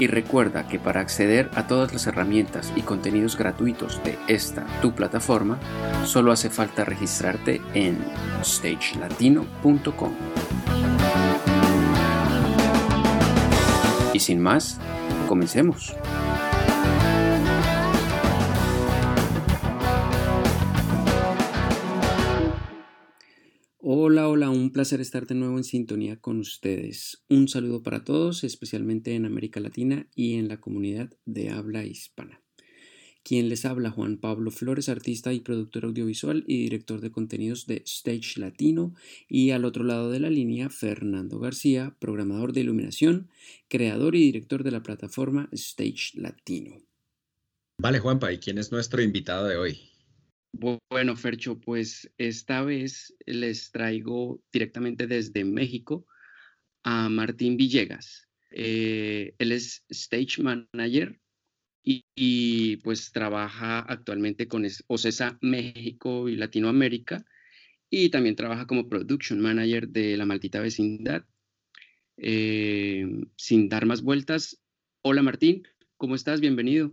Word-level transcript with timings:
Y 0.00 0.06
recuerda 0.06 0.66
que 0.66 0.78
para 0.78 1.02
acceder 1.02 1.50
a 1.54 1.66
todas 1.66 1.92
las 1.92 2.06
herramientas 2.06 2.72
y 2.74 2.80
contenidos 2.80 3.36
gratuitos 3.36 4.02
de 4.02 4.18
esta 4.28 4.64
tu 4.80 4.94
plataforma, 4.94 5.58
solo 6.06 6.32
hace 6.32 6.48
falta 6.48 6.86
registrarte 6.86 7.60
en 7.74 7.98
stagelatino.com. 8.42 10.12
Y 14.14 14.20
sin 14.20 14.40
más, 14.40 14.80
comencemos. 15.28 15.94
Hola, 24.02 24.28
hola, 24.28 24.48
un 24.48 24.72
placer 24.72 25.02
estar 25.02 25.26
de 25.26 25.34
nuevo 25.34 25.58
en 25.58 25.62
sintonía 25.62 26.18
con 26.18 26.38
ustedes. 26.38 27.22
Un 27.28 27.48
saludo 27.48 27.82
para 27.82 28.02
todos, 28.02 28.44
especialmente 28.44 29.14
en 29.14 29.26
América 29.26 29.60
Latina 29.60 30.08
y 30.14 30.36
en 30.36 30.48
la 30.48 30.58
comunidad 30.58 31.10
de 31.26 31.50
habla 31.50 31.84
hispana. 31.84 32.42
Quien 33.22 33.50
les 33.50 33.66
habla, 33.66 33.90
Juan 33.90 34.16
Pablo 34.16 34.50
Flores, 34.50 34.88
artista 34.88 35.34
y 35.34 35.40
productor 35.40 35.84
audiovisual 35.84 36.44
y 36.46 36.62
director 36.62 37.02
de 37.02 37.12
contenidos 37.12 37.66
de 37.66 37.82
Stage 37.84 38.40
Latino, 38.40 38.94
y 39.28 39.50
al 39.50 39.66
otro 39.66 39.84
lado 39.84 40.10
de 40.10 40.20
la 40.20 40.30
línea, 40.30 40.70
Fernando 40.70 41.38
García, 41.38 41.94
programador 41.98 42.54
de 42.54 42.62
iluminación, 42.62 43.28
creador 43.68 44.16
y 44.16 44.22
director 44.22 44.64
de 44.64 44.70
la 44.70 44.82
plataforma 44.82 45.50
Stage 45.52 46.12
Latino. 46.14 46.78
Vale, 47.76 47.98
Juanpa, 47.98 48.32
¿y 48.32 48.38
quién 48.38 48.56
es 48.56 48.72
nuestro 48.72 49.02
invitado 49.02 49.46
de 49.46 49.56
hoy? 49.58 49.89
Bueno, 50.52 51.16
Fercho, 51.16 51.58
pues 51.58 52.12
esta 52.18 52.62
vez 52.62 53.14
les 53.24 53.70
traigo 53.70 54.42
directamente 54.52 55.06
desde 55.06 55.44
México 55.44 56.06
a 56.82 57.08
Martín 57.08 57.56
Villegas. 57.56 58.28
Eh, 58.50 59.34
él 59.38 59.52
es 59.52 59.84
stage 59.88 60.42
manager 60.42 61.20
y, 61.82 62.76
pues 62.78 63.10
trabaja 63.12 63.80
actualmente 63.80 64.48
con 64.48 64.66
OCESA 64.86 65.38
México 65.40 66.28
y 66.28 66.36
Latinoamérica 66.36 67.24
y 67.88 68.10
también 68.10 68.36
trabaja 68.36 68.66
como 68.66 68.88
production 68.88 69.40
manager 69.40 69.88
de 69.88 70.16
La 70.16 70.26
Maldita 70.26 70.60
Vecindad. 70.60 71.24
Eh, 72.16 73.06
sin 73.36 73.68
dar 73.68 73.86
más 73.86 74.02
vueltas, 74.02 74.62
hola 75.02 75.22
Martín, 75.22 75.66
¿cómo 75.96 76.14
estás? 76.14 76.40
Bienvenido. 76.40 76.92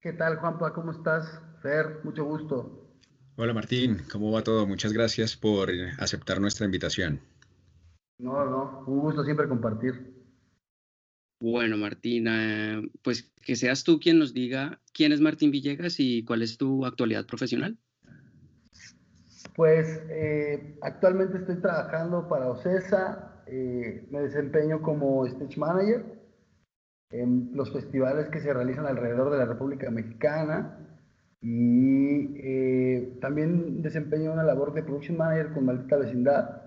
¿Qué 0.00 0.12
tal, 0.12 0.36
Juanpa? 0.36 0.72
¿Cómo 0.72 0.92
estás? 0.92 1.40
Fer, 1.62 2.00
mucho 2.04 2.24
gusto. 2.24 2.91
Hola 3.34 3.54
Martín, 3.54 4.02
¿cómo 4.12 4.30
va 4.30 4.42
todo? 4.42 4.66
Muchas 4.66 4.92
gracias 4.92 5.36
por 5.36 5.70
aceptar 5.98 6.38
nuestra 6.38 6.66
invitación. 6.66 7.18
No, 8.18 8.44
no, 8.44 8.84
un 8.86 9.00
gusto 9.00 9.24
siempre 9.24 9.48
compartir. 9.48 10.12
Bueno, 11.40 11.78
Martín, 11.78 12.26
eh, 12.28 12.90
pues 13.00 13.32
que 13.42 13.56
seas 13.56 13.84
tú 13.84 13.98
quien 13.98 14.18
nos 14.18 14.34
diga 14.34 14.78
quién 14.92 15.12
es 15.12 15.22
Martín 15.22 15.50
Villegas 15.50 15.98
y 15.98 16.24
cuál 16.24 16.42
es 16.42 16.58
tu 16.58 16.84
actualidad 16.84 17.24
profesional. 17.24 17.78
Pues 19.56 20.02
eh, 20.10 20.76
actualmente 20.82 21.38
estoy 21.38 21.56
trabajando 21.56 22.28
para 22.28 22.50
OCESA, 22.50 23.42
eh, 23.46 24.06
me 24.10 24.20
desempeño 24.20 24.82
como 24.82 25.24
stage 25.24 25.58
manager 25.58 26.04
en 27.10 27.50
los 27.54 27.72
festivales 27.72 28.28
que 28.28 28.40
se 28.40 28.52
realizan 28.52 28.86
alrededor 28.86 29.30
de 29.30 29.38
la 29.38 29.46
República 29.46 29.90
Mexicana, 29.90 30.78
y 31.42 31.48
también 33.22 33.82
desempeño 33.82 34.32
una 34.32 34.42
labor 34.42 34.74
de 34.74 34.82
production 34.82 35.16
manager 35.16 35.52
con 35.52 35.64
Maldita 35.64 35.96
Vecindad. 35.96 36.60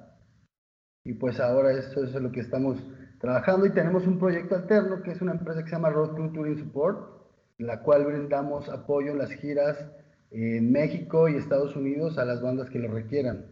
Y 1.04 1.14
pues 1.14 1.42
ahora 1.42 1.78
eso, 1.78 2.06
es 2.06 2.14
lo 2.14 2.32
que 2.32 2.40
estamos 2.40 2.82
trabajando 3.20 3.66
y 3.66 3.74
tenemos 3.74 4.08
un 4.08 4.18
proyecto 4.18 4.56
alterno 4.56 5.04
que 5.04 5.12
es 5.12 5.22
una 5.22 5.34
empresa 5.34 5.62
que 5.62 5.70
se 5.70 5.76
llama 5.76 5.90
Road 5.90 6.16
Crew 6.16 6.32
Touring 6.32 6.58
Support, 6.58 6.98
la 7.58 7.82
cual 7.82 8.06
brindamos 8.06 8.70
apoyo 8.70 9.12
en 9.12 9.18
las 9.18 9.32
giras 9.32 9.78
en 10.32 10.72
México 10.72 11.28
y 11.28 11.36
Estados 11.36 11.76
Unidos 11.76 12.18
a 12.18 12.24
las 12.24 12.42
bandas 12.42 12.70
que 12.70 12.80
lo 12.80 12.88
requieran. 12.88 13.48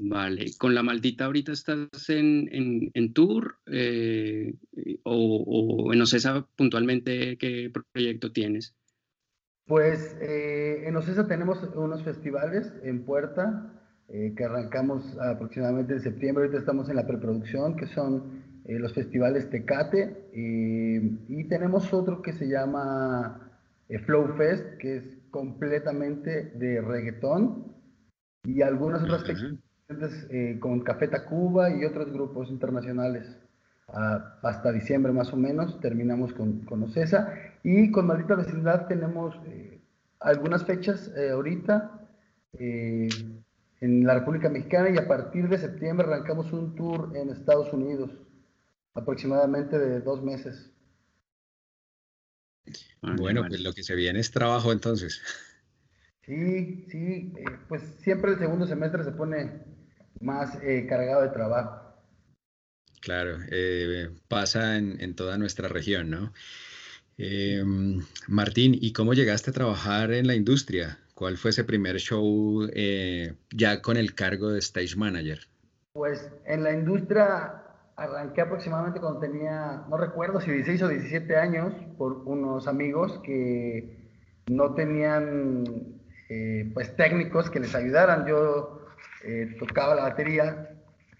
Vale, 0.00 0.46
con 0.58 0.74
la 0.74 0.82
maldita 0.82 1.26
ahorita 1.26 1.52
estás 1.52 2.10
en, 2.10 2.90
en, 2.92 3.12
tour 3.12 3.58
eh, 3.66 4.52
o, 5.04 5.86
o 5.86 5.94
no 5.94 6.06
sé 6.06 6.18
puntualmente 6.56 7.38
qué 7.38 7.70
proyecto 7.92 8.32
tienes. 8.32 8.74
Pues 9.72 10.14
eh, 10.20 10.86
en 10.86 10.96
Ocesa 10.96 11.26
tenemos 11.26 11.62
unos 11.76 12.02
festivales 12.02 12.70
en 12.82 13.06
puerta 13.06 13.72
eh, 14.10 14.34
que 14.36 14.44
arrancamos 14.44 15.16
aproximadamente 15.18 15.94
en 15.94 16.00
septiembre. 16.00 16.44
Ahorita 16.44 16.58
estamos 16.58 16.90
en 16.90 16.96
la 16.96 17.06
preproducción, 17.06 17.74
que 17.76 17.86
son 17.86 18.42
eh, 18.66 18.78
los 18.78 18.92
festivales 18.92 19.48
Tecate. 19.48 20.28
y 20.34 21.44
tenemos 21.44 21.90
otro 21.94 22.20
que 22.20 22.34
se 22.34 22.48
llama 22.48 23.50
Flow 24.04 24.36
Fest, 24.36 24.76
que 24.76 24.96
es 24.96 25.04
completamente 25.30 26.52
de 26.54 26.82
reggaetón. 26.82 27.72
Y 28.44 28.60
algunas 28.60 29.02
otras 29.02 29.22
uh 29.22 30.58
con 30.60 30.80
Café 30.80 31.08
Tacuba 31.08 31.70
y 31.70 31.86
otros 31.86 32.12
grupos 32.12 32.50
internacionales 32.50 33.38
hasta 33.88 34.70
diciembre 34.70 35.12
más 35.12 35.32
o 35.32 35.36
menos, 35.38 35.80
terminamos 35.80 36.34
con, 36.34 36.60
con 36.66 36.82
Ocesa. 36.82 37.32
Y 37.62 37.90
con 37.90 38.06
Maldita 38.06 38.34
Vecindad 38.34 38.86
tenemos 38.86 39.34
eh, 39.46 39.80
algunas 40.20 40.64
fechas 40.64 41.10
eh, 41.16 41.30
ahorita 41.30 42.08
eh, 42.58 43.08
en 43.80 44.06
la 44.06 44.14
República 44.14 44.48
Mexicana 44.48 44.90
y 44.90 44.98
a 44.98 45.06
partir 45.06 45.48
de 45.48 45.58
septiembre 45.58 46.06
arrancamos 46.06 46.52
un 46.52 46.74
tour 46.74 47.16
en 47.16 47.30
Estados 47.30 47.72
Unidos, 47.72 48.10
aproximadamente 48.94 49.78
de 49.78 50.00
dos 50.00 50.22
meses. 50.22 50.70
Bueno, 53.00 53.44
pues 53.48 53.60
lo 53.60 53.72
que 53.72 53.82
se 53.82 53.96
viene 53.96 54.20
es 54.20 54.30
trabajo 54.30 54.70
entonces. 54.70 55.20
Sí, 56.24 56.86
sí, 56.88 57.32
pues 57.68 57.82
siempre 57.98 58.32
el 58.32 58.38
segundo 58.38 58.66
semestre 58.66 59.02
se 59.02 59.10
pone 59.10 59.64
más 60.20 60.56
cargado 60.88 61.22
de 61.22 61.30
trabajo. 61.30 61.82
Claro, 63.02 63.38
eh, 63.50 64.10
pasa 64.28 64.76
en, 64.76 65.16
toda 65.16 65.36
nuestra 65.36 65.68
región, 65.68 66.08
¿no? 66.08 66.32
Em, 67.24 68.00
Martín, 68.26 68.76
¿y 68.80 68.92
cómo 68.92 69.14
llegaste 69.14 69.50
a 69.50 69.52
trabajar 69.52 70.10
en 70.10 70.26
la 70.26 70.34
industria? 70.34 70.98
¿Cuál 71.14 71.36
fue 71.36 71.52
ese 71.52 71.62
primer 71.62 71.98
show 71.98 72.68
eh, 72.74 73.34
ya 73.52 73.80
con 73.80 73.96
el 73.96 74.16
cargo 74.16 74.50
de 74.50 74.58
stage 74.58 74.96
manager? 74.96 75.38
Pues 75.92 76.28
en 76.46 76.64
la 76.64 76.72
industria 76.72 77.62
arranqué 77.94 78.40
aproximadamente 78.40 78.98
cuando 78.98 79.20
tenía, 79.20 79.84
no 79.88 79.98
recuerdo 79.98 80.40
si 80.40 80.50
16 80.50 80.82
o 80.82 80.88
17 80.88 81.36
años, 81.36 81.72
por 81.96 82.12
unos 82.24 82.66
amigos 82.66 83.20
que 83.22 84.10
no 84.50 84.74
tenían 84.74 85.62
eh, 86.28 86.72
pues 86.74 86.96
técnicos 86.96 87.50
que 87.50 87.60
les 87.60 87.72
ayudaran. 87.76 88.26
Yo 88.26 88.80
tocaba 89.60 89.94
la 89.94 90.02
batería 90.02 90.70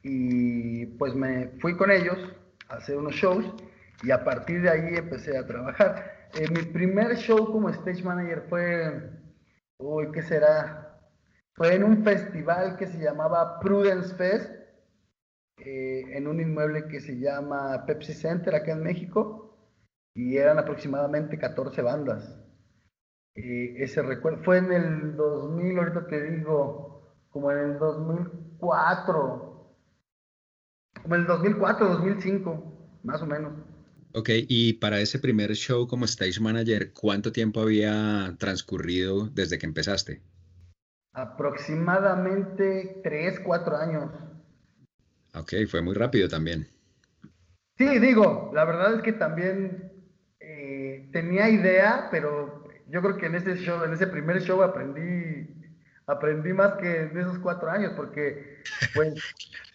y 0.03 0.87
pues 0.87 1.15
me 1.15 1.51
fui 1.61 1.77
con 1.77 1.93
ellos 1.93 2.19
a 2.69 2.79
hacer 2.79 2.97
unos 2.97 3.15
shows 3.15 3.47
y 4.03 4.11
a 4.11 4.25
partir 4.25 4.63
de 4.63 4.71
ahí 4.71 4.97
empecé 4.97 5.37
a 5.37 5.47
trabajar. 5.47 6.21
Eh, 6.35 6.49
mi 6.49 6.63
primer 6.63 7.15
show 7.17 7.53
como 7.53 7.69
stage 7.69 8.03
manager 8.03 8.47
fue, 8.49 9.11
uy, 9.77 10.11
¿qué 10.13 10.23
será? 10.23 10.99
Fue 11.53 11.75
en 11.75 11.85
un 11.85 12.03
festival 12.03 12.79
que 12.79 12.87
se 12.87 12.97
llamaba 12.97 13.61
Prudence 13.61 14.15
Fest, 14.15 14.51
eh, 15.59 16.05
en 16.17 16.27
un 16.27 16.41
inmueble 16.41 16.89
que 16.89 17.01
se 17.01 17.19
llama 17.19 17.85
Pepsi 17.85 18.15
Center 18.15 18.55
acá 18.55 18.73
en 18.73 18.83
México, 18.83 19.59
y 20.15 20.39
eran 20.39 20.59
aproximadamente 20.59 21.39
14 21.39 21.83
bandas. 21.83 22.35
Eh, 23.35 23.75
ese 23.83 24.01
recuerdo 24.01 24.43
fue 24.43 24.57
en 24.57 24.73
el 24.73 25.17
2000, 25.17 25.79
ahorita 25.79 26.07
te 26.07 26.31
digo, 26.31 27.15
como 27.31 27.53
en 27.53 27.59
el 27.59 27.79
2004, 27.79 29.77
como 31.03 31.15
en 31.15 31.21
el 31.21 31.27
2004, 31.27 31.89
2005, 31.89 33.01
más 33.03 33.21
o 33.21 33.27
menos. 33.27 33.53
Ok, 34.15 34.29
y 34.49 34.75
para 34.75 35.01
ese 35.01 35.19
primer 35.19 35.55
show 35.55 35.89
como 35.89 36.05
stage 36.05 36.39
manager, 36.39 36.93
¿cuánto 36.93 37.33
tiempo 37.33 37.63
había 37.63 38.35
transcurrido 38.39 39.29
desde 39.29 39.59
que 39.59 39.65
empezaste? 39.65 40.21
Aproximadamente 41.15 43.01
3, 43.03 43.41
4 43.41 43.77
años. 43.77 44.11
Ok, 45.35 45.55
fue 45.67 45.81
muy 45.81 45.95
rápido 45.95 46.29
también. 46.29 46.69
Sí, 47.79 47.99
digo, 47.99 48.51
la 48.55 48.67
verdad 48.67 48.97
es 48.97 49.03
que 49.03 49.15
también 49.15 49.91
eh, 50.41 51.09
tenía 51.11 51.49
idea, 51.49 52.09
pero 52.11 52.69
yo 52.89 53.01
creo 53.01 53.17
que 53.17 53.27
en 53.27 53.37
ese 53.37 53.57
show, 53.57 53.83
en 53.83 53.95
ese 53.95 54.07
primer 54.09 54.43
show 54.43 54.63
aprendí, 54.63 55.49
aprendí 56.07 56.53
más 56.53 56.75
que 56.75 57.05
en 57.05 57.19
esos 57.19 57.39
cuatro 57.39 57.71
años, 57.71 57.95
porque 57.97 58.63
pues 58.95 59.15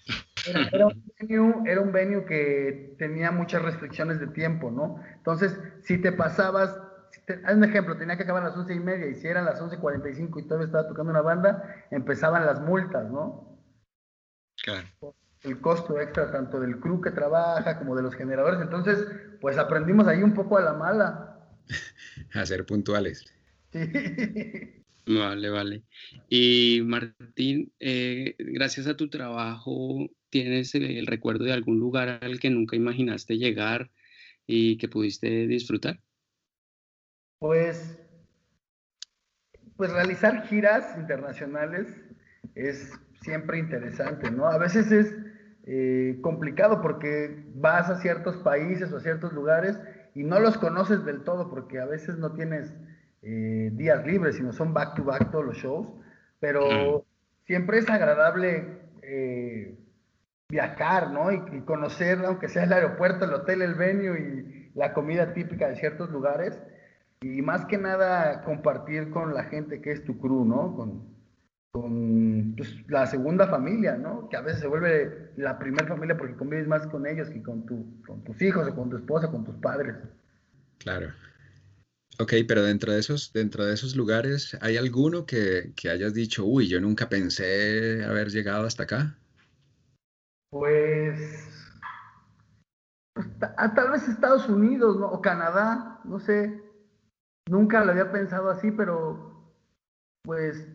era, 0.45 1.81
un 1.81 1.91
venue, 1.91 2.25
que 2.25 2.95
tenía 2.97 3.31
muchas 3.31 3.61
restricciones 3.61 4.19
de 4.19 4.27
tiempo, 4.27 4.71
¿no? 4.71 5.01
Entonces, 5.15 5.59
si 5.83 5.97
te 5.97 6.11
pasabas, 6.11 6.75
haz 7.45 7.55
un 7.55 7.63
ejemplo, 7.63 7.97
tenía 7.97 8.17
que 8.17 8.23
acabar 8.23 8.43
a 8.43 8.49
las 8.49 8.57
once 8.57 8.73
y 8.73 8.79
media, 8.79 9.07
y 9.07 9.15
si 9.15 9.27
eran 9.27 9.45
las 9.45 9.61
11.45 9.61 10.39
y 10.39 10.43
todavía 10.43 10.65
estaba 10.65 10.87
tocando 10.87 11.11
una 11.11 11.21
banda, 11.21 11.85
empezaban 11.91 12.45
las 12.45 12.61
multas, 12.61 13.09
¿no? 13.09 13.59
Claro. 14.63 14.87
El 15.43 15.61
costo 15.61 15.99
extra 15.99 16.31
tanto 16.31 16.59
del 16.59 16.79
crew 16.79 16.99
que 16.99 17.11
trabaja 17.11 17.77
como 17.77 17.95
de 17.95 18.01
los 18.01 18.15
generadores. 18.15 18.59
Entonces, 18.59 19.05
pues 19.39 19.57
aprendimos 19.57 20.07
ahí 20.07 20.23
un 20.23 20.33
poco 20.33 20.57
a 20.57 20.61
la 20.61 20.73
mala. 20.73 21.39
a 22.33 22.45
ser 22.45 22.65
puntuales. 22.65 23.25
Sí. 23.71 24.83
Vale, 25.07 25.49
vale. 25.49 25.83
Y 26.27 26.81
Martín, 26.83 27.71
eh, 27.79 28.35
gracias 28.39 28.87
a 28.87 28.97
tu 28.97 29.09
trabajo, 29.09 30.05
¿tienes 30.29 30.73
el 30.75 31.07
recuerdo 31.07 31.45
de 31.45 31.53
algún 31.53 31.79
lugar 31.79 32.19
al 32.21 32.39
que 32.39 32.49
nunca 32.49 32.75
imaginaste 32.75 33.37
llegar 33.37 33.89
y 34.45 34.77
que 34.77 34.87
pudiste 34.87 35.47
disfrutar? 35.47 35.99
Pues, 37.39 37.99
pues 39.75 39.91
realizar 39.91 40.47
giras 40.47 40.97
internacionales 40.97 41.87
es 42.55 42.91
siempre 43.21 43.59
interesante, 43.59 44.31
¿no? 44.31 44.47
A 44.47 44.57
veces 44.57 44.91
es 44.91 45.13
eh, 45.65 46.17
complicado 46.21 46.81
porque 46.81 47.43
vas 47.55 47.89
a 47.89 47.99
ciertos 47.99 48.37
países 48.37 48.91
o 48.91 48.97
a 48.97 49.01
ciertos 49.01 49.33
lugares 49.33 49.79
y 50.15 50.23
no 50.23 50.39
los 50.39 50.57
conoces 50.57 51.05
del 51.05 51.23
todo 51.23 51.49
porque 51.49 51.79
a 51.79 51.85
veces 51.85 52.17
no 52.17 52.33
tienes 52.33 52.73
eh, 53.21 53.69
días 53.73 54.05
libres, 54.05 54.37
sino 54.37 54.53
son 54.53 54.73
back 54.73 54.95
to 54.95 55.03
back 55.03 55.29
todos 55.29 55.45
los 55.45 55.57
shows, 55.57 55.87
pero 56.39 57.05
siempre 57.45 57.79
es 57.79 57.89
agradable 57.89 58.79
eh, 59.01 59.77
viajar, 60.49 61.11
¿no? 61.11 61.31
Y, 61.31 61.61
conocer, 61.61 62.19
aunque 62.25 62.49
sea 62.49 62.63
el 62.63 62.73
aeropuerto, 62.73 63.25
el 63.25 63.33
hotel, 63.33 63.61
el 63.61 63.75
venue 63.75 64.19
y 64.19 64.71
la 64.77 64.93
comida 64.93 65.33
típica 65.33 65.67
de 65.67 65.75
ciertos 65.75 66.09
lugares. 66.09 66.57
Y 67.21 67.41
más 67.41 67.65
que 67.65 67.77
nada 67.77 68.43
compartir 68.43 69.09
con 69.09 69.33
la 69.33 69.45
gente 69.45 69.81
que 69.81 69.91
es 69.91 70.03
tu 70.03 70.19
crew, 70.19 70.45
¿no? 70.45 70.75
Con, 70.75 71.17
con 71.71 72.53
pues, 72.55 72.75
la 72.87 73.07
segunda 73.07 73.47
familia, 73.47 73.97
¿no? 73.97 74.29
Que 74.29 74.37
a 74.37 74.41
veces 74.41 74.61
se 74.61 74.67
vuelve 74.67 75.31
la 75.35 75.57
primera 75.57 75.87
familia 75.87 76.17
porque 76.17 76.35
convives 76.35 76.67
más 76.67 76.85
con 76.87 77.07
ellos 77.07 77.29
que 77.29 77.41
con, 77.41 77.65
tu, 77.65 78.01
con 78.05 78.23
tus 78.23 78.41
hijos 78.41 78.67
o 78.67 78.75
con 78.75 78.89
tu 78.89 78.97
esposa, 78.97 79.29
con 79.29 79.43
tus 79.43 79.55
padres. 79.55 79.95
Claro. 80.77 81.07
Ok, 82.19 82.33
pero 82.47 82.63
dentro 82.63 82.93
de 82.93 82.99
esos, 82.99 83.31
dentro 83.31 83.63
de 83.63 83.75
esos 83.75 83.95
lugares, 83.95 84.57
¿hay 84.61 84.75
alguno 84.75 85.27
que, 85.27 85.73
hayas 85.89 86.15
dicho, 86.15 86.45
uy, 86.45 86.67
yo 86.67 86.81
nunca 86.81 87.09
pensé 87.09 88.03
haber 88.03 88.29
llegado 88.29 88.65
hasta 88.65 88.83
acá? 88.83 89.15
Pues, 90.49 91.49
pues 93.13 93.27
tal 93.39 93.91
vez 93.91 94.07
Estados 94.07 94.47
Unidos, 94.47 94.97
¿no? 94.97 95.07
O 95.07 95.21
Canadá, 95.21 95.99
no 96.03 96.19
sé. 96.19 96.63
Nunca 97.49 97.83
lo 97.83 97.91
había 97.91 98.11
pensado 98.11 98.49
así, 98.49 98.71
pero 98.71 99.27
pues 100.23 100.67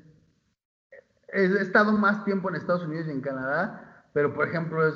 he 1.29 1.45
estado 1.61 1.93
más 1.93 2.25
tiempo 2.25 2.49
en 2.49 2.57
Estados 2.57 2.85
Unidos 2.85 3.07
y 3.09 3.11
en 3.11 3.21
Canadá, 3.21 4.07
pero 4.13 4.35
por 4.35 4.49
ejemplo 4.49 4.87
es, 4.87 4.95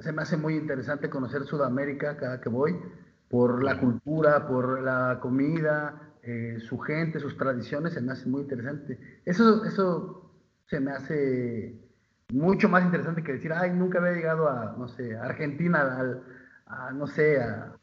se 0.00 0.12
me 0.12 0.22
hace 0.22 0.36
muy 0.36 0.56
interesante 0.56 1.10
conocer 1.10 1.44
Sudamérica 1.44 2.16
cada 2.16 2.40
que 2.40 2.48
voy 2.48 2.80
por 3.28 3.62
la 3.62 3.78
cultura, 3.78 4.46
por 4.46 4.80
la 4.80 5.18
comida, 5.20 6.14
eh, 6.22 6.58
su 6.60 6.78
gente, 6.78 7.20
sus 7.20 7.36
tradiciones, 7.36 7.94
se 7.94 8.00
me 8.00 8.12
hace 8.12 8.28
muy 8.28 8.42
interesante. 8.42 8.98
Eso, 9.24 9.64
eso 9.64 10.32
se 10.66 10.80
me 10.80 10.92
hace 10.92 11.87
mucho 12.32 12.68
más 12.68 12.84
interesante 12.84 13.22
que 13.22 13.32
decir, 13.32 13.52
ay, 13.52 13.70
nunca 13.70 13.98
había 13.98 14.12
llegado 14.12 14.48
a, 14.48 14.74
no 14.78 14.88
sé, 14.88 15.16
a 15.16 15.24
Argentina, 15.24 16.22
a, 16.66 16.92
no 16.92 17.06
sé, 17.06 17.40
a, 17.40 17.78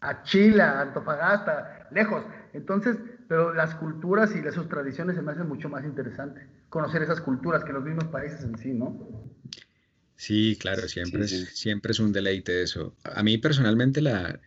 a 0.00 0.22
Chile, 0.22 0.62
a 0.62 0.80
Antofagasta, 0.80 1.88
lejos. 1.90 2.24
Entonces, 2.52 2.96
pero 3.28 3.54
las 3.54 3.74
culturas 3.76 4.34
y 4.34 4.42
las, 4.42 4.54
sus 4.54 4.68
tradiciones 4.68 5.16
se 5.16 5.22
me 5.22 5.32
hacen 5.32 5.48
mucho 5.48 5.68
más 5.68 5.84
interesante. 5.84 6.48
Conocer 6.68 7.02
esas 7.02 7.20
culturas 7.20 7.64
que 7.64 7.72
los 7.72 7.84
mismos 7.84 8.06
países 8.06 8.42
en 8.42 8.58
sí, 8.58 8.72
¿no? 8.72 8.98
Sí, 10.16 10.56
claro, 10.60 10.88
siempre, 10.88 11.24
Es, 11.24 11.58
siempre 11.58 11.92
es 11.92 12.00
un 12.00 12.12
deleite 12.12 12.62
eso. 12.62 12.96
A 13.04 13.22
mí 13.22 13.38
personalmente 13.38 14.00
la, 14.00 14.40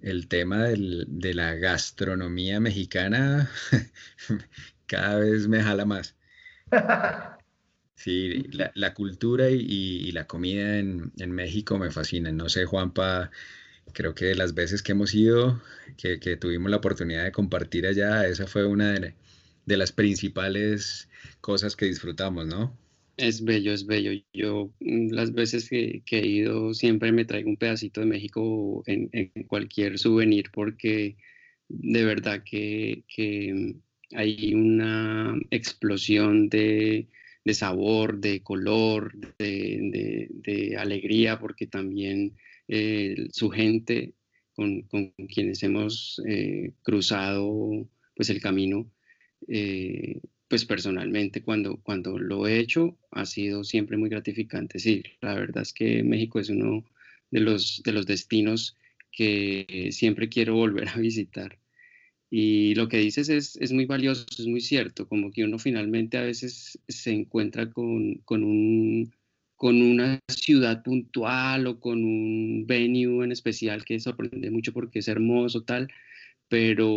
el 0.00 0.28
tema 0.28 0.64
de 0.64 1.34
la 1.34 1.54
gastronomía 1.54 2.60
mexicana 2.60 3.48
cada 4.86 5.18
vez 5.20 5.48
me 5.48 5.62
jala 5.62 5.84
más. 5.84 6.16
Sí, 8.02 8.42
la, 8.52 8.94
cultura 8.94 9.48
y, 9.48 10.10
la 10.10 10.26
comida 10.26 10.78
en, 10.78 11.12
México 11.30 11.78
me 11.78 11.92
fascinan. 11.92 12.36
No 12.36 12.48
sé, 12.48 12.64
Juanpa, 12.64 13.30
creo 13.92 14.14
que 14.14 14.34
las 14.34 14.54
veces 14.54 14.82
que 14.82 14.92
hemos 14.92 15.14
ido, 15.14 15.62
que, 15.96 16.18
tuvimos 16.36 16.70
la 16.70 16.78
oportunidad 16.78 17.22
de 17.22 17.30
compartir 17.30 17.86
allá, 17.86 18.26
esa 18.26 18.48
fue 18.48 18.66
una 18.66 18.92
de, 18.92 19.14
de 19.66 19.76
las 19.76 19.92
principales 19.92 21.08
cosas 21.40 21.76
que 21.76 21.86
disfrutamos, 21.86 22.46
¿no? 22.46 22.76
Es 23.16 23.44
bello, 23.44 23.72
es 23.72 23.86
bello. 23.86 24.20
Yo 24.32 24.72
mm, 24.80 25.12
las 25.12 25.32
veces 25.32 25.68
que, 25.68 26.02
he 26.10 26.26
ido 26.26 26.74
siempre 26.74 27.12
me 27.12 27.24
traigo 27.24 27.50
un 27.50 27.56
pedacito 27.56 28.00
de 28.00 28.06
México 28.06 28.82
en, 28.86 29.10
cualquier 29.46 29.98
souvenir 29.98 30.50
porque 30.52 31.16
de 31.68 32.04
verdad 32.04 32.42
que, 32.44 33.04
hay 34.14 34.54
una 34.54 35.34
explosión 35.50 36.48
de, 36.48 37.08
sabor, 37.50 38.20
de 38.20 38.42
color, 38.42 39.12
de, 39.38 40.76
alegría, 40.78 41.38
porque 41.38 41.66
también 41.66 42.36
eh, 42.68 43.28
su 43.32 43.50
gente 43.50 44.14
con, 44.54 44.82
quienes 45.32 45.62
hemos 45.62 46.20
eh, 46.28 46.72
cruzado 46.82 47.88
pues 48.14 48.30
el 48.30 48.40
camino 48.40 48.90
eh, 49.48 50.20
pues 50.48 50.64
personalmente 50.66 51.42
cuando, 51.42 51.78
cuando 51.82 52.18
lo 52.18 52.46
he 52.46 52.58
hecho 52.58 52.98
ha 53.10 53.24
sido 53.26 53.64
siempre 53.64 53.96
muy 53.96 54.10
gratificante. 54.10 54.78
Sí, 54.78 55.02
la 55.20 55.34
verdad 55.34 55.62
es 55.62 55.72
que 55.72 56.02
México 56.02 56.38
es 56.38 56.50
uno 56.50 56.84
de 57.30 57.40
los, 57.40 57.82
de 57.84 57.92
los 57.92 58.06
destinos 58.06 58.76
que 59.10 59.88
siempre 59.92 60.28
quiero 60.28 60.54
volver 60.54 60.88
a 60.88 60.96
visitar. 60.98 61.58
Y 62.34 62.74
lo 62.76 62.88
que 62.88 62.96
dices 62.96 63.28
es, 63.28 63.56
es 63.56 63.72
muy 63.72 63.84
valioso, 63.84 64.24
es 64.38 64.46
muy 64.46 64.62
cierto, 64.62 65.06
como 65.06 65.30
que 65.30 65.44
uno 65.44 65.58
finalmente 65.58 66.16
a 66.16 66.22
veces 66.22 66.78
se 66.88 67.12
encuentra 67.12 67.70
con, 67.70 68.14
con, 68.24 68.42
un, 68.42 69.14
con 69.54 69.82
una 69.82 70.18
ciudad 70.28 70.82
puntual 70.82 71.66
o 71.66 71.78
con 71.78 72.02
un 72.02 72.64
venue 72.66 73.22
en 73.26 73.32
especial 73.32 73.84
que 73.84 74.00
sorprende 74.00 74.50
mucho 74.50 74.72
porque 74.72 75.00
es 75.00 75.08
hermoso, 75.08 75.64
tal, 75.64 75.88
pero, 76.48 76.88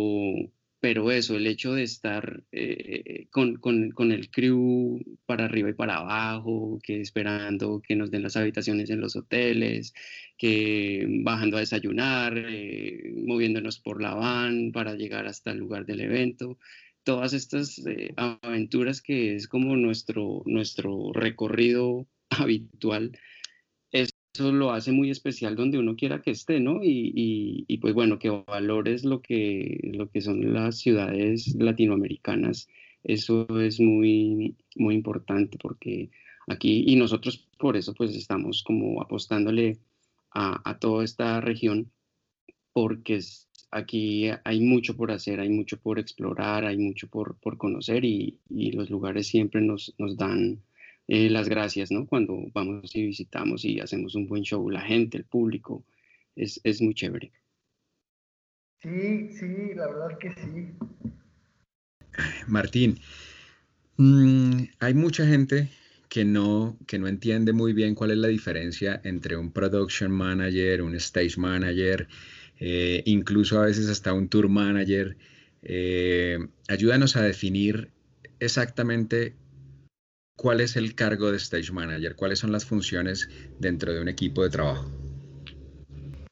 pero 0.80 1.10
eso, 1.10 1.36
el 1.36 1.46
hecho 1.46 1.72
de 1.74 1.82
estar 1.82 2.42
eh, 2.52 3.26
con, 3.30 3.56
con, 3.56 4.12
el 4.12 4.30
crew 4.30 5.00
para 5.24 5.46
arriba 5.46 5.70
y 5.70 5.74
para 5.74 5.96
abajo, 5.96 6.78
que 6.82 7.00
esperando 7.00 7.80
que 7.80 7.96
nos 7.96 8.10
den 8.10 8.22
las 8.22 8.36
habitaciones 8.36 8.90
en 8.90 9.00
los 9.00 9.16
hoteles, 9.16 9.94
que 10.36 11.06
bajando 11.22 11.56
a 11.56 11.60
desayunar, 11.60 12.36
eh, 12.36 13.14
moviéndonos 13.24 13.78
por 13.78 14.02
la 14.02 14.14
van 14.14 14.72
para 14.72 14.94
llegar 14.94 15.26
hasta 15.26 15.50
el 15.52 15.58
lugar 15.58 15.86
del 15.86 16.00
evento, 16.00 16.58
todas 17.04 17.32
estas 17.32 17.78
eh, 17.86 18.12
aventuras 18.16 19.00
que 19.00 19.36
es 19.36 19.48
como 19.48 19.76
nuestro, 19.76 20.42
nuestro 20.44 21.12
recorrido 21.12 22.06
habitual 22.30 23.12
eso 24.36 24.52
lo 24.52 24.72
hace 24.72 24.92
muy 24.92 25.10
especial 25.10 25.56
donde 25.56 25.78
uno 25.78 25.96
quiera 25.96 26.20
que 26.22 26.30
esté, 26.30 26.60
¿no? 26.60 26.80
Y, 26.82 27.78
pues 27.80 27.94
bueno, 27.94 28.18
que 28.18 28.30
valores 28.30 29.04
lo 29.04 29.20
que, 29.22 29.80
lo 29.94 30.10
que 30.10 30.20
son 30.20 30.52
las 30.52 30.78
ciudades 30.78 31.54
latinoamericanas, 31.54 32.68
eso 33.02 33.46
es 33.60 33.80
muy, 33.80 34.56
muy 34.76 34.94
importante 34.94 35.58
porque 35.58 36.10
aquí, 36.46 36.84
y 36.86 36.96
nosotros 36.96 37.48
por 37.58 37.76
eso 37.76 37.94
pues 37.94 38.14
estamos 38.14 38.62
como 38.62 39.00
apostándole 39.00 39.78
a, 40.32 40.78
toda 40.78 41.04
esta 41.04 41.40
región, 41.40 41.90
porque 42.72 43.20
aquí 43.70 44.28
hay 44.44 44.60
mucho 44.60 44.96
por 44.96 45.10
hacer, 45.10 45.40
hay 45.40 45.48
mucho 45.48 45.78
por 45.78 45.98
explorar, 45.98 46.66
hay 46.66 46.76
mucho 46.76 47.08
por, 47.08 47.36
por 47.38 47.56
conocer 47.56 48.04
y, 48.04 48.38
y, 48.50 48.72
los 48.72 48.90
lugares 48.90 49.28
siempre 49.28 49.62
nos, 49.62 49.94
nos 49.98 50.16
dan 50.16 50.60
eh, 51.08 51.30
las 51.30 51.48
gracias, 51.48 51.90
¿no? 51.90 52.06
Cuando 52.06 52.36
vamos 52.52 52.94
y 52.94 53.06
visitamos 53.06 53.64
y 53.64 53.80
hacemos 53.80 54.14
un 54.14 54.26
buen 54.26 54.42
show, 54.42 54.68
la 54.70 54.80
gente, 54.80 55.18
el 55.18 55.24
público, 55.24 55.84
es, 56.34 56.60
es 56.64 56.82
muy 56.82 56.94
chévere. 56.94 57.32
Sí, 58.82 59.30
sí, 59.32 59.74
la 59.74 59.86
verdad 59.86 60.18
que 60.18 60.32
sí. 60.34 60.72
Martín, 62.46 62.98
mm, 63.96 64.62
hay 64.80 64.94
mucha 64.94 65.26
gente 65.26 65.68
que 66.08 66.24
no, 66.24 66.78
que 66.86 66.98
no 66.98 67.08
entiende 67.08 67.52
muy 67.52 67.72
bien 67.72 67.94
cuál 67.94 68.12
es 68.12 68.18
la 68.18 68.28
diferencia 68.28 69.00
entre 69.04 69.36
un 69.36 69.52
production 69.52 70.10
manager, 70.10 70.82
un 70.82 70.94
stage 70.96 71.36
manager, 71.36 72.08
eh, 72.58 73.02
incluso 73.06 73.60
a 73.60 73.66
veces 73.66 73.88
hasta 73.88 74.12
un 74.12 74.28
tour 74.28 74.48
manager. 74.48 75.16
Eh, 75.62 76.38
ayúdanos 76.68 77.16
a 77.16 77.22
definir 77.22 77.90
exactamente 78.38 79.34
cuál 80.36 80.60
es 80.60 80.76
el 80.76 80.94
cargo 80.94 81.30
de 81.30 81.38
stage 81.38 81.72
manager, 81.72 82.14
cuáles 82.14 82.38
son 82.38 82.52
las 82.52 82.64
funciones 82.64 83.28
dentro 83.58 83.92
de 83.92 84.00
un 84.00 84.08
equipo 84.08 84.42
de 84.42 84.50
trabajo. 84.50 84.84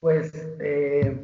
Pues 0.00 0.32
eh, 0.60 1.22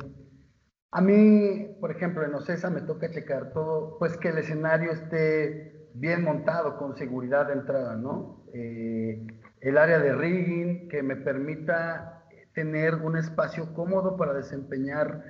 a 0.93 1.01
mí, 1.01 1.77
por 1.81 1.91
ejemplo, 1.91 2.25
en 2.25 2.35
Ocesa 2.35 2.71
me 2.71 2.81
toca 2.81 3.11
checar 3.11 3.53
todo, 3.53 3.97
pues 3.99 4.17
que 4.17 4.31
el 4.31 4.39
escenario 4.39 4.93
esté 4.93 5.89
bien 5.95 6.25
montado, 6.25 6.77
con 6.79 6.97
seguridad 6.97 7.47
de 7.47 7.53
entrada, 7.55 7.97
¿no? 7.97 8.45
Eh, 8.55 9.27
el 9.61 9.77
área 9.77 9.99
de 9.99 10.15
rigging 10.15 10.89
que 10.89 11.03
me 11.03 11.17
permita 11.17 12.25
tener 12.55 12.95
un 12.97 13.17
espacio 13.17 13.73
cómodo 13.75 14.17
para 14.17 14.33
desempeñar 14.33 15.23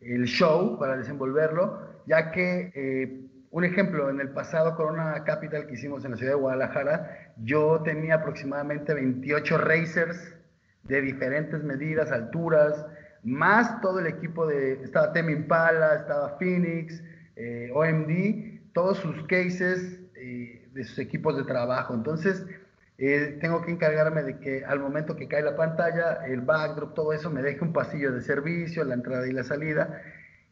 el 0.00 0.24
show, 0.24 0.78
para 0.78 0.96
desenvolverlo, 0.96 2.02
ya 2.06 2.30
que, 2.30 2.72
eh, 2.74 3.26
un 3.56 3.64
ejemplo, 3.64 4.10
en 4.10 4.20
el 4.20 4.28
pasado 4.28 4.76
Corona 4.76 5.24
Capital 5.24 5.66
que 5.66 5.72
hicimos 5.72 6.04
en 6.04 6.10
la 6.10 6.18
ciudad 6.18 6.32
de 6.32 6.38
Guadalajara, 6.38 7.32
yo 7.42 7.80
tenía 7.82 8.16
aproximadamente 8.16 8.92
28 8.92 9.56
racers 9.56 10.34
de 10.82 11.00
diferentes 11.00 11.64
medidas, 11.64 12.12
alturas, 12.12 12.84
más 13.22 13.80
todo 13.80 14.00
el 14.00 14.08
equipo 14.08 14.46
de, 14.46 14.74
estaba 14.84 15.10
Temi 15.14 15.32
Impala, 15.32 15.94
estaba 15.94 16.36
Phoenix, 16.36 17.02
eh, 17.36 17.70
OMD, 17.72 18.72
todos 18.74 18.98
sus 18.98 19.26
cases 19.26 20.00
eh, 20.16 20.68
de 20.74 20.84
sus 20.84 20.98
equipos 20.98 21.34
de 21.38 21.44
trabajo. 21.44 21.94
Entonces, 21.94 22.44
eh, 22.98 23.38
tengo 23.40 23.62
que 23.64 23.70
encargarme 23.70 24.22
de 24.22 24.38
que 24.38 24.66
al 24.66 24.80
momento 24.80 25.16
que 25.16 25.28
cae 25.28 25.40
la 25.40 25.56
pantalla, 25.56 26.26
el 26.26 26.42
backdrop, 26.42 26.92
todo 26.92 27.14
eso, 27.14 27.30
me 27.30 27.40
deje 27.40 27.64
un 27.64 27.72
pasillo 27.72 28.12
de 28.12 28.20
servicio, 28.20 28.84
la 28.84 28.92
entrada 28.92 29.26
y 29.26 29.32
la 29.32 29.44
salida. 29.44 30.02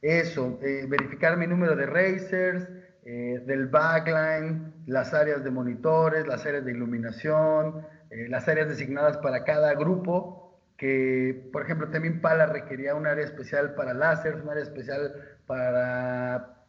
Eso, 0.01 0.59
verificar 0.89 1.37
mi 1.37 1.47
número 1.47 1.77
de 1.77 1.87
racers, 1.87 2.67
del 3.05 3.67
backline, 3.67 4.73
las 4.87 5.13
áreas 5.13 5.45
de 5.45 5.51
monitores, 5.51 6.27
las 6.27 6.47
áreas 6.47 6.65
de 6.65 6.73
iluminación, 6.73 7.87
las 8.29 8.49
áreas 8.49 8.69
designadas 8.69 9.19
para 9.19 9.45
cada 9.45 9.75
grupo 9.75 10.45
que, 10.77 11.49
por 11.53 11.63
ejemplo, 11.63 11.89
también 11.89 12.21
Pala 12.21 12.47
requería 12.47 12.95
un 12.95 13.07
área 13.07 13.25
especial 13.25 13.75
para 13.75 13.95
láser, 13.95 14.37
un 14.37 14.49
área 14.49 14.63
especial 14.63 15.13
para 15.47 16.67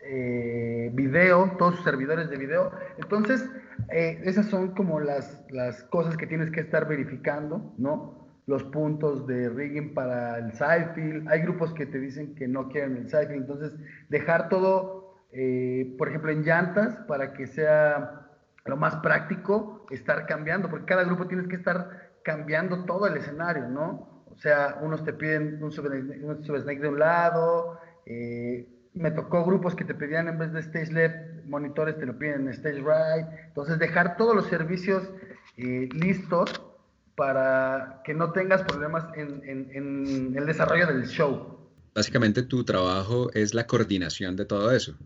eh, 0.00 0.90
video, 0.92 1.56
todos 1.58 1.76
sus 1.76 1.84
servidores 1.84 2.30
de 2.30 2.36
video. 2.36 2.70
Entonces, 2.98 3.48
eh, 3.90 4.20
esas 4.24 4.46
son 4.46 4.74
como 4.74 5.00
las, 5.00 5.44
las 5.50 5.82
cosas 5.84 6.16
que 6.16 6.26
tienes 6.26 6.50
que 6.50 6.60
estar 6.60 6.86
verificando, 6.86 7.74
¿no? 7.78 8.28
Los 8.46 8.64
puntos 8.64 9.26
de 9.26 9.48
rigging 9.48 9.94
para 9.94 10.38
el 10.38 10.52
sidefield. 10.52 11.28
Hay 11.28 11.40
grupos 11.42 11.72
que 11.74 11.86
te 11.86 11.98
dicen 11.98 12.34
que 12.34 12.48
no 12.48 12.68
quieren 12.68 12.96
el 12.96 13.08
sidefield, 13.10 13.42
entonces 13.42 13.72
dejar 14.08 14.48
todo, 14.48 14.97
eh, 15.32 15.94
por 15.98 16.08
ejemplo, 16.08 16.30
en 16.30 16.42
llantas 16.42 16.96
para 17.06 17.32
que 17.32 17.46
sea 17.46 18.28
lo 18.64 18.76
más 18.76 18.96
práctico 18.96 19.86
estar 19.90 20.26
cambiando, 20.26 20.68
porque 20.68 20.86
cada 20.86 21.04
grupo 21.04 21.26
tienes 21.26 21.48
que 21.48 21.56
estar 21.56 22.10
cambiando 22.22 22.84
todo 22.84 23.06
el 23.06 23.16
escenario, 23.16 23.68
¿no? 23.68 24.24
O 24.26 24.36
sea, 24.36 24.78
unos 24.82 25.04
te 25.04 25.12
piden 25.12 25.62
un 25.62 25.72
subsnake 25.72 26.80
de 26.80 26.88
un 26.88 26.98
lado, 26.98 27.80
eh, 28.06 28.68
me 28.94 29.10
tocó 29.10 29.44
grupos 29.44 29.74
que 29.74 29.84
te 29.84 29.94
pedían 29.94 30.28
en 30.28 30.38
vez 30.38 30.52
de 30.52 30.60
stage 30.60 30.92
left, 30.92 31.44
monitores 31.46 31.98
te 31.98 32.06
lo 32.06 32.18
piden 32.18 32.42
en 32.42 32.48
stage 32.48 32.78
right, 32.78 33.26
entonces 33.46 33.78
dejar 33.78 34.16
todos 34.16 34.34
los 34.34 34.46
servicios 34.46 35.08
eh, 35.56 35.88
listos 35.92 36.62
para 37.16 38.00
que 38.04 38.14
no 38.14 38.32
tengas 38.32 38.62
problemas 38.62 39.04
en, 39.16 39.42
en, 39.44 40.36
el 40.36 40.46
desarrollo 40.46 40.86
del 40.86 41.06
show. 41.06 41.58
Básicamente 41.94 42.44
tu 42.44 42.64
trabajo 42.64 43.30
es 43.34 43.54
la 43.54 43.66
coordinación 43.66 44.36
de 44.36 44.44
todo 44.44 44.70
eso. 44.70 44.96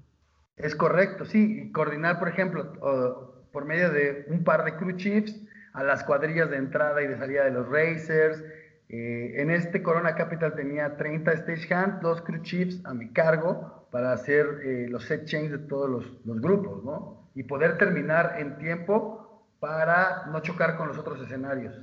Es 0.56 0.74
correcto, 0.74 1.24
sí, 1.24 1.62
y 1.62 1.72
coordinar, 1.72 2.18
por 2.18 2.28
ejemplo, 2.28 3.42
por 3.52 3.64
medio 3.64 3.90
de 3.90 4.26
un 4.28 4.44
par 4.44 4.64
de 4.64 4.76
crew 4.76 4.96
chiefs, 4.96 5.40
a 5.72 5.82
las 5.82 6.04
cuadrillas 6.04 6.50
de 6.50 6.56
entrada 6.56 7.02
y 7.02 7.06
de 7.06 7.16
salida 7.16 7.44
de 7.44 7.50
los 7.50 7.68
racers. 7.68 8.42
Eh, 8.88 9.40
en 9.40 9.50
este 9.50 9.82
Corona 9.82 10.14
Capital 10.14 10.54
tenía 10.54 10.96
30 10.96 11.38
stagehands, 11.38 12.00
dos 12.02 12.20
crew 12.22 12.42
chiefs 12.42 12.84
a 12.84 12.92
mi 12.92 13.10
cargo 13.12 13.88
para 13.90 14.12
hacer 14.12 14.46
eh, 14.64 14.86
los 14.88 15.04
set 15.04 15.24
change 15.24 15.50
de 15.50 15.58
todos 15.58 15.88
los, 15.88 16.26
los, 16.26 16.40
grupos, 16.40 16.84
¿no? 16.84 17.30
Y 17.34 17.44
poder 17.44 17.78
terminar 17.78 18.36
en 18.38 18.58
tiempo 18.58 19.46
para 19.60 20.26
no 20.26 20.40
chocar 20.40 20.76
con 20.76 20.88
los 20.88 20.98
otros 20.98 21.20
escenarios. 21.22 21.74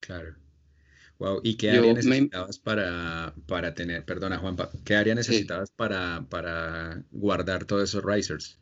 Claro. 0.00 0.34
Wow, 1.18 1.40
¿y 1.42 1.56
qué 1.56 1.72
área 1.72 1.92
necesitabas 1.92 2.58
para, 2.58 3.34
para 3.48 3.74
tener, 3.74 4.04
perdona 4.04 4.38
Juanpa, 4.38 4.70
qué 4.84 4.94
área 4.94 5.14
necesitabas 5.14 5.70
para, 5.72 6.24
para 6.30 7.02
guardar 7.10 7.64
todos 7.64 7.90
esos 7.90 8.04
racers? 8.04 8.60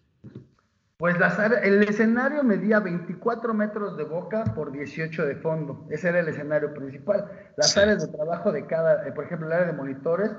Pues 0.98 1.16
el 1.62 1.82
escenario 1.82 2.42
medía 2.42 2.80
24 2.80 3.52
metros 3.52 3.98
de 3.98 4.04
boca 4.04 4.44
por 4.54 4.72
18 4.72 5.26
de 5.26 5.36
fondo. 5.36 5.86
Ese 5.90 6.08
era 6.08 6.20
el 6.20 6.28
escenario 6.28 6.72
principal. 6.72 7.30
Las 7.58 7.76
áreas 7.76 8.06
de 8.06 8.16
trabajo 8.16 8.50
de 8.50 8.66
cada, 8.66 9.06
eh, 9.06 9.12
por 9.12 9.25
ejemplo, 9.25 9.46
el 9.46 9.52
área 9.52 9.66
de 9.66 9.75
monitores 9.75 10.30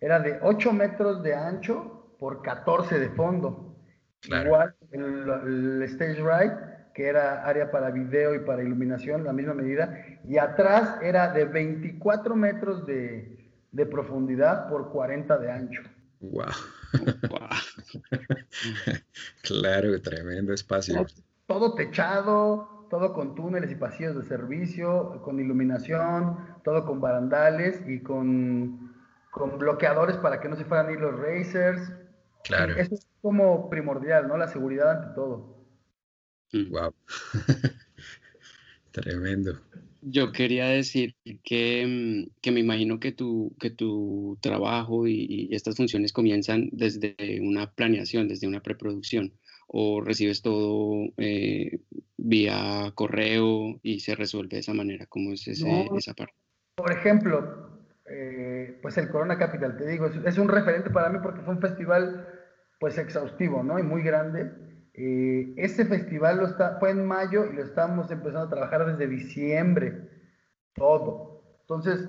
era 0.00 0.18
de 0.18 0.38
8 0.40 0.72
metros 0.72 1.22
de 1.22 1.34
ancho 1.34 2.16
por 2.18 2.40
14 2.40 2.98
de 2.98 3.10
fondo. 3.10 3.76
Igual 4.24 4.74
el, 4.92 5.82
stage 5.82 6.22
right, 6.22 6.52
que 6.96 7.06
era 7.06 7.44
área 7.44 7.70
para 7.70 7.90
video 7.90 8.34
y 8.34 8.38
para 8.38 8.62
iluminación, 8.62 9.22
la 9.22 9.34
misma 9.34 9.52
medida. 9.52 10.02
Y 10.26 10.38
atrás 10.38 10.96
era 11.02 11.30
de 11.30 11.44
24 11.44 12.34
metros 12.34 12.86
de, 12.86 13.50
de 13.70 13.84
profundidad 13.84 14.66
por 14.70 14.90
40 14.92 15.36
de 15.36 15.52
ancho. 15.52 15.82
Wow. 16.20 16.46
claro, 19.42 20.00
tremendo 20.00 20.54
espacio. 20.54 21.04
Todo, 21.46 21.74
techado, 21.74 22.86
todo 22.88 23.12
con 23.12 23.34
túneles 23.34 23.70
y 23.70 23.74
pasillos 23.74 24.16
de 24.16 24.22
servicio, 24.22 25.20
con 25.22 25.38
iluminación, 25.38 26.38
todo 26.64 26.86
con 26.86 27.02
barandales 27.02 27.78
y 27.86 28.00
con, 28.00 28.94
con 29.30 29.58
bloqueadores 29.58 30.16
para 30.16 30.40
que 30.40 30.48
no 30.48 30.56
se 30.56 30.64
fueran 30.64 30.90
ir 30.90 31.00
los 31.00 31.14
racers. 31.14 31.92
Claro. 32.42 32.74
Eso 32.74 32.94
es 32.94 33.06
como 33.20 33.68
primordial, 33.68 34.28
¿no? 34.28 34.38
La 34.38 34.48
seguridad 34.48 34.92
ante 34.92 35.14
todo. 35.14 35.55
Wow. 36.52 36.94
Tremendo. 38.92 39.60
Yo 40.00 40.32
quería 40.32 40.66
decir 40.68 41.16
que, 41.42 41.84
mm, 41.86 42.40
que, 42.40 42.52
me 42.52 42.60
imagino 42.60 43.00
que 43.00 43.12
tu, 43.12 43.54
que 43.58 43.70
tu 43.70 44.38
trabajo 44.40 45.06
y, 45.06 45.48
estas 45.52 45.76
funciones 45.76 46.12
comienzan 46.12 46.68
desde 46.72 47.40
una 47.42 47.72
planeación, 47.72 48.28
desde 48.28 48.46
una 48.46 48.62
preproducción, 48.62 49.32
o 49.66 50.00
recibes 50.00 50.42
todo 50.42 51.12
eh, 51.16 51.80
vía 52.16 52.92
correo 52.94 53.80
y 53.82 54.00
se 54.00 54.14
resuelve 54.14 54.56
de 54.56 54.60
esa 54.60 54.74
manera. 54.74 55.06
¿Cómo 55.06 55.32
es 55.32 55.46
esa 55.48 56.14
parte? 56.14 56.34
Por 56.76 56.92
ejemplo, 56.92 57.80
eh, 58.08 58.78
pues 58.80 58.96
el 58.98 59.08
Corona 59.08 59.36
Capital, 59.36 59.76
te 59.76 59.88
digo, 59.88 60.06
es, 60.06 60.16
es, 60.24 60.38
un 60.38 60.48
referente 60.48 60.90
para 60.90 61.10
mí 61.10 61.18
porque 61.22 61.40
fue 61.40 61.54
un 61.54 61.60
festival 61.60 62.28
pues 62.78 62.96
exhaustivo, 62.98 63.62
¿no? 63.62 63.78
Y 63.78 63.82
muy 63.82 64.02
grande 64.02 64.65
eh, 64.98 65.52
ese 65.58 65.84
festival 65.84 66.38
lo 66.38 66.46
está, 66.46 66.78
fue 66.78 66.90
en 66.90 67.06
mayo 67.06 67.44
y 67.44 67.54
lo 67.54 67.62
estamos 67.62 68.10
empezando 68.10 68.46
a 68.46 68.50
trabajar 68.50 68.86
desde 68.86 69.06
diciembre, 69.06 70.08
todo. 70.74 71.42
Entonces, 71.60 72.08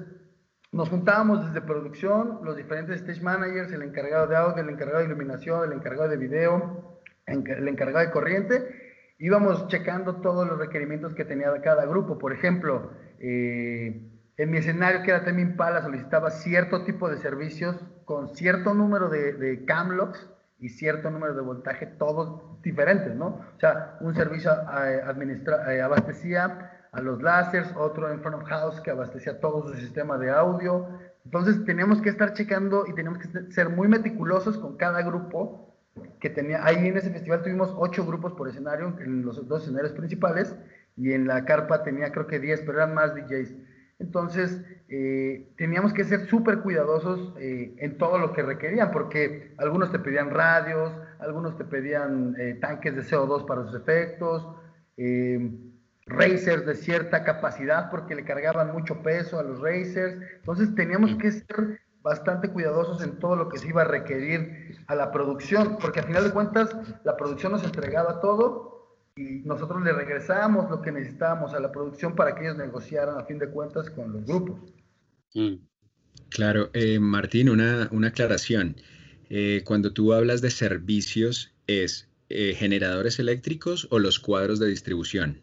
nos 0.71 0.89
juntábamos 0.89 1.45
desde 1.45 1.65
producción, 1.65 2.39
los 2.43 2.55
diferentes 2.55 3.01
stage 3.01 3.21
managers, 3.21 3.73
el 3.73 3.83
encargado 3.83 4.27
de 4.27 4.37
audio, 4.37 4.63
el 4.63 4.69
encargado 4.69 4.99
de 4.99 5.05
iluminación, 5.05 5.65
el 5.65 5.73
encargado 5.73 6.09
de 6.09 6.17
video, 6.17 7.01
el 7.25 7.67
encargado 7.67 8.05
de 8.05 8.11
corriente, 8.11 9.13
íbamos 9.19 9.67
checando 9.67 10.21
todos 10.21 10.47
los 10.47 10.57
requerimientos 10.57 11.13
que 11.13 11.25
tenía 11.25 11.51
cada 11.61 11.85
grupo. 11.85 12.17
Por 12.17 12.31
ejemplo, 12.31 12.91
eh, 13.19 14.01
en 14.37 14.49
mi 14.49 14.59
escenario, 14.59 15.03
que 15.03 15.11
era 15.11 15.25
también 15.25 15.57
Pala, 15.57 15.81
solicitaba 15.81 16.31
cierto 16.31 16.85
tipo 16.85 17.09
de 17.09 17.17
servicios 17.17 17.75
con 18.05 18.29
cierto 18.29 18.73
número 18.73 19.09
de, 19.09 19.33
de 19.33 19.65
camlocks 19.65 20.29
y 20.59 20.69
cierto 20.69 21.09
número 21.09 21.33
de 21.35 21.41
voltaje, 21.41 21.85
todos 21.85 22.61
diferentes, 22.61 23.15
¿no? 23.15 23.27
O 23.55 23.59
sea, 23.59 23.97
un 24.01 24.15
servicio 24.15 24.51
eh, 24.51 25.01
administra 25.05 25.73
eh, 25.73 25.81
abastecía 25.81 26.71
a 26.91 27.01
los 27.01 27.21
láseres, 27.21 27.67
otro 27.75 28.11
en 28.11 28.21
front 28.21 28.37
of 28.41 28.49
house 28.49 28.81
que 28.81 28.91
abastecía 28.91 29.39
todo 29.39 29.67
su 29.67 29.75
sistema 29.75 30.17
de 30.17 30.31
audio, 30.31 30.87
Entonces 31.25 31.63
teníamos 31.65 32.01
que 32.01 32.09
estar 32.09 32.33
checando 32.33 32.85
y 32.87 32.95
teníamos 32.95 33.19
que 33.19 33.51
ser 33.51 33.69
muy 33.69 33.87
meticulosos 33.87 34.57
con 34.57 34.77
cada 34.77 35.01
grupo 35.01 35.75
que 36.19 36.29
tenía. 36.29 36.63
Ahí 36.65 36.87
en 36.87 36.97
ese 36.97 37.11
festival 37.11 37.43
tuvimos 37.43 37.73
ocho 37.77 38.05
grupos 38.05 38.33
por 38.33 38.47
escenario, 38.47 38.95
en 38.99 39.25
los 39.25 39.47
dos 39.47 39.63
escenarios 39.63 39.93
principales, 39.93 40.55
y 40.95 41.11
en 41.11 41.27
la 41.27 41.45
carpa 41.45 41.83
tenía 41.83 42.11
creo 42.11 42.27
que 42.27 42.39
10, 42.39 42.61
pero 42.61 42.79
eran 42.79 42.93
más 42.93 43.13
DJs. 43.13 43.53
Entonces, 43.99 44.61
eh, 44.89 45.49
teníamos 45.57 45.93
que 45.93 46.05
ser 46.05 46.27
súper 46.27 46.59
cuidadosos 46.59 47.33
eh, 47.39 47.75
en 47.77 47.97
todo 47.97 48.17
lo 48.17 48.31
que 48.31 48.41
requerían, 48.41 48.91
porque 48.91 49.53
algunos 49.57 49.91
te 49.91 49.99
pedían 49.99 50.29
radios, 50.29 50.93
algunos 51.19 51.57
te 51.57 51.65
pedían 51.65 52.35
eh, 52.39 52.57
tanques 52.61 52.95
de 52.95 53.01
CO2 53.01 53.45
para 53.45 53.63
sus 53.63 53.75
efectos, 53.75 54.47
racers 56.07 56.65
de 56.65 56.73
cierta 56.73 57.23
capacidad 57.23 57.91
porque 57.91 58.15
le 58.15 58.23
cargaban 58.23 58.71
mucho 58.71 59.03
peso 59.03 59.39
a 59.39 59.43
los 59.43 59.59
racers. 59.59 60.17
Entonces, 60.37 60.73
teníamos 60.73 61.15
que 61.15 61.31
ser 61.31 61.81
bastante 62.01 62.49
cuidadosos 62.49 63.03
en 63.03 63.19
todo 63.19 63.35
lo 63.35 63.49
que 63.49 63.57
se 63.57 63.67
iba 63.67 63.81
a 63.81 63.85
requerir 63.85 64.77
a 64.87 64.95
la 64.95 65.11
producción, 65.11 65.77
porque 65.81 65.99
al 65.99 66.05
final 66.05 66.23
de 66.23 66.31
cuentas 66.31 66.75
la 67.03 67.17
producción 67.17 67.51
nos 67.51 67.63
entregaba 67.65 68.21
todo 68.21 68.76
y 69.17 69.41
nosotros 69.45 69.83
le 69.83 69.91
regresamos 69.91 70.69
lo 70.69 70.81
que 70.81 70.91
necesitábamos 70.91 71.53
a 71.53 71.59
la 71.59 71.71
producción 71.71 72.15
para 72.15 72.35
que 72.35 72.45
ellos 72.45 72.57
negociaran 72.57 73.17
a 73.17 73.25
fin 73.25 73.39
de 73.39 73.49
cuentas 73.49 73.89
con 73.89 74.13
los 74.13 74.25
grupos. 74.25 74.59
Mm. 75.33 75.55
Claro, 76.29 76.69
eh, 76.73 76.99
Martín, 76.99 77.49
una, 77.49 77.89
una 77.91 78.09
aclaración. 78.09 78.75
Eh, 79.29 79.63
cuando 79.65 79.91
tú 79.93 80.13
hablas 80.13 80.41
de 80.41 80.51
servicios, 80.51 81.53
¿es 81.67 82.09
eh, 82.29 82.53
generadores 82.53 83.19
eléctricos 83.19 83.87
o 83.91 83.99
los 83.99 84.19
cuadros 84.19 84.59
de 84.59 84.67
distribución? 84.67 85.41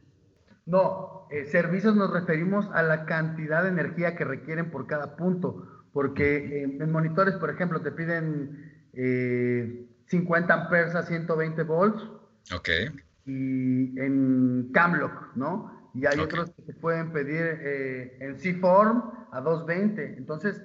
No, 0.66 1.28
servicios 1.50 1.94
nos 1.94 2.10
referimos 2.12 2.66
a 2.72 2.82
la 2.82 3.04
cantidad 3.04 3.62
de 3.64 3.70
energía 3.70 4.16
que 4.16 4.24
requieren 4.24 4.70
por 4.70 4.86
cada 4.86 5.16
punto, 5.16 5.84
porque 5.92 6.62
en 6.62 6.90
monitores, 6.90 7.34
por 7.34 7.50
ejemplo, 7.50 7.82
te 7.82 7.92
piden 7.92 8.88
50 10.06 10.54
amperes 10.54 10.94
a 10.94 11.02
120 11.02 11.62
volts. 11.64 12.02
Ok 12.54 12.70
y 13.26 13.98
en 13.98 14.70
Camlock, 14.72 15.34
¿no? 15.36 15.90
Y 15.94 16.06
hay 16.06 16.18
otros 16.18 16.50
que 16.50 16.62
se 16.62 16.74
pueden 16.74 17.12
pedir 17.12 17.40
eh, 17.40 18.16
en 18.20 18.38
C-Form 18.38 19.02
a 19.30 19.40
220. 19.40 20.18
Entonces, 20.18 20.60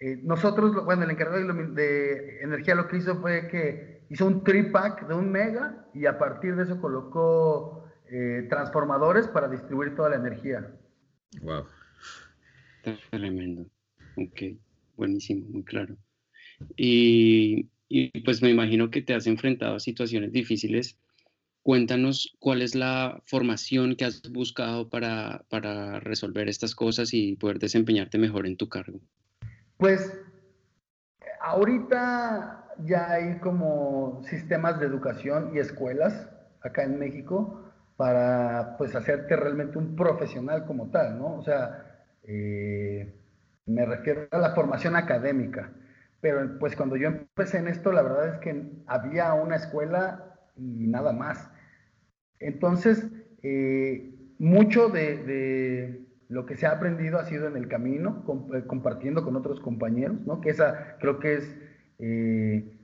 eh, 0.00 0.20
nosotros, 0.22 0.84
bueno, 0.84 1.04
el 1.04 1.10
encargado 1.10 1.44
de, 1.74 2.40
energía 2.40 2.74
lo 2.74 2.88
que 2.88 2.98
hizo 2.98 3.20
fue 3.20 3.48
que 3.48 4.04
hizo 4.08 4.26
un 4.26 4.44
tripack 4.44 5.08
de 5.08 5.14
un 5.14 5.30
mega 5.30 5.86
y 5.92 6.06
a 6.06 6.18
partir 6.18 6.56
de 6.56 6.62
eso 6.62 6.80
colocó 6.80 7.84
eh, 8.10 8.46
transformadores 8.48 9.26
para 9.28 9.48
distribuir 9.48 9.94
toda 9.94 10.10
la 10.10 10.16
energía. 10.16 10.72
Wow. 11.42 11.66
Tremendo. 13.10 13.66
Ok, 14.16 14.56
buenísimo, 14.96 15.46
muy 15.50 15.64
claro. 15.64 15.96
Y, 16.76 17.68
y 17.88 18.20
pues 18.22 18.40
me 18.40 18.50
imagino 18.50 18.90
que 18.90 19.02
te 19.02 19.14
has 19.14 19.26
enfrentado 19.26 19.76
a 19.76 19.80
situaciones 19.80 20.32
difíciles 20.32 20.96
Cuéntanos 21.62 22.36
cuál 22.38 22.62
es 22.62 22.74
la 22.74 23.20
formación 23.26 23.94
que 23.96 24.06
has 24.06 24.22
buscado 24.32 24.88
para, 24.88 25.44
resolver 26.00 26.48
estas 26.48 26.74
cosas 26.74 27.12
y 27.12 27.36
poder 27.36 27.58
desempeñarte 27.58 28.18
mejor 28.18 28.46
en 28.46 28.56
tu 28.56 28.68
cargo. 28.68 29.00
Pues 29.76 30.18
ahorita 31.42 32.64
ya 32.84 33.10
hay 33.12 33.38
como 33.40 34.22
sistemas 34.24 34.80
de 34.80 34.86
educación 34.86 35.52
y 35.54 35.58
escuelas 35.58 36.30
acá 36.62 36.82
en 36.84 36.98
México 36.98 37.70
para 37.96 38.76
pues 38.78 38.94
hacerte 38.94 39.36
realmente 39.36 39.76
un 39.76 39.94
profesional 39.94 40.64
como 40.64 40.90
tal, 40.90 41.18
¿no? 41.18 41.36
O 41.36 41.42
sea, 41.42 42.06
eh, 42.24 43.14
me 43.66 43.84
refiero 43.84 44.28
a 44.30 44.38
la 44.38 44.54
formación 44.54 44.96
académica. 44.96 45.72
Pero 46.22 46.58
pues 46.58 46.76
cuando 46.76 46.96
yo 46.96 47.08
empecé 47.08 47.58
en 47.58 47.68
esto, 47.68 47.92
la 47.92 48.02
verdad 48.02 48.34
es 48.34 48.38
que 48.40 48.72
había 48.86 49.34
una 49.34 49.56
escuela 49.56 50.29
y 50.60 50.86
nada 50.86 51.12
más. 51.12 51.50
Entonces, 52.38 53.08
eh, 53.42 54.14
mucho 54.38 54.88
de, 54.88 56.06
lo 56.28 56.46
que 56.46 56.56
se 56.56 56.66
ha 56.66 56.72
aprendido 56.72 57.18
ha 57.18 57.24
sido 57.24 57.48
en 57.48 57.56
el 57.56 57.68
camino, 57.68 58.24
eh, 58.54 58.64
compartiendo 58.66 59.24
con 59.24 59.36
otros 59.36 59.60
compañeros, 59.60 60.20
¿no? 60.26 60.40
que 60.40 60.50
esa 60.50 60.96
creo 61.00 61.18
que 61.18 61.34
es 61.34 61.56
eh, 61.98 62.76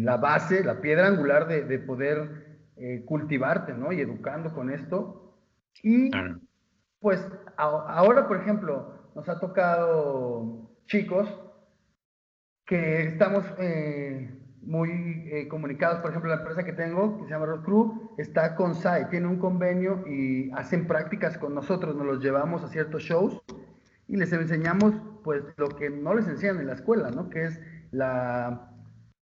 la 0.00 0.16
base, 0.16 0.64
la 0.64 0.80
piedra 0.80 1.06
angular 1.06 1.46
de, 1.48 1.78
poder 1.78 2.52
cultivarte 3.06 3.74
¿no? 3.74 3.92
y 3.92 4.00
educando 4.00 4.52
con 4.52 4.70
esto. 4.70 5.38
Y 5.82 6.10
pues 6.98 7.26
ahora, 7.56 8.26
por 8.26 8.38
ejemplo, 8.38 9.10
nos 9.14 9.28
ha 9.28 9.38
tocado 9.38 10.70
chicos 10.86 11.28
que 12.66 13.04
estamos 13.04 13.44
muy 14.62 14.90
eh, 15.26 15.48
comunicados. 15.48 16.00
Por 16.00 16.10
ejemplo, 16.10 16.30
la 16.30 16.38
empresa 16.38 16.64
que 16.64 16.72
tengo, 16.72 17.18
que 17.18 17.24
se 17.24 17.30
llama 17.30 17.46
Road 17.46 17.62
Crew, 17.62 18.10
está 18.18 18.54
con 18.54 18.74
SAI, 18.74 19.08
tiene 19.10 19.26
un 19.26 19.38
convenio 19.38 20.04
y 20.06 20.50
hacen 20.52 20.86
prácticas 20.86 21.38
con 21.38 21.54
nosotros, 21.54 21.96
nos 21.96 22.06
los 22.06 22.20
llevamos 22.20 22.62
a 22.62 22.68
ciertos 22.68 23.02
shows 23.02 23.42
y 24.08 24.16
les 24.16 24.32
enseñamos 24.32 24.94
pues 25.24 25.42
lo 25.56 25.68
que 25.68 25.90
no 25.90 26.14
les 26.14 26.28
enseñan 26.28 26.60
en 26.60 26.66
la 26.66 26.74
escuela, 26.74 27.10
¿no? 27.10 27.28
Que 27.30 27.44
es 27.44 27.60
la, 27.90 28.72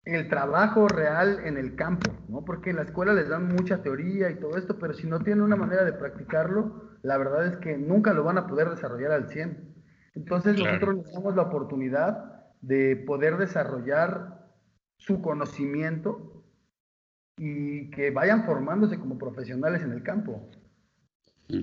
el 0.04 0.28
trabajo 0.28 0.88
real 0.88 1.40
en 1.44 1.56
el 1.56 1.76
campo, 1.76 2.10
¿no? 2.28 2.44
Porque 2.44 2.70
en 2.70 2.76
la 2.76 2.82
escuela 2.82 3.12
les 3.12 3.28
dan 3.28 3.48
mucha 3.48 3.82
teoría 3.82 4.30
y 4.30 4.36
todo 4.36 4.56
esto, 4.56 4.78
pero 4.78 4.94
si 4.94 5.06
no 5.06 5.20
tienen 5.20 5.42
una 5.42 5.56
manera 5.56 5.84
de 5.84 5.92
practicarlo, 5.92 6.90
la 7.02 7.16
verdad 7.18 7.46
es 7.46 7.56
que 7.56 7.76
nunca 7.78 8.12
lo 8.12 8.24
van 8.24 8.38
a 8.38 8.46
poder 8.46 8.70
desarrollar 8.70 9.12
al 9.12 9.28
100. 9.28 9.74
Entonces 10.14 10.58
nosotros 10.58 10.96
les 10.96 11.12
damos 11.12 11.36
la 11.36 11.42
oportunidad 11.42 12.42
de 12.60 12.96
poder 12.96 13.36
desarrollar 13.38 14.39
su 15.00 15.20
conocimiento 15.20 16.44
y 17.36 17.90
que 17.90 18.10
vayan 18.10 18.44
formándose 18.44 18.98
como 18.98 19.18
profesionales 19.18 19.82
en 19.82 19.92
el 19.92 20.02
campo. 20.02 20.48
Mm. 21.48 21.62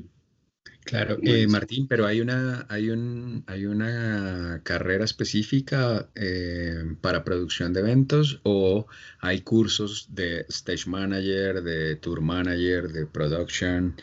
Claro, 0.84 1.18
eh, 1.22 1.48
Martín, 1.48 1.88
pero 1.88 2.06
hay 2.06 2.22
una, 2.22 2.66
hay, 2.70 2.90
un, 2.90 3.44
hay 3.48 3.66
una 3.66 4.62
carrera 4.64 5.04
específica 5.04 6.10
eh, 6.16 6.96
para 7.02 7.26
producción 7.26 7.74
de 7.74 7.82
eventos 7.82 8.40
o 8.44 8.88
hay 9.20 9.42
cursos 9.42 10.08
de 10.16 10.46
stage 10.48 10.90
manager, 10.90 11.62
de 11.62 11.98
tour 11.98 12.22
manager, 12.22 12.88
de 12.88 13.06
production. 13.06 13.96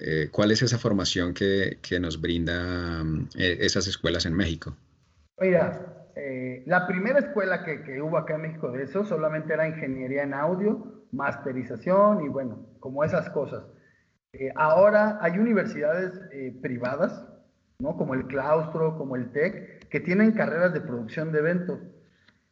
Eh, 0.00 0.28
¿Cuál 0.30 0.50
es 0.50 0.62
esa 0.62 0.78
formación 0.78 1.32
que, 1.32 1.78
que 1.80 2.00
nos 2.00 2.20
brinda 2.20 3.04
esas 3.36 3.86
escuelas 3.86 4.26
en 4.26 4.34
México? 4.34 4.76
Mira, 5.40 5.95
eh, 6.18 6.62
la 6.64 6.86
primera 6.86 7.18
escuela 7.18 7.62
que, 7.62 8.00
hubo 8.00 8.16
acá 8.16 8.36
en 8.36 8.42
México 8.42 8.72
de 8.72 8.84
eso 8.84 9.04
solamente 9.04 9.52
era 9.52 9.68
ingeniería 9.68 10.22
en 10.22 10.32
audio, 10.32 11.04
masterización 11.12 12.24
y 12.24 12.28
bueno, 12.28 12.66
como 12.80 13.04
esas 13.04 13.28
cosas. 13.30 13.64
Eh, 14.32 14.50
ahora 14.56 15.18
hay 15.20 15.38
universidades 15.38 16.18
eh, 16.32 16.58
privadas, 16.62 17.28
¿no? 17.78 17.98
como 17.98 18.14
el 18.14 18.26
Claustro, 18.28 18.96
como 18.96 19.14
el 19.16 19.30
TEC, 19.30 19.88
que 19.90 20.00
tienen 20.00 20.32
carreras 20.32 20.72
de 20.72 20.80
producción 20.80 21.32
de 21.32 21.38
eventos. 21.38 21.80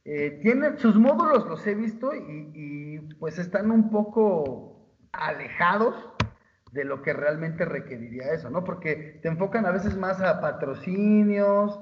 tienen, 0.05 0.79
sus 0.79 0.97
módulos 0.97 1.49
los 1.49 1.67
he 1.67 1.75
visto 1.75 2.15
y, 2.15 2.51
y 2.55 2.99
pues 3.19 3.39
están 3.39 3.71
un 3.71 3.91
poco 3.91 4.91
alejados 5.13 5.95
de 6.73 6.85
lo 6.85 7.01
que 7.01 7.15
realmente 7.15 7.65
requeriría 7.65 8.35
eso, 8.35 8.51
¿no? 8.51 8.63
Porque 8.63 9.21
te 9.23 9.29
enfocan 9.29 9.65
a 9.65 9.71
veces 9.71 9.97
más 9.97 10.21
a 10.21 10.41
patrocinios, 10.43 11.81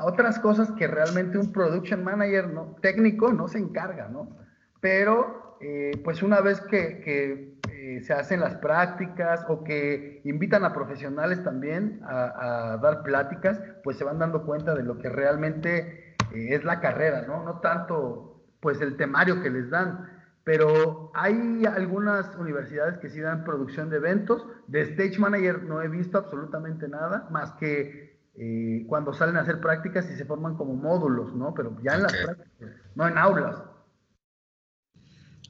otras 0.00 0.38
cosas 0.38 0.70
que 0.72 0.86
realmente 0.86 1.38
un 1.38 1.52
production 1.52 2.02
manager 2.04 2.48
técnico 2.80 3.32
no 3.32 3.48
se 3.48 3.58
encarga, 3.58 4.08
¿no? 4.08 4.36
Pero, 4.80 5.58
eh, 5.60 5.92
pues 6.04 6.22
una 6.22 6.40
vez 6.40 6.60
que, 6.62 7.58
eh, 7.70 8.00
se 8.02 8.12
hacen 8.12 8.40
las 8.40 8.56
prácticas 8.56 9.44
o 9.48 9.64
que 9.64 10.20
invitan 10.24 10.64
a 10.64 10.72
profesionales 10.72 11.42
también 11.44 12.00
a, 12.04 12.78
dar 12.82 13.02
pláticas, 13.02 13.60
pues 13.84 13.98
se 13.98 14.04
van 14.04 14.18
dando 14.18 14.44
cuenta 14.44 14.74
de 14.74 14.82
lo 14.82 14.98
que 14.98 15.08
realmente 15.08 16.14
eh, 16.32 16.54
es 16.54 16.64
la 16.64 16.80
carrera, 16.80 17.22
¿no? 17.26 17.44
No 17.44 17.60
tanto, 17.60 18.42
pues, 18.60 18.80
el 18.80 18.96
temario 18.96 19.42
que 19.42 19.50
les 19.50 19.70
dan. 19.70 20.08
Pero 20.44 21.12
hay 21.14 21.64
algunas 21.66 22.34
universidades 22.36 22.98
que 22.98 23.08
sí 23.08 23.20
dan 23.20 23.44
producción 23.44 23.90
de 23.90 23.98
eventos. 23.98 24.44
De 24.66 24.80
stage 24.82 25.18
manager 25.18 25.62
no 25.62 25.82
he 25.82 25.88
visto 25.88 26.18
absolutamente 26.18 26.88
nada, 26.88 27.28
más 27.30 27.52
que 27.52 28.11
eh, 28.34 28.84
cuando 28.86 29.12
salen 29.12 29.36
a 29.36 29.40
hacer 29.40 29.60
prácticas 29.60 30.10
y 30.10 30.16
se 30.16 30.24
forman 30.24 30.56
como 30.56 30.74
módulos, 30.74 31.34
¿no? 31.34 31.52
Pero 31.54 31.76
ya 31.82 31.96
en 31.96 32.02
las 32.02 32.12
prácticas, 32.16 32.70
no 32.94 33.06
en 33.06 33.18
aulas. 33.18 33.62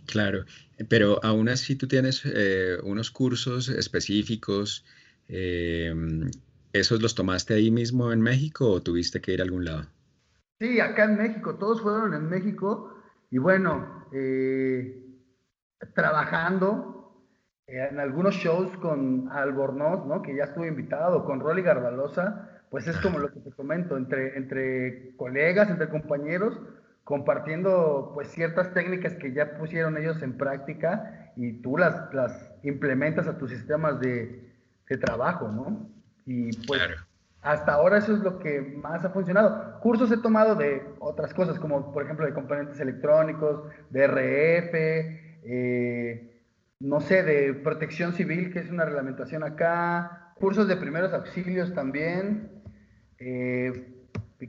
Claro, 0.07 0.45
pero 0.89 1.21
aún 1.25 1.49
así 1.49 1.77
tú 1.77 1.87
tienes 1.87 2.23
eh, 2.25 2.77
unos 2.83 3.11
cursos 3.11 3.69
específicos. 3.69 4.85
Eh, 5.29 5.95
¿Esos 6.73 7.01
los 7.01 7.15
tomaste 7.15 7.55
ahí 7.55 7.71
mismo 7.71 8.13
en 8.13 8.21
México 8.21 8.69
o 8.69 8.83
tuviste 8.83 9.21
que 9.21 9.33
ir 9.33 9.41
a 9.41 9.45
algún 9.45 9.65
lado? 9.65 9.87
Sí, 10.59 10.81
acá 10.81 11.05
en 11.05 11.19
México, 11.19 11.55
todos 11.57 11.81
fueron 11.81 12.15
en 12.15 12.29
México 12.29 12.97
y 13.31 13.39
bueno, 13.39 14.07
trabajando 15.95 17.03
en 17.67 17.99
algunos 17.99 18.35
shows 18.35 18.77
con 18.79 19.29
Albornoz, 19.31 20.07
¿no? 20.07 20.23
Que 20.23 20.37
ya 20.37 20.45
estuve 20.45 20.69
invitado, 20.69 21.25
con 21.25 21.41
Rolly 21.41 21.63
Garbalosa, 21.63 22.52
pues 22.73 22.89
es 22.89 22.97
como 22.97 23.19
lo 23.19 23.31
que 23.31 23.39
te 23.39 23.53
comento, 23.53 23.99
entre, 23.99 24.35
entre 24.39 25.15
colegas, 25.17 25.69
entre 25.69 25.91
compañeros, 25.91 26.59
compartiendo 27.05 28.13
pues 28.15 28.29
ciertas 28.29 28.73
técnicas 28.73 29.13
que 29.17 29.35
ya 29.35 29.59
pusieron 29.59 29.99
ellos 29.99 30.23
en 30.23 30.39
práctica 30.39 31.33
y 31.37 31.61
tú 31.61 31.77
las, 31.77 32.13
las 32.15 32.51
implementas 32.63 33.29
a 33.29 33.37
tus 33.37 33.51
sistemas 33.51 34.01
de, 34.01 34.51
trabajo, 35.01 35.49
¿no? 35.49 35.89
Y 36.27 36.55
pues 36.67 36.83
hasta 37.41 37.73
ahora 37.73 37.97
eso 37.97 38.15
es 38.15 38.21
lo 38.21 38.39
que 38.39 38.61
más 38.61 39.03
ha 39.05 39.11
funcionado. 39.11 39.81
Cursos 39.81 40.13
he 40.13 40.19
tomado 40.19 40.55
de 40.55 40.83
otras 40.99 41.33
cosas, 41.33 41.59
como 41.59 41.93
por 41.93 42.05
ejemplo 42.05 42.27
de 42.27 42.35
componentes 42.35 42.79
electrónicos, 42.79 43.65
de 43.89 44.07
RF, 44.07 44.75
eh, 45.45 46.43
no 46.81 47.01
sé, 47.01 47.23
de 47.23 47.55
protección 47.55 48.13
civil, 48.13 48.53
que 48.53 48.59
es 48.59 48.71
una 48.71 48.85
reglamentación 48.85 49.43
acá, 49.45 50.35
cursos 50.39 50.69
de 50.69 50.77
primeros 50.77 51.15
auxilios 51.15 51.73
también, 51.73 52.62
eh, 53.25 53.93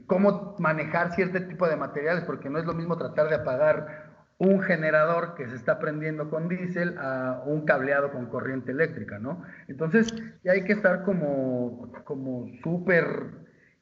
cómo 0.06 0.56
manejar 0.58 1.14
cierto 1.14 1.46
tipo 1.46 1.68
de 1.68 1.76
materiales, 1.76 2.24
porque 2.24 2.50
no 2.50 2.58
es 2.58 2.64
lo 2.64 2.74
mismo 2.74 2.96
tratar 2.96 3.28
de 3.28 3.36
apagar 3.36 4.14
un 4.38 4.60
generador 4.60 5.34
que 5.36 5.48
se 5.48 5.54
está 5.54 5.78
prendiendo 5.78 6.28
con 6.28 6.48
diésel 6.48 6.98
a 6.98 7.42
un 7.46 7.64
cableado 7.64 8.10
con 8.10 8.26
corriente 8.26 8.72
eléctrica, 8.72 9.18
¿no? 9.18 9.42
Entonces, 9.68 10.12
ya 10.42 10.52
hay 10.52 10.64
que 10.64 10.72
estar 10.72 11.04
como, 11.04 11.92
como 12.04 12.48
súper 12.62 13.30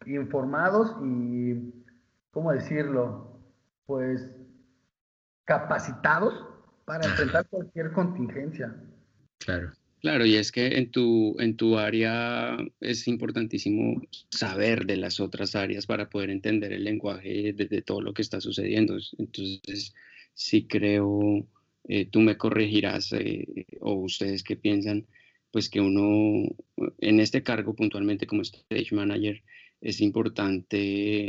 informados 0.04 0.94
y, 1.02 1.72
¿cómo 2.30 2.52
decirlo? 2.52 3.40
Pues 3.86 4.30
capacitados 5.44 6.46
para 6.84 7.06
enfrentar 7.08 7.46
cualquier 7.48 7.92
contingencia. 7.92 8.74
Claro. 9.38 9.72
Claro, 10.02 10.26
y 10.26 10.34
es 10.34 10.50
que 10.50 10.66
en 10.78 10.90
tu, 10.90 11.36
en 11.38 11.56
tu 11.56 11.78
área 11.78 12.56
es 12.80 13.06
importantísimo 13.06 14.02
saber 14.30 14.84
de 14.84 14.96
las 14.96 15.20
otras 15.20 15.54
áreas 15.54 15.86
para 15.86 16.10
poder 16.10 16.30
entender 16.30 16.72
el 16.72 16.82
lenguaje 16.82 17.52
de 17.52 17.82
todo 17.82 18.00
lo 18.00 18.12
que 18.12 18.22
está 18.22 18.40
sucediendo. 18.40 18.98
Entonces, 19.18 19.94
sí 20.34 20.66
creo, 20.66 21.46
eh, 21.84 22.06
tú 22.06 22.18
me 22.20 22.36
corregirás 22.36 23.12
eh, 23.12 23.46
o 23.80 23.94
ustedes 23.94 24.42
que 24.42 24.56
piensan, 24.56 25.06
pues 25.52 25.70
que 25.70 25.80
uno 25.80 26.48
en 26.98 27.20
este 27.20 27.44
cargo 27.44 27.76
puntualmente 27.76 28.26
como 28.26 28.42
stage 28.42 28.92
manager 28.96 29.40
es 29.82 30.00
importante 30.00 30.78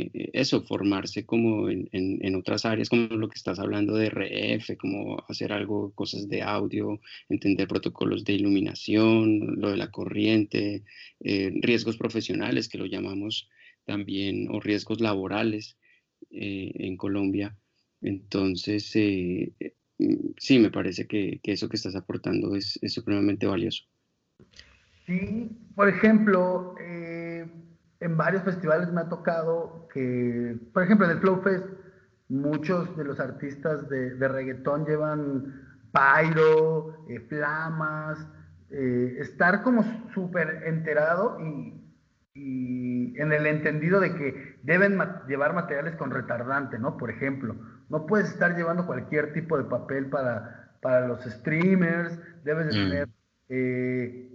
eh, 0.02 0.30
eso, 0.32 0.62
formarse 0.62 1.26
como 1.26 1.68
en, 1.68 1.88
en, 1.92 2.34
otras 2.36 2.64
áreas, 2.64 2.88
como 2.88 3.08
lo 3.08 3.28
que 3.28 3.36
estás 3.36 3.58
hablando 3.58 3.94
de 3.96 4.06
RF, 4.06 4.76
como 4.78 5.22
hacer 5.28 5.52
algo, 5.52 5.92
cosas 5.92 6.28
de 6.28 6.42
audio, 6.42 7.00
entender 7.28 7.68
protocolos 7.68 8.24
de 8.24 8.32
iluminación, 8.32 9.60
lo 9.60 9.70
de 9.70 9.76
la 9.76 9.90
corriente, 9.90 10.84
riesgos 11.20 11.96
profesionales 11.96 12.68
que 12.68 12.78
lo 12.78 12.86
llamamos 12.86 13.48
también, 13.84 14.48
o 14.50 14.60
riesgos 14.60 15.00
laborales 15.00 15.76
en 16.30 16.96
Colombia. 16.96 17.56
Entonces, 18.04 18.94
eh, 18.96 19.52
mm, 19.98 20.34
sí, 20.36 20.58
me 20.58 20.70
parece 20.70 21.06
que, 21.06 21.40
eso 21.42 21.68
que 21.68 21.76
estás 21.76 21.96
aportando 21.96 22.54
es, 22.54 22.78
supremamente 22.86 23.46
valioso. 23.46 23.84
Sí, 25.06 25.48
por 25.74 25.88
ejemplo, 25.88 26.74
eh, 26.80 27.03
en 28.04 28.16
varios 28.16 28.42
festivales 28.42 28.92
me 28.92 29.00
ha 29.00 29.08
tocado 29.08 29.88
que, 29.92 30.56
por 30.72 30.82
ejemplo, 30.82 31.06
en 31.06 31.12
el 31.12 31.20
Flow 31.20 31.40
Fest, 31.42 31.66
muchos 32.28 32.94
de 32.96 33.04
los 33.04 33.18
artistas 33.18 33.88
de, 33.88 34.28
reggaetón 34.28 34.84
llevan 34.84 35.62
pyro, 35.92 37.06
eh, 37.08 37.20
flamas, 37.28 38.18
estar 38.70 39.62
como 39.62 39.84
súper 40.12 40.64
enterado 40.66 41.38
y, 41.40 41.80
y, 42.34 43.20
en 43.20 43.32
el 43.32 43.46
entendido 43.46 44.00
de 44.00 44.14
que 44.16 44.58
deben 44.62 44.98
llevar 45.28 45.54
materiales 45.54 45.94
con 45.94 46.10
retardante, 46.10 46.78
¿no? 46.78 46.96
Por 46.96 47.10
ejemplo, 47.10 47.56
no 47.88 48.06
puedes 48.06 48.28
estar 48.28 48.56
llevando 48.56 48.86
cualquier 48.86 49.32
tipo 49.32 49.56
de 49.56 49.64
papel 49.64 50.06
para, 50.10 50.76
para 50.82 51.06
los 51.06 51.22
streamers, 51.24 52.18
debes 52.42 52.66
de 52.66 52.72
mm. 52.72 52.90
tener 52.90 53.08
eh, 53.48 54.33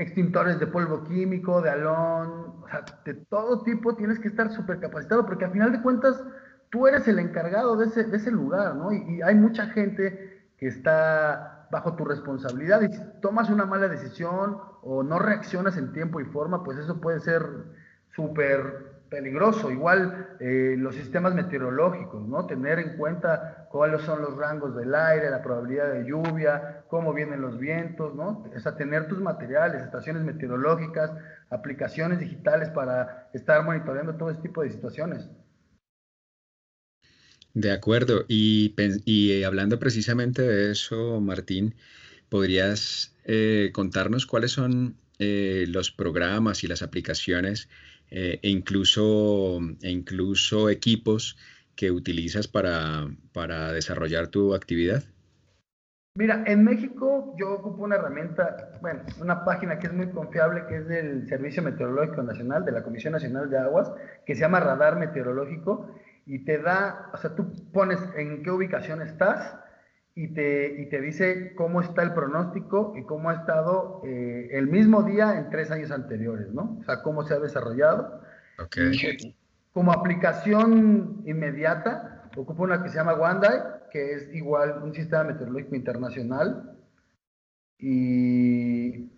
extintores 0.00 0.58
de 0.58 0.66
polvo 0.66 1.04
químico, 1.04 1.60
de 1.60 1.70
alón, 1.70 2.62
o 2.62 2.68
sea, 2.68 2.84
de 3.04 3.14
todo 3.14 3.62
tipo 3.62 3.94
tienes 3.94 4.18
que 4.18 4.28
estar 4.28 4.50
súper 4.50 4.80
capacitado 4.80 5.26
porque 5.26 5.44
al 5.44 5.52
final 5.52 5.72
de 5.72 5.82
cuentas 5.82 6.22
tú 6.70 6.86
eres 6.86 7.06
el 7.06 7.18
encargado 7.18 7.76
de 7.76 7.86
ese, 7.86 8.04
de 8.04 8.16
ese 8.16 8.30
lugar, 8.30 8.74
¿no? 8.76 8.92
Y, 8.92 9.16
y, 9.16 9.22
hay 9.22 9.34
mucha 9.34 9.66
gente 9.66 10.48
que 10.56 10.66
está 10.68 11.68
bajo 11.70 11.94
tu 11.96 12.04
responsabilidad 12.04 12.80
y 12.82 12.92
si 12.92 13.00
tomas 13.20 13.50
una 13.50 13.66
mala 13.66 13.88
decisión 13.88 14.58
o 14.82 15.02
no 15.02 15.18
reaccionas 15.18 15.76
en 15.76 15.92
tiempo 15.92 16.20
y 16.20 16.24
forma, 16.24 16.64
pues 16.64 16.78
eso 16.78 17.00
puede 17.00 17.20
ser 17.20 17.44
súper 18.14 18.89
peligroso. 19.10 19.70
Igual 19.70 20.36
eh, 20.40 20.76
los 20.78 20.94
sistemas 20.94 21.34
meteorológicos, 21.34 22.26
¿no? 22.26 22.46
Tener 22.46 22.78
en 22.78 22.96
cuenta 22.96 23.66
cuáles 23.70 24.02
son 24.02 24.22
los 24.22 24.36
rangos 24.36 24.74
del 24.76 24.94
aire, 24.94 25.28
la 25.28 25.42
probabilidad 25.42 25.92
de 25.92 26.08
lluvia, 26.08 26.84
cómo 26.88 27.12
vienen 27.12 27.42
los 27.42 27.58
vientos, 27.58 28.14
¿no? 28.14 28.44
O 28.56 28.60
sea, 28.60 28.76
tener 28.76 29.08
tus 29.08 29.20
materiales, 29.20 29.82
estaciones 29.82 30.22
meteorológicas, 30.22 31.10
aplicaciones 31.50 32.20
digitales 32.20 32.70
para 32.70 33.28
estar 33.34 33.64
monitoreando 33.64 34.14
todo 34.14 34.30
este 34.30 34.42
tipo 34.42 34.62
de 34.62 34.70
situaciones. 34.70 35.28
De 37.52 37.72
acuerdo. 37.72 38.24
Y, 38.28 38.74
y 39.04 39.42
hablando 39.42 39.78
precisamente 39.80 40.42
de 40.42 40.70
eso, 40.70 41.20
Martín, 41.20 41.74
¿podrías 42.28 43.16
eh, 43.24 43.70
contarnos 43.74 44.24
cuáles 44.24 44.52
son 44.52 44.96
eh, 45.20 45.66
los 45.68 45.90
programas 45.90 46.64
y 46.64 46.66
las 46.66 46.82
aplicaciones 46.82 47.68
eh, 48.10 48.40
e, 48.42 48.48
incluso, 48.48 49.60
e 49.82 49.90
incluso 49.90 50.70
equipos 50.70 51.36
que 51.76 51.90
utilizas 51.90 52.48
para, 52.48 53.06
para 53.32 53.70
desarrollar 53.72 54.28
tu 54.28 54.54
actividad? 54.54 55.04
Mira, 56.16 56.42
en 56.46 56.64
México 56.64 57.36
yo 57.38 57.52
ocupo 57.52 57.84
una 57.84 57.96
herramienta, 57.96 58.78
bueno, 58.80 59.02
una 59.20 59.44
página 59.44 59.78
que 59.78 59.88
es 59.88 59.92
muy 59.92 60.10
confiable, 60.10 60.64
que 60.66 60.78
es 60.78 60.88
del 60.88 61.28
Servicio 61.28 61.62
Meteorológico 61.62 62.22
Nacional, 62.22 62.64
de 62.64 62.72
la 62.72 62.82
Comisión 62.82 63.12
Nacional 63.12 63.48
de 63.50 63.58
Aguas, 63.58 63.92
que 64.24 64.34
se 64.34 64.40
llama 64.40 64.60
Radar 64.60 64.98
Meteorológico, 64.98 65.94
y 66.24 66.44
te 66.44 66.58
da, 66.58 67.10
o 67.12 67.16
sea, 67.18 67.34
tú 67.34 67.52
pones 67.72 68.00
en 68.16 68.42
qué 68.42 68.50
ubicación 68.50 69.02
estás, 69.02 69.54
y 70.14 70.28
te, 70.34 70.80
y 70.80 70.88
te 70.88 71.00
dice 71.00 71.54
cómo 71.54 71.80
está 71.80 72.02
el 72.02 72.12
pronóstico 72.12 72.94
y 72.96 73.04
cómo 73.04 73.30
ha 73.30 73.34
estado 73.34 74.02
eh, 74.04 74.48
el 74.52 74.66
mismo 74.66 75.02
día 75.02 75.38
en 75.38 75.50
tres 75.50 75.70
años 75.70 75.90
anteriores, 75.90 76.52
¿no? 76.52 76.78
O 76.80 76.84
sea, 76.84 77.02
cómo 77.02 77.24
se 77.24 77.34
ha 77.34 77.38
desarrollado. 77.38 78.20
Okay. 78.62 79.34
como 79.72 79.92
aplicación 79.92 81.22
inmediata, 81.24 82.28
ocupa 82.36 82.64
una 82.64 82.82
que 82.82 82.90
se 82.90 82.96
llama 82.96 83.14
OneDive, 83.14 83.62
que 83.90 84.12
es 84.12 84.34
igual 84.34 84.82
un 84.82 84.92
sistema 84.94 85.24
meteorológico 85.24 85.76
internacional. 85.76 86.76
Y, 87.78 89.10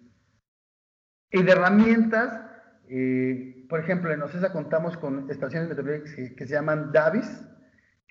y 1.33 1.43
de 1.43 1.53
herramientas, 1.53 2.41
eh, 2.89 3.67
por 3.69 3.81
ejemplo, 3.81 4.13
en 4.13 4.23
OCESA 4.23 4.53
contamos 4.53 4.97
con 4.97 5.29
estaciones 5.31 5.69
meteorológicas 5.69 6.15
que, 6.15 6.35
que 6.37 6.47
se 6.47 6.55
llaman 6.55 6.93
DAVIS, 6.93 7.45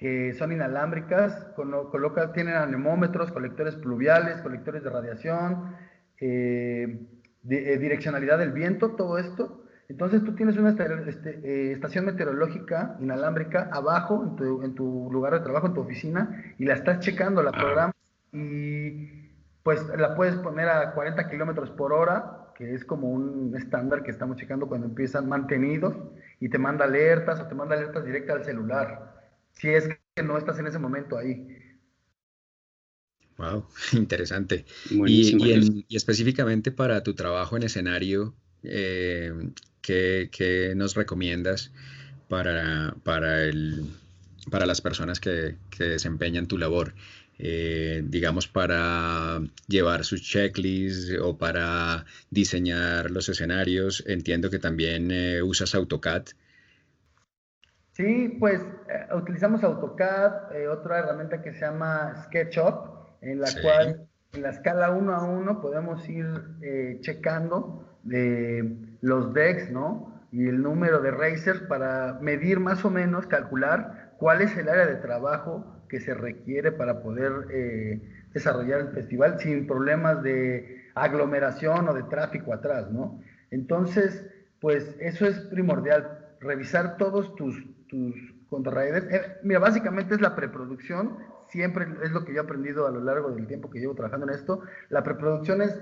que 0.02 0.34
son 0.34 0.52
inalámbricas, 0.52 1.46
coloca, 1.56 2.34
tienen 2.34 2.56
anemómetros, 2.56 3.32
colectores 3.32 3.76
pluviales, 3.76 4.42
colectores 4.42 4.84
de 4.84 4.90
radiación, 4.90 5.76
eh, 6.20 7.06
de, 7.44 7.74
eh, 7.74 7.78
direccionalidad 7.78 8.40
del 8.40 8.52
viento, 8.52 8.96
todo 8.96 9.20
esto. 9.20 9.64
Entonces 9.90 10.24
tú 10.24 10.34
tienes 10.34 10.58
una 10.58 10.72
este, 11.08 11.40
eh, 11.44 11.74
estación 11.74 12.06
meteorológica 12.06 12.98
inalámbrica 13.00 13.70
abajo 13.72 14.24
en 14.24 14.36
tu, 14.38 14.64
en 14.64 14.74
tu, 14.74 15.08
lugar 15.12 15.34
de 15.34 15.42
trabajo, 15.42 15.68
en 15.68 15.76
tu 15.76 15.82
oficina, 15.82 16.46
y 16.58 16.66
la 16.66 16.74
estás 16.74 16.98
checando, 17.02 17.44
la 17.44 17.52
programas 17.52 17.96
y 18.34 19.30
pues 19.62 19.86
la 19.96 20.16
puedes 20.16 20.34
poner 20.38 20.68
a 20.68 20.94
40 20.94 21.30
kilómetros 21.30 21.70
por 21.70 21.94
hora, 21.94 22.48
que 22.56 22.74
es 22.74 22.84
como 22.86 23.08
un 23.12 23.54
estándar 23.56 24.02
que 24.02 24.10
estamos 24.10 24.38
checando 24.38 24.68
cuando 24.68 24.88
empiezan 24.88 25.30
mantenidos, 25.30 25.96
y 26.40 26.50
te 26.50 26.58
manda 26.58 26.86
alertas 26.86 27.40
o 27.40 27.46
te 27.46 27.54
manda 27.54 27.76
alertas 27.76 28.04
directas 28.04 28.38
al 28.38 28.46
celular 28.46 29.21
si 29.54 29.70
es 29.70 29.88
que 30.16 30.24
no 30.24 30.38
estás 30.38 30.60
en 30.60 30.68
ese 30.68 30.80
momento 30.80 31.18
ahí. 31.18 31.48
Wow, 33.38 33.66
interesante. 33.94 34.66
Y, 34.90 35.86
específicamente 35.96 36.72
para 36.72 37.04
tu 37.04 37.16
trabajo 37.16 37.58
en 37.58 37.64
escenario, 37.64 38.36
eh, 38.64 39.34
¿qué, 39.82 40.74
nos 40.76 40.96
recomiendas 40.96 41.72
para, 42.28 42.96
para, 43.04 43.44
el, 43.44 43.86
para 44.50 44.66
las 44.66 44.82
personas 44.82 45.20
que, 45.20 45.56
desempeñan 45.78 46.48
tu 46.48 46.58
labor? 46.58 46.94
Eh, 47.44 48.04
digamos, 48.06 48.48
para 48.48 49.42
llevar 49.68 50.06
sus 50.06 50.22
checklists 50.22 51.12
o 51.20 51.36
para 51.40 52.06
diseñar 52.30 53.10
los 53.10 53.30
escenarios. 53.30 54.04
Entiendo 54.06 54.52
que 54.52 54.60
también 54.60 55.10
eh, 55.10 55.42
usas 55.42 55.74
AutoCAD. 55.74 56.26
Sí, 58.02 58.36
pues 58.40 58.60
eh, 58.90 59.16
utilizamos 59.16 59.64
AutoCAD, 59.64 60.56
eh, 60.56 60.68
otra 60.68 60.98
herramienta 60.98 61.44
que 61.44 61.54
se 61.54 61.60
llama 61.60 62.16
SketchUp, 62.24 62.74
en 63.22 63.40
la 63.40 63.48
cual 63.62 64.08
en 64.34 64.42
la 64.42 64.50
escala 64.50 64.90
1 64.90 65.14
a 65.14 65.24
1 65.24 65.62
podemos 65.62 66.10
ir 66.10 66.26
eh, 66.64 66.98
checando 67.02 68.00
de 68.02 68.76
los 69.02 69.36
decks, 69.36 69.70
¿no? 69.70 70.20
y 70.32 70.48
el 70.48 70.64
número 70.64 71.00
de 71.02 71.12
racers 71.12 71.60
para 71.60 72.18
medir 72.22 72.60
más 72.60 72.84
o 72.86 72.90
menos, 72.90 73.28
calcular 73.28 74.16
cuál 74.18 74.42
es 74.42 74.58
el 74.58 74.68
área 74.68 74.88
de 74.88 74.96
trabajo 74.96 75.84
que 75.88 76.00
se 76.00 76.16
requiere 76.16 76.72
para 76.72 77.04
poder 77.04 78.02
desarrollar 78.34 78.80
el 78.80 78.88
festival 78.94 79.40
sin 79.40 79.68
problemas 79.68 80.24
de 80.24 80.90
aglomeración 80.96 81.88
o 81.88 81.94
de 81.94 82.04
tráfico 82.04 82.52
atrás, 82.52 82.90
¿no? 82.90 83.22
Entonces, 83.52 84.26
pues 84.60 84.96
eso 85.02 85.28
es 85.28 85.38
primordial, 85.42 86.18
revisar 86.40 86.98
todos 86.98 87.36
tus, 87.36 87.62
tus 87.92 88.16
contrarredes. 88.50 89.04
Eh, 89.12 89.38
mira, 89.44 89.60
básicamente 89.60 90.16
es 90.16 90.22
la 90.22 90.34
preproducción, 90.34 91.18
siempre 91.50 91.86
es 92.02 92.12
lo 92.12 92.24
que 92.24 92.34
yo 92.34 92.42
he 92.42 92.46
aprendido 92.46 92.88
a 92.88 92.92
lo 92.92 93.02
largo 93.02 93.32
del 93.32 93.46
tiempo 93.46 93.70
que 93.70 93.80
llevo 93.80 93.94
trabajando 93.94 94.28
en 94.28 94.34
esto. 94.34 94.62
La 94.90 95.04
preproducción 95.04 95.62
es 95.62 95.80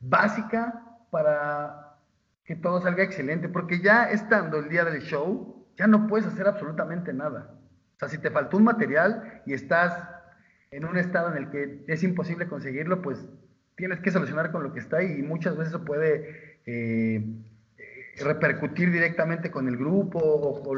básica 0.00 0.82
para 1.10 1.98
que 2.44 2.56
todo 2.56 2.80
salga 2.80 3.04
excelente, 3.04 3.48
porque 3.48 3.80
ya 3.80 4.10
estando 4.10 4.58
el 4.58 4.70
día 4.70 4.84
del 4.84 5.02
show, 5.02 5.66
ya 5.76 5.86
no 5.86 6.08
puedes 6.08 6.26
hacer 6.26 6.48
absolutamente 6.48 7.12
nada. 7.12 7.54
O 7.96 7.98
sea, 7.98 8.08
si 8.08 8.16
te 8.16 8.30
faltó 8.30 8.56
un 8.56 8.64
material 8.64 9.42
y 9.44 9.52
estás 9.52 10.08
en 10.70 10.86
un 10.86 10.96
estado 10.96 11.30
en 11.30 11.36
el 11.36 11.50
que 11.50 11.84
es 11.86 12.02
imposible 12.02 12.48
conseguirlo, 12.48 13.02
pues 13.02 13.28
tienes 13.76 14.00
que 14.00 14.10
solucionar 14.10 14.50
con 14.50 14.62
lo 14.62 14.72
que 14.72 14.80
está 14.80 15.02
y 15.02 15.22
muchas 15.22 15.56
veces 15.56 15.74
eso 15.74 15.84
puede 15.84 16.58
eh, 16.64 17.22
repercutir 18.18 18.90
directamente 18.90 19.50
con 19.50 19.68
el 19.68 19.76
grupo 19.76 20.18
o 20.18 20.62
con 20.62 20.76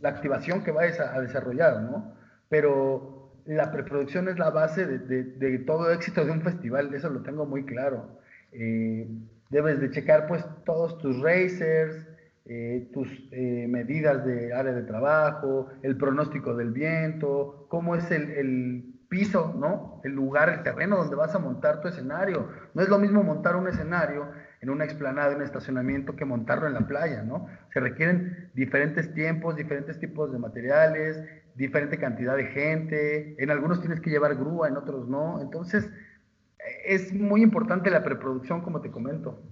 la 0.00 0.08
activación 0.08 0.62
que 0.62 0.70
vayas 0.70 1.00
a, 1.00 1.20
desarrollar, 1.20 1.82
¿no? 1.82 2.14
Pero 2.48 3.32
la 3.46 3.72
preproducción 3.72 4.28
es 4.28 4.38
la 4.38 4.50
base 4.50 4.86
de, 4.86 5.58
todo 5.60 5.90
éxito 5.90 6.24
de 6.24 6.30
un 6.30 6.42
festival, 6.42 6.94
eso 6.94 7.08
lo 7.08 7.22
tengo 7.22 7.46
muy 7.46 7.64
claro. 7.64 8.18
Eh, 8.52 9.08
debes 9.50 9.80
de 9.80 9.90
checar 9.90 10.26
pues 10.26 10.44
todos 10.64 10.98
tus 10.98 11.20
racers, 11.20 12.06
eh, 12.44 12.88
tus 12.92 13.08
eh, 13.30 13.66
medidas 13.68 14.24
de 14.24 14.52
área 14.54 14.72
de 14.72 14.82
trabajo, 14.82 15.68
el 15.82 15.96
pronóstico 15.96 16.54
del 16.54 16.72
viento, 16.72 17.66
cómo 17.68 17.94
es 17.96 18.10
el, 18.10 18.30
el, 18.30 18.94
piso, 19.08 19.54
¿no? 19.58 20.00
El 20.04 20.12
lugar, 20.12 20.50
el 20.50 20.62
terreno 20.62 20.96
donde 20.96 21.16
vas 21.16 21.34
a 21.34 21.38
montar 21.38 21.80
tu 21.80 21.88
escenario. 21.88 22.48
No 22.74 22.82
es 22.82 22.88
lo 22.88 22.98
mismo 22.98 23.22
montar 23.22 23.56
un 23.56 23.66
escenario 23.66 24.28
en 24.60 24.70
una 24.70 24.84
explanada, 24.84 25.32
en 25.32 25.38
un 25.38 25.44
estacionamiento, 25.44 26.16
que 26.16 26.24
montarlo 26.24 26.66
en 26.66 26.74
la 26.74 26.86
playa, 26.86 27.22
¿no? 27.22 27.46
Se 27.72 27.80
requieren 27.80 28.50
diferentes 28.54 29.12
tiempos, 29.14 29.56
diferentes 29.56 29.98
tipos 29.98 30.32
de 30.32 30.38
materiales, 30.38 31.22
diferente 31.54 31.98
cantidad 31.98 32.36
de 32.36 32.46
gente, 32.46 33.42
en 33.42 33.50
algunos 33.50 33.80
tienes 33.80 34.00
que 34.00 34.10
llevar 34.10 34.36
grúa, 34.36 34.68
en 34.68 34.76
otros 34.76 35.08
no, 35.08 35.40
entonces 35.40 35.90
es 36.84 37.12
muy 37.12 37.42
importante 37.42 37.90
la 37.90 38.04
preproducción, 38.04 38.62
como 38.62 38.80
te 38.80 38.90
comento. 38.90 39.42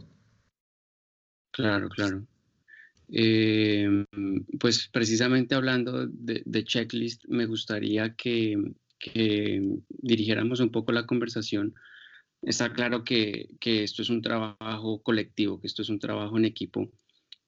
Claro, 1.52 1.88
claro. 1.88 2.26
Eh, 3.08 4.04
pues 4.58 4.88
precisamente 4.88 5.54
hablando 5.54 6.06
de, 6.06 6.64
checklist, 6.64 7.24
me 7.28 7.46
gustaría 7.46 8.14
que, 8.14 8.56
dirigiéramos 9.88 10.60
un 10.60 10.70
poco 10.70 10.90
la 10.92 11.06
conversación 11.06 11.74
está 12.42 12.72
claro 12.72 13.04
que, 13.04 13.48
esto 13.60 14.02
es 14.02 14.10
un 14.10 14.22
trabajo 14.22 15.02
colectivo, 15.02 15.60
que 15.60 15.66
esto 15.66 15.82
es 15.82 15.88
un 15.88 15.98
trabajo 15.98 16.36
en 16.38 16.44
equipo 16.44 16.90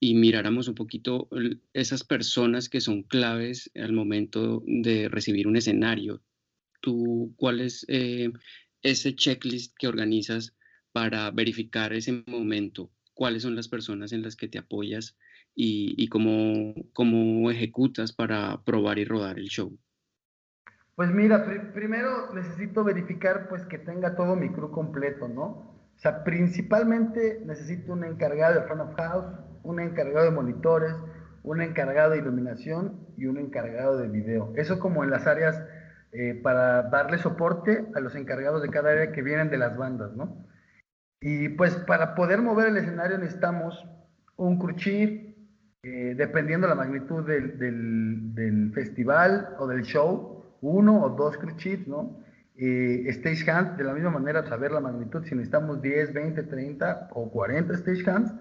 y 0.00 0.14
miráramos 0.14 0.68
un 0.68 0.74
poquito 0.74 1.28
esas 1.72 2.04
personas 2.04 2.68
que 2.68 2.80
son 2.80 3.02
claves 3.02 3.70
al 3.74 3.92
momento 3.92 4.62
de 4.66 5.08
recibir 5.08 5.48
un 5.48 5.56
escenario. 5.56 6.22
¿Tú 6.80 7.34
cuál 7.36 7.60
es 7.60 7.84
eh, 7.88 8.30
ese 8.82 9.16
checklist 9.16 9.74
que 9.76 9.88
organizas 9.88 10.54
para 10.92 11.30
verificar 11.32 11.92
ese 11.92 12.22
momento? 12.26 12.92
¿Cuáles 13.12 13.42
son 13.42 13.56
las 13.56 13.66
personas 13.66 14.12
en 14.12 14.22
las 14.22 14.36
que 14.36 14.46
te 14.46 14.58
apoyas 14.58 15.16
y, 15.54 16.06
cómo, 16.06 16.74
cómo 16.92 17.50
ejecutas 17.50 18.12
para 18.12 18.62
probar 18.62 19.00
y 19.00 19.04
rodar 19.04 19.40
el 19.40 19.48
show? 19.48 19.76
Pues 20.98 21.12
mira, 21.12 21.44
primero 21.74 22.34
necesito 22.34 22.82
verificar 22.82 23.46
pues 23.48 23.64
que 23.66 23.78
tenga 23.78 24.16
todo 24.16 24.34
mi 24.34 24.50
crew 24.50 24.72
completo, 24.72 25.28
¿no? 25.28 25.44
O 25.44 25.98
sea, 25.98 26.24
principalmente 26.24 27.40
necesito 27.46 27.92
un 27.92 28.02
encargado 28.02 28.60
de 28.60 28.66
front 28.66 28.80
of 28.80 28.96
house, 28.96 29.26
un 29.62 29.78
encargado 29.78 30.24
de 30.24 30.32
monitores, 30.32 30.96
un 31.44 31.62
encargado 31.62 32.10
de 32.10 32.18
iluminación 32.18 33.06
y 33.16 33.26
un 33.26 33.38
encargado 33.38 33.96
de 33.96 34.08
video. 34.08 34.52
Eso 34.56 34.80
como 34.80 35.04
en 35.04 35.10
las 35.10 35.28
áreas 35.28 35.62
eh, 36.10 36.34
para 36.34 36.82
darle 36.90 37.18
soporte 37.18 37.86
a 37.94 38.00
los 38.00 38.16
encargados 38.16 38.60
de 38.60 38.68
cada 38.68 38.90
área 38.90 39.12
que 39.12 39.22
vienen 39.22 39.50
de 39.50 39.58
las 39.58 39.76
bandas, 39.76 40.16
¿no? 40.16 40.48
Y 41.20 41.50
pues 41.50 41.76
para 41.76 42.16
poder 42.16 42.42
mover 42.42 42.70
el 42.70 42.76
escenario 42.76 43.18
necesitamos 43.18 43.86
un 44.34 44.58
crew 44.58 44.74
chief, 44.74 45.32
eh, 45.84 46.14
dependiendo 46.16 46.66
de 46.66 46.74
la 46.74 46.80
magnitud 46.82 47.24
del 47.24 48.72
festival 48.74 49.54
o 49.60 49.68
del 49.68 49.82
show, 49.82 50.37
uno 50.60 51.02
o 51.02 51.10
dos 51.10 51.36
crew 51.36 51.54
¿no? 51.86 52.16
Eh, 52.56 53.04
stage 53.10 53.48
hands, 53.48 53.76
de 53.76 53.84
la 53.84 53.94
misma 53.94 54.10
manera, 54.10 54.44
saber 54.44 54.72
la 54.72 54.80
magnitud, 54.80 55.24
si 55.24 55.34
necesitamos 55.34 55.80
10, 55.80 56.12
20, 56.12 56.42
30 56.42 57.10
o 57.12 57.30
40 57.30 57.74
stage 57.74 58.10
hands. 58.10 58.34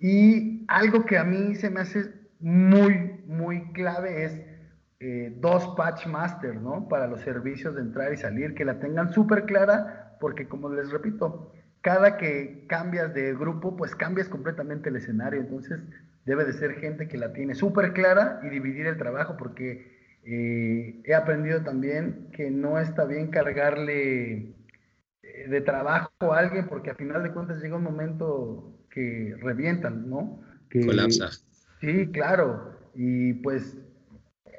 Y 0.00 0.64
algo 0.68 1.04
que 1.06 1.16
a 1.16 1.24
mí 1.24 1.54
se 1.54 1.70
me 1.70 1.80
hace 1.80 2.12
muy, 2.40 3.20
muy 3.26 3.72
clave 3.72 4.24
es 4.24 4.40
eh, 4.98 5.36
dos 5.40 5.74
patch 5.76 6.06
master, 6.06 6.56
¿no? 6.56 6.88
Para 6.88 7.06
los 7.06 7.20
servicios 7.20 7.74
de 7.76 7.82
entrar 7.82 8.12
y 8.12 8.16
salir, 8.16 8.54
que 8.54 8.64
la 8.64 8.78
tengan 8.78 9.12
súper 9.12 9.44
clara, 9.44 10.16
porque 10.20 10.48
como 10.48 10.68
les 10.68 10.90
repito, 10.90 11.52
cada 11.82 12.16
que 12.16 12.66
cambias 12.68 13.14
de 13.14 13.32
grupo, 13.34 13.76
pues 13.76 13.94
cambias 13.94 14.28
completamente 14.28 14.88
el 14.88 14.96
escenario. 14.96 15.40
Entonces, 15.40 15.80
debe 16.24 16.44
de 16.44 16.52
ser 16.52 16.72
gente 16.80 17.06
que 17.06 17.16
la 17.16 17.32
tiene 17.32 17.54
súper 17.54 17.92
clara 17.92 18.40
y 18.42 18.48
dividir 18.48 18.86
el 18.86 18.98
trabajo, 18.98 19.36
porque 19.38 19.95
eh, 20.28 21.02
he 21.04 21.14
aprendido 21.14 21.62
también 21.62 22.30
que 22.32 22.50
no 22.50 22.80
está 22.80 23.04
bien 23.04 23.28
cargarle 23.30 24.56
eh, 25.22 25.48
de 25.48 25.60
trabajo 25.60 26.10
a 26.32 26.38
alguien 26.38 26.66
porque 26.66 26.90
a 26.90 26.96
final 26.96 27.22
de 27.22 27.32
cuentas 27.32 27.62
llega 27.62 27.76
un 27.76 27.84
momento 27.84 28.76
que 28.90 29.36
revientan, 29.38 30.10
¿no? 30.10 30.40
Que, 30.68 30.84
Colapsa. 30.84 31.30
Sí, 31.80 32.10
claro. 32.10 32.76
Y 32.94 33.34
pues 33.34 33.78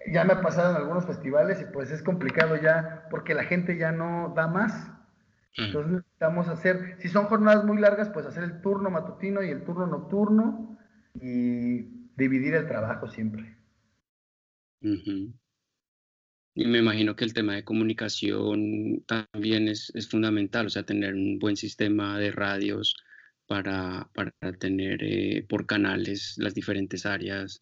ya 0.09 0.23
me 0.23 0.33
ha 0.33 0.41
pasado 0.41 0.71
en 0.71 0.77
algunos 0.77 1.05
festivales 1.05 1.59
y 1.59 1.65
pues 1.65 1.91
es 1.91 2.01
complicado 2.01 2.55
ya 2.55 3.05
porque 3.09 3.33
la 3.33 3.43
gente 3.43 3.77
ya 3.77 3.91
no 3.91 4.33
da 4.37 4.47
más. 4.47 4.89
Mm. 5.57 5.63
Entonces 5.63 5.91
necesitamos 5.91 6.47
hacer, 6.47 6.95
si 6.99 7.09
son 7.09 7.25
jornadas 7.25 7.65
muy 7.65 7.77
largas, 7.79 8.09
pues 8.09 8.25
hacer 8.25 8.43
el 8.43 8.61
turno 8.61 8.89
matutino 8.89 9.43
y 9.43 9.49
el 9.49 9.65
turno 9.65 9.85
nocturno 9.85 10.77
y 11.15 12.07
dividir 12.15 12.53
el 12.53 12.67
trabajo 12.67 13.09
siempre. 13.09 13.57
Y 16.59 16.65
me 16.65 16.79
imagino 16.79 17.15
que 17.15 17.23
el 17.23 17.35
tema 17.35 17.53
de 17.53 17.63
comunicación 17.63 19.03
también 19.05 19.67
es, 19.67 19.91
es 19.93 20.09
fundamental, 20.09 20.65
o 20.65 20.69
sea, 20.71 20.81
tener 20.81 21.13
un 21.13 21.37
buen 21.37 21.55
sistema 21.55 22.17
de 22.17 22.31
radios 22.31 22.95
para, 23.45 24.09
para 24.15 24.31
tener 24.57 25.03
eh, 25.03 25.45
por 25.47 25.67
canales 25.67 26.33
las 26.39 26.55
diferentes 26.55 27.05
áreas. 27.05 27.59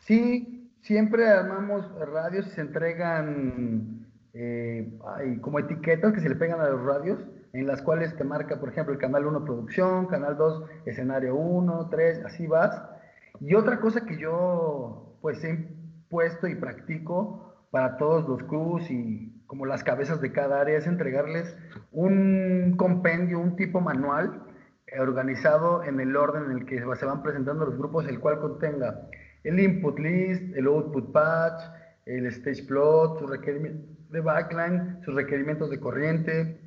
Sí, 0.00 0.72
siempre 0.80 1.28
armamos 1.28 1.86
radios 2.00 2.48
y 2.48 2.50
se 2.50 2.62
entregan 2.62 4.08
eh, 4.34 4.98
como 5.40 5.60
etiquetas 5.60 6.14
que 6.14 6.20
se 6.20 6.30
le 6.30 6.34
pegan 6.34 6.60
a 6.60 6.68
los 6.68 6.82
radios, 6.82 7.20
en 7.52 7.68
las 7.68 7.80
cuales 7.80 8.16
te 8.16 8.24
marca, 8.24 8.58
por 8.58 8.70
ejemplo, 8.70 8.92
el 8.92 8.98
canal 8.98 9.24
1 9.24 9.44
producción, 9.44 10.08
canal 10.08 10.36
2 10.36 10.64
escenario 10.86 11.36
1, 11.36 11.90
3, 11.92 12.24
así 12.24 12.48
vas. 12.48 12.82
Y 13.38 13.54
otra 13.54 13.78
cosa 13.78 14.04
que 14.04 14.18
yo 14.18 15.16
pues 15.20 15.44
he 15.44 15.68
puesto 16.08 16.48
y 16.48 16.56
practico 16.56 17.50
para 17.72 17.96
todos 17.96 18.28
los 18.28 18.42
crews 18.44 18.88
y 18.90 19.32
como 19.46 19.64
las 19.64 19.82
cabezas 19.82 20.20
de 20.20 20.30
cada 20.30 20.60
área 20.60 20.76
es 20.76 20.86
entregarles 20.86 21.56
un 21.90 22.74
compendio, 22.76 23.40
un 23.40 23.56
tipo 23.56 23.80
manual 23.80 24.42
eh, 24.86 25.00
organizado 25.00 25.82
en 25.82 25.98
el 25.98 26.14
orden 26.14 26.50
en 26.50 26.58
el 26.58 26.66
que 26.66 26.78
se 26.78 27.06
van 27.06 27.22
presentando 27.22 27.64
los 27.64 27.78
grupos, 27.78 28.06
el 28.06 28.20
cual 28.20 28.40
contenga 28.40 29.08
el 29.42 29.58
input 29.58 29.98
list, 29.98 30.54
el 30.54 30.66
output 30.66 31.12
patch, 31.12 31.62
el 32.04 32.26
stage 32.26 32.62
plot, 32.64 33.18
sus 33.18 33.30
requerimientos 33.30 33.88
de 34.10 34.20
backline, 34.20 34.98
sus 35.02 35.14
requerimientos 35.14 35.70
de 35.70 35.80
corriente 35.80 36.60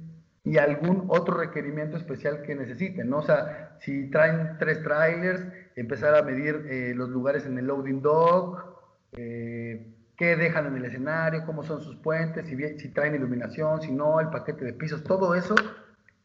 y 0.44 0.58
algún 0.58 1.06
otro 1.10 1.38
requerimiento 1.38 1.98
especial 1.98 2.42
que 2.42 2.56
necesiten, 2.56 3.10
¿no? 3.10 3.20
O 3.20 3.24
sea, 3.24 3.78
si 3.80 4.10
traen 4.10 4.58
tres 4.58 4.82
trailers, 4.82 5.46
empezar 5.76 6.16
a 6.16 6.24
medir 6.24 6.66
eh, 6.68 6.94
los 6.96 7.10
lugares 7.10 7.46
en 7.46 7.60
el 7.60 7.68
loading 7.68 8.02
dock, 8.02 8.66
eh, 9.12 9.95
qué 10.18 10.36
dejan 10.36 10.68
en 10.68 10.78
el 10.78 10.86
escenario, 10.86 11.46
cómo 11.46 11.64
son 11.64 11.82
sus 11.82 11.98
puentes, 11.98 12.48
si, 12.48 12.90
traen 12.90 13.16
iluminación, 13.16 13.82
si 13.82 13.92
no, 13.92 14.20
el 14.20 14.30
paquete 14.30 14.66
de 14.66 14.74
pisos, 14.74 15.04
todo 15.04 15.36
eso 15.36 15.56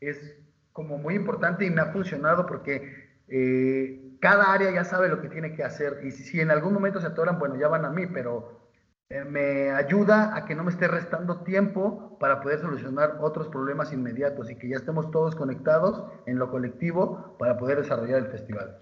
es 0.00 0.36
como 0.72 0.98
muy 0.98 1.14
importante 1.14 1.64
y 1.64 1.70
me 1.70 1.80
ha 1.80 1.92
funcionado 1.92 2.46
porque 2.46 3.10
eh, 3.28 4.16
cada 4.20 4.52
área 4.52 4.70
ya 4.70 4.84
sabe 4.84 5.08
lo 5.08 5.20
que 5.20 5.28
tiene 5.28 5.54
que 5.54 5.64
hacer 5.64 6.00
y 6.04 6.12
si, 6.12 6.40
en 6.40 6.50
algún 6.50 6.72
momento 6.72 7.00
se 7.00 7.08
atoran, 7.08 7.38
bueno, 7.38 7.56
ya 7.56 7.68
van 7.68 7.84
a 7.84 7.90
mí, 7.90 8.06
pero 8.06 8.60
eh, 9.08 9.24
me 9.24 9.70
ayuda 9.70 10.36
a 10.36 10.44
que 10.44 10.54
no 10.54 10.62
me 10.62 10.70
esté 10.70 10.86
restando 10.86 11.42
tiempo 11.42 12.16
para 12.20 12.40
poder 12.40 12.60
solucionar 12.60 13.18
otros 13.20 13.48
problemas 13.48 13.92
inmediatos 13.92 14.50
y 14.50 14.56
que 14.56 14.68
ya 14.68 14.76
estemos 14.76 15.10
todos 15.10 15.34
conectados 15.34 16.04
en 16.26 16.38
lo 16.38 16.50
colectivo 16.50 17.36
para 17.38 17.58
poder 17.58 17.78
desarrollar 17.78 18.20
el 18.20 18.28
festival. 18.28 18.78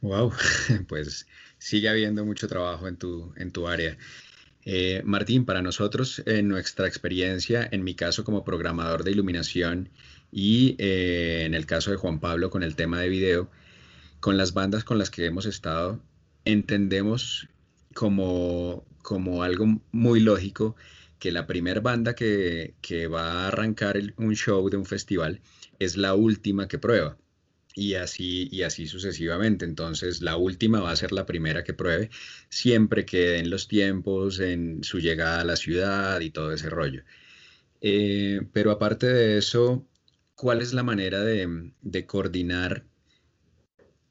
Wow, 0.00 0.30
pues 0.88 1.26
sigue 1.58 1.88
habiendo 1.88 2.24
mucho 2.24 2.48
trabajo 2.48 2.88
en 2.88 2.96
tu, 2.96 3.32
en 3.36 3.50
tu 3.50 3.68
área. 3.68 3.96
Eh, 4.64 5.02
Martín, 5.04 5.44
para 5.44 5.62
nosotros, 5.62 6.22
en 6.26 6.48
nuestra 6.48 6.86
experiencia, 6.86 7.66
en 7.70 7.84
mi 7.84 7.94
caso 7.94 8.24
como 8.24 8.44
programador 8.44 9.04
de 9.04 9.12
iluminación 9.12 9.88
y 10.30 10.76
eh, 10.78 11.44
en 11.46 11.54
el 11.54 11.66
caso 11.66 11.90
de 11.90 11.96
Juan 11.96 12.20
Pablo 12.20 12.50
con 12.50 12.62
el 12.62 12.76
tema 12.76 13.00
de 13.00 13.08
video, 13.08 13.50
con 14.20 14.36
las 14.36 14.52
bandas 14.52 14.84
con 14.84 14.98
las 14.98 15.10
que 15.10 15.24
hemos 15.26 15.46
estado, 15.46 16.02
entendemos 16.44 17.48
como, 17.94 18.84
como 19.02 19.42
algo 19.42 19.80
muy 19.92 20.20
lógico 20.20 20.76
que 21.18 21.32
la 21.32 21.46
primera 21.46 21.80
banda 21.80 22.14
que, 22.14 22.74
va 23.12 23.44
a 23.44 23.48
arrancar 23.48 23.98
un 24.16 24.34
show 24.34 24.68
de 24.70 24.76
un 24.76 24.86
festival 24.86 25.40
es 25.78 25.96
la 25.96 26.14
última 26.14 26.68
que 26.68 26.78
prueba. 26.78 27.16
Y 27.78 27.94
así, 27.94 28.48
y 28.50 28.62
así 28.62 28.86
sucesivamente. 28.86 29.64
Entonces, 29.64 30.22
la 30.22 30.36
última 30.36 30.80
va 30.80 30.90
a 30.90 30.96
ser 30.96 31.12
la 31.12 31.26
primera 31.26 31.64
que 31.64 31.74
pruebe, 31.74 32.10
siempre 32.48 33.04
que 33.04 33.38
en 33.38 33.50
los 33.50 33.68
tiempos, 33.68 34.40
en 34.40 34.82
su 34.84 34.98
llegada 34.98 35.40
a 35.40 35.44
la 35.44 35.56
ciudad 35.56 36.20
y 36.20 36.30
todo 36.30 36.52
ese 36.52 36.70
rollo. 36.70 37.04
Eh, 37.80 38.42
pero 38.52 38.70
aparte 38.72 39.06
de 39.06 39.38
eso, 39.38 39.86
¿cuál 40.34 40.62
es 40.62 40.72
la 40.72 40.82
manera 40.82 41.22
de, 41.22 42.06
coordinar? 42.06 42.84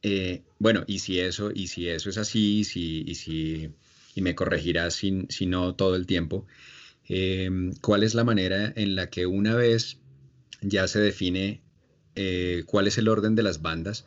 Eh, 0.02 0.44
bueno, 0.60 0.84
y 0.88 1.00
si 1.00 1.20
eso, 1.20 1.52
y 1.54 1.68
si 1.68 1.90
eso 1.90 2.10
es 2.10 2.18
así, 2.18 2.64
si, 2.64 3.04
y 3.06 3.16
si, 3.16 3.72
y 4.16 4.22
me 4.22 4.36
corregirás 4.36 4.94
si, 4.96 5.26
si 5.30 5.46
no 5.48 5.76
todo 5.76 5.96
el 5.96 6.06
tiempo, 6.06 6.48
Em, 7.10 7.74
cuál 7.82 8.04
es 8.04 8.16
la 8.16 8.26
manera 8.26 8.74
en 8.76 8.96
la 8.96 9.10
que 9.10 9.26
una 9.26 9.56
vez 9.56 9.98
ya 10.62 10.88
se 10.88 11.00
define 11.00 11.62
eh, 12.20 12.64
cuál 12.66 12.88
es 12.88 12.98
el 12.98 13.10
orden 13.10 13.36
de 13.36 13.44
las 13.44 13.62
bandas, 13.62 14.06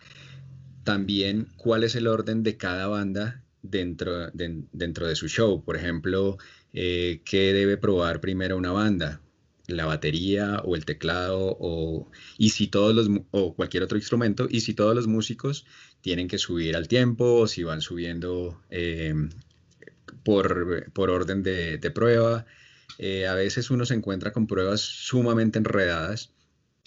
también 0.82 1.46
cuál 1.56 1.84
es 1.84 1.94
el 1.94 2.08
orden 2.08 2.42
de 2.42 2.56
cada 2.56 2.88
banda 2.88 3.44
dentro 3.62 4.30
de, 4.32 4.64
dentro 4.72 5.06
de 5.06 5.14
su 5.14 5.28
show. 5.28 5.62
Por 5.64 5.76
ejemplo, 5.76 6.36
eh, 6.72 7.20
qué 7.24 7.52
debe 7.52 7.76
probar 7.76 8.20
primero 8.20 8.56
una 8.56 8.72
banda, 8.72 9.20
la 9.68 9.86
batería 9.86 10.60
o 10.64 10.74
el 10.74 10.84
teclado 10.84 11.56
o, 11.60 12.10
y 12.36 12.50
si 12.50 12.66
todos 12.66 12.96
los, 12.96 13.08
o 13.30 13.54
cualquier 13.54 13.84
otro 13.84 13.96
instrumento, 13.96 14.48
y 14.50 14.62
si 14.62 14.74
todos 14.74 14.96
los 14.96 15.06
músicos 15.06 15.64
tienen 16.00 16.26
que 16.26 16.38
subir 16.38 16.74
al 16.74 16.88
tiempo 16.88 17.36
o 17.36 17.46
si 17.46 17.62
van 17.62 17.80
subiendo 17.80 18.60
em, 18.70 19.30
por, 20.24 20.90
por, 20.92 21.10
orden 21.10 21.44
de, 21.44 21.78
de 21.78 21.90
prueba. 21.92 22.44
Eh, 22.98 23.28
a 23.28 23.34
veces 23.34 23.70
uno 23.70 23.86
se 23.86 23.94
encuentra 23.94 24.32
con 24.32 24.48
pruebas 24.48 24.80
sumamente 24.80 25.58
enredadas 25.60 26.32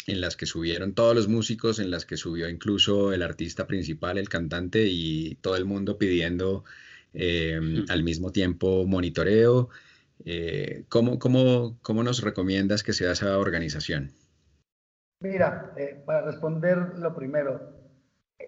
en 0.07 0.21
las 0.21 0.35
que 0.35 0.45
subieron 0.45 0.93
todos 0.93 1.15
los 1.15 1.27
músicos, 1.27 1.79
en 1.79 1.91
las 1.91 2.05
que 2.05 2.17
subió 2.17 2.49
incluso 2.49 3.13
el 3.13 3.21
artista 3.21 3.67
principal, 3.67 4.17
el 4.17 4.29
cantante 4.29 4.85
y 4.87 5.35
todo 5.35 5.55
el 5.55 5.65
mundo 5.65 5.97
pidiendo 5.97 6.63
em, 7.13 7.85
al 7.89 8.03
mismo 8.03 8.31
tiempo 8.31 8.85
monitoreo. 8.85 9.69
Eh, 10.25 10.85
¿cómo, 10.89 11.19
cómo, 11.19 12.03
nos 12.03 12.21
recomiendas 12.21 12.83
que 12.83 12.93
sea 12.93 13.11
esa 13.11 13.37
organización? 13.37 14.11
Mira, 15.21 15.73
eh, 15.77 16.01
para 16.05 16.21
responder 16.21 16.97
lo 16.97 17.15
primero, 17.15 17.73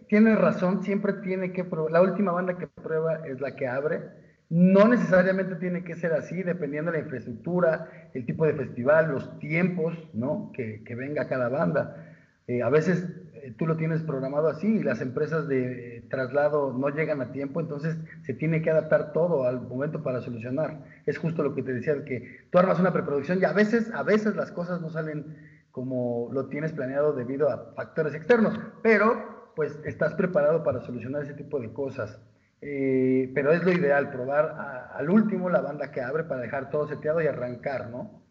tienes 0.10 0.38
razón, 0.38 0.84
siempre 0.84 1.14
tiene 1.14 1.54
que 1.54 1.64
probar, 1.64 1.92
la 1.92 2.02
última 2.02 2.32
banda 2.34 2.58
que 2.58 2.68
prueba 2.68 3.26
es 3.26 3.40
la 3.40 3.56
que 3.56 3.68
abre 3.68 4.25
no 4.50 4.88
necesariamente 4.88 5.56
tiene 5.56 5.84
que 5.84 5.96
ser 5.96 6.14
así, 6.14 6.44
dependiendo 6.44 6.92
de 6.92 7.00
la 7.00 7.04
infraestructura, 7.04 8.10
el 8.14 8.26
tipo 8.26 8.46
de 8.46 8.54
festival, 8.54 9.12
los 9.12 9.40
tiempos 9.40 9.98
¿no? 10.14 10.52
que, 10.54 10.84
venga 10.96 11.28
cada 11.28 11.50
banda. 11.50 12.14
Eh, 12.48 12.62
a 12.62 12.70
veces 12.70 13.08
eh, 13.34 13.56
tú 13.58 13.66
lo 13.66 13.76
tienes 13.76 14.04
programado 14.04 14.48
así 14.48 14.68
y 14.68 14.84
las 14.84 15.02
empresas 15.02 15.48
de 15.48 16.06
traslado 16.10 16.74
no 16.74 16.90
llegan 16.90 17.22
a 17.22 17.32
tiempo, 17.32 17.60
entonces 17.60 17.98
se 18.22 18.34
tiene 18.36 18.62
que 18.62 18.70
adaptar 18.70 19.14
todo 19.14 19.48
al 19.48 19.62
momento 19.62 20.04
para 20.04 20.22
solucionar. 20.22 20.84
Es 21.08 21.18
justo 21.18 21.42
lo 21.42 21.56
que 21.56 21.64
te 21.64 21.74
decía, 21.74 22.06
que 22.06 22.48
tú 22.52 22.60
armas 22.60 22.80
una 22.80 22.94
preproducción 22.94 23.40
y 23.42 23.46
a 23.46 23.54
veces, 23.54 23.92
a 23.94 24.04
veces 24.04 24.36
las 24.36 24.52
cosas 24.52 24.80
no 24.80 24.92
salen 24.92 25.38
como 25.72 26.30
lo 26.32 26.48
tienes 26.48 26.72
planeado 26.72 27.14
debido 27.14 27.50
a 27.50 27.74
factores 27.76 28.14
externos, 28.14 28.58
pero 28.82 29.52
pues 29.56 29.78
estás 29.86 30.14
preparado 30.14 30.64
para 30.64 30.82
solucionar 30.82 31.24
ese 31.24 31.34
tipo 31.34 31.60
de 31.60 31.74
cosas. 31.74 32.22
Eh, 32.68 33.32
pero 33.36 33.54
es 33.54 33.64
lo 33.64 33.72
ideal, 33.72 34.10
probar 34.10 34.90
al 34.96 35.08
último 35.12 35.52
la 35.52 35.62
banda 35.62 35.92
que 35.92 36.02
abre 36.02 36.24
para 36.24 36.42
dejar 36.42 36.72
todo 36.72 36.88
seteado 36.88 37.22
y 37.22 37.28
arrancar, 37.28 37.92
¿no? 37.92 38.24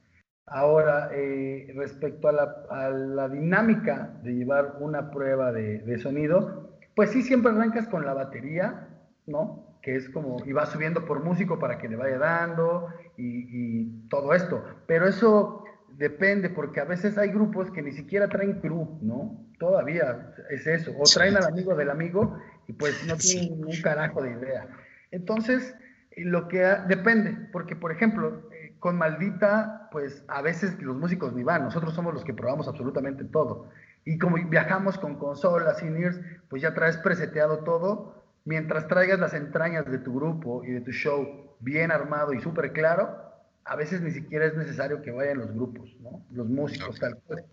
Ahora, 0.44 1.10
eh, 1.12 1.72
respecto 1.76 2.26
a 2.26 2.90
la, 2.90 3.28
dinámica 3.28 4.18
de 4.24 4.34
llevar 4.34 4.78
una 4.80 5.12
prueba 5.12 5.52
de, 5.52 5.98
sonido, 5.98 6.76
pues 6.96 7.10
sí, 7.10 7.22
siempre 7.22 7.52
arrancas 7.52 7.86
con 7.86 8.04
la 8.04 8.12
batería, 8.12 8.88
¿no? 9.28 9.78
Que 9.80 9.94
es 9.94 10.10
como, 10.10 10.44
y 10.44 10.52
vas 10.52 10.70
subiendo 10.70 11.04
por 11.04 11.22
músico 11.22 11.60
para 11.60 11.78
que 11.78 11.88
le 11.88 11.94
vaya 11.94 12.18
dando 12.18 12.88
y, 13.16 13.82
y 13.82 14.08
todo 14.08 14.34
esto. 14.34 14.64
Pero 14.88 15.06
eso 15.06 15.62
depende, 15.96 16.50
porque 16.50 16.80
a 16.80 16.84
veces 16.84 17.16
hay 17.18 17.28
grupos 17.28 17.70
que 17.70 17.82
ni 17.82 17.92
siquiera 17.92 18.28
traen 18.28 18.60
crew, 18.60 18.98
¿no? 19.00 19.44
Todavía 19.60 20.34
es 20.50 20.66
eso. 20.66 20.92
O 20.98 21.04
traen 21.04 21.36
al 21.36 21.44
amigo 21.44 21.76
del 21.76 21.90
amigo 21.90 22.36
y 22.66 22.72
pues 22.72 23.06
no 23.06 23.16
tienen 23.16 23.64
un 23.64 23.82
carajo 23.82 24.22
de 24.22 24.32
idea. 24.32 24.68
Entonces, 25.10 25.74
lo 26.16 26.48
que 26.48 26.58
depende, 26.88 27.48
porque 27.52 27.76
por 27.76 27.92
ejemplo, 27.92 28.48
eh, 28.52 28.74
con 28.78 28.96
Maldita, 28.96 29.88
pues 29.90 30.24
a 30.28 30.42
veces 30.42 30.80
los 30.82 30.96
músicos 30.96 31.32
ni 31.34 31.42
van, 31.42 31.64
nosotros 31.64 31.94
somos 31.94 32.14
los 32.14 32.24
que 32.24 32.34
probamos 32.34 32.68
absolutamente 32.68 33.24
todo. 33.24 33.68
Y 34.04 34.18
como 34.18 34.36
viajamos 34.48 34.98
con 34.98 35.16
consolas 35.16 35.82
y 35.82 35.86
NIRS, 35.86 36.20
pues 36.48 36.62
ya 36.62 36.74
traes 36.74 36.98
preseteado 36.98 37.64
todo. 37.64 38.22
Mientras 38.44 38.86
traigas 38.86 39.18
las 39.18 39.32
entrañas 39.32 39.90
de 39.90 39.98
tu 39.98 40.14
grupo 40.14 40.62
y 40.64 40.72
de 40.72 40.82
tu 40.82 40.92
show 40.92 41.56
bien 41.60 41.90
armado 41.90 42.34
y 42.34 42.40
súper 42.42 42.72
claro, 42.72 43.24
a 43.64 43.76
veces 43.76 44.02
ni 44.02 44.10
siquiera 44.10 44.44
es 44.44 44.54
necesario 44.54 45.00
que 45.00 45.10
vayan 45.10 45.38
los 45.38 45.52
grupos, 45.52 45.96
¿no? 46.00 46.22
Los 46.30 46.46
músicos, 46.46 47.00
tal 47.00 47.16
cual. 47.26 47.44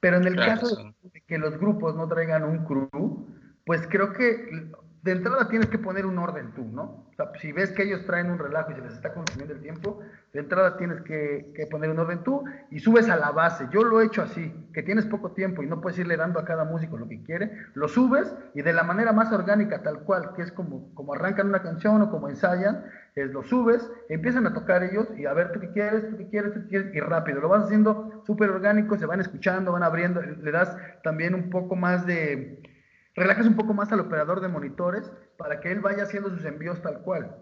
Pero 0.00 0.16
en 0.16 0.26
el 0.26 0.36
caso 0.36 0.92
de 1.02 1.20
que 1.20 1.38
los 1.38 1.58
grupos 1.58 1.94
no 1.94 2.08
traigan 2.08 2.42
un 2.42 2.64
crew, 2.64 3.26
pues 3.64 3.86
creo 3.88 4.12
que 4.12 4.70
de 5.02 5.12
entrada 5.12 5.48
tienes 5.48 5.68
que 5.68 5.78
poner 5.78 6.04
un 6.04 6.18
orden 6.18 6.52
tú, 6.52 6.64
¿no? 6.64 6.82
O 6.82 7.14
sea, 7.16 7.32
si 7.40 7.52
ves 7.52 7.72
que 7.72 7.84
ellos 7.84 8.04
traen 8.04 8.30
un 8.30 8.38
relajo 8.38 8.70
y 8.70 8.74
se 8.74 8.82
les 8.82 8.92
está 8.92 9.14
consumiendo 9.14 9.54
el 9.54 9.62
tiempo, 9.62 10.00
de 10.34 10.40
entrada 10.40 10.76
tienes 10.76 11.00
que, 11.02 11.52
poner 11.70 11.90
un 11.90 11.98
orden 11.98 12.22
tú 12.22 12.44
y 12.70 12.80
subes 12.80 13.08
a 13.08 13.16
la 13.16 13.30
base. 13.30 13.66
Yo 13.72 13.82
lo 13.82 14.00
he 14.00 14.06
hecho 14.06 14.22
así, 14.22 14.52
que 14.74 14.82
tienes 14.82 15.06
poco 15.06 15.32
tiempo 15.32 15.62
y 15.62 15.66
no 15.66 15.80
puedes 15.80 15.98
irle 15.98 16.16
dando 16.18 16.38
a 16.38 16.44
cada 16.44 16.64
músico 16.64 16.98
lo 16.98 17.08
que 17.08 17.22
quiere, 17.22 17.50
lo 17.74 17.88
subes 17.88 18.34
y 18.54 18.60
de 18.60 18.74
la 18.74 18.82
manera 18.82 19.12
más 19.12 19.32
orgánica, 19.32 19.82
tal 19.82 20.00
cual, 20.00 20.34
que 20.34 20.42
es 20.42 20.52
como, 20.52 20.94
como 20.94 21.14
arrancan 21.14 21.48
una 21.48 21.62
canción 21.62 22.02
o 22.02 22.10
como 22.10 22.28
ensayan, 22.28 22.84
es 23.14 23.30
lo 23.30 23.42
subes, 23.42 23.90
empiezan 24.10 24.46
a 24.46 24.52
tocar 24.52 24.82
ellos 24.82 25.08
y 25.16 25.24
a 25.24 25.32
ver 25.32 25.52
tú 25.52 25.60
qué 25.60 25.70
quieres, 25.70 26.10
tú 26.10 26.18
qué 26.18 26.28
quieres, 26.28 26.52
tú 26.52 26.60
qué 26.62 26.68
quieres, 26.68 26.94
y 26.94 27.00
rápido. 27.00 27.40
Lo 27.40 27.48
vas 27.48 27.64
haciendo 27.64 28.22
súper 28.26 28.50
orgánico, 28.50 28.98
se 28.98 29.06
van 29.06 29.20
escuchando, 29.20 29.72
van 29.72 29.82
abriendo, 29.82 30.20
le 30.20 30.50
das 30.50 30.76
también 31.02 31.34
un 31.34 31.48
poco 31.48 31.74
más 31.74 32.06
de 32.06 32.69
relajas 33.14 33.46
un 33.46 33.56
poco 33.56 33.74
más 33.74 33.92
al 33.92 34.00
operador 34.00 34.40
de 34.40 34.48
monitores 34.48 35.10
para 35.36 35.60
que 35.60 35.72
él 35.72 35.80
vaya 35.80 36.04
haciendo 36.04 36.30
sus 36.30 36.44
envíos 36.44 36.82
tal 36.82 37.02
cual. 37.02 37.36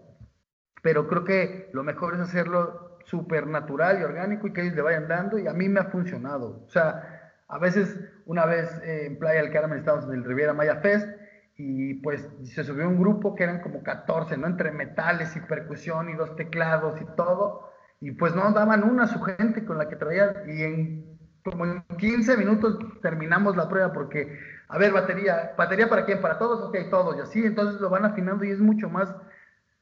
Pero 0.81 1.07
creo 1.07 1.23
que 1.25 1.69
lo 1.73 1.83
mejor 1.83 2.15
es 2.15 2.21
hacerlo 2.21 2.97
súper 3.05 3.47
natural 3.47 3.99
y 3.99 4.03
orgánico 4.03 4.47
y 4.47 4.53
que 4.53 4.61
ellos 4.61 4.75
le 4.75 4.81
vayan 4.81 5.07
dando 5.07 5.39
y 5.39 5.47
a 5.47 5.53
mí 5.53 5.67
me 5.67 5.79
ha 5.79 5.85
funcionado. 5.85 6.63
O 6.65 6.69
sea, 6.69 7.33
a 7.47 7.57
veces, 7.57 7.99
una 8.25 8.45
vez 8.45 8.71
eh, 8.83 9.07
en 9.07 9.17
Playa 9.17 9.41
del 9.41 9.51
Carmen 9.51 9.79
estábamos 9.79 10.05
en 10.05 10.13
el 10.13 10.23
Riviera 10.23 10.53
Maya 10.53 10.77
Fest 10.77 11.09
y 11.57 11.95
pues 11.95 12.29
se 12.43 12.63
subió 12.63 12.87
un 12.87 12.99
grupo 12.99 13.35
que 13.35 13.43
eran 13.43 13.61
como 13.61 13.83
14, 13.83 14.37
¿no? 14.37 14.47
Entre 14.47 14.71
metales 14.71 15.35
y 15.35 15.41
percusión 15.41 16.09
y 16.09 16.15
dos 16.15 16.35
teclados 16.35 17.01
y 17.01 17.05
todo. 17.15 17.71
Y 17.99 18.11
pues 18.11 18.33
no 18.35 18.51
daban 18.53 18.83
una 18.83 19.03
a 19.03 19.07
su 19.07 19.19
gente 19.21 19.65
con 19.65 19.77
la 19.77 19.89
que 19.89 19.97
traían 19.97 20.35
y 20.47 20.63
en 20.63 21.08
como 21.43 21.65
en 21.65 21.83
15 21.97 22.37
minutos 22.37 22.77
terminamos 23.01 23.55
la 23.55 23.69
prueba 23.69 23.93
porque 23.93 24.37
a 24.69 24.77
ver, 24.77 24.91
batería, 24.93 25.53
¿batería 25.57 25.89
para 25.89 26.05
quién? 26.05 26.21
¿Para 26.21 26.37
todos? 26.37 26.61
Ok, 26.61 26.77
todos, 26.91 27.17
y 27.17 27.21
así, 27.21 27.39
entonces 27.39 27.81
lo 27.81 27.89
van 27.89 28.05
afinando 28.05 28.45
y 28.45 28.51
es 28.51 28.59
mucho 28.59 28.87
más 28.87 29.13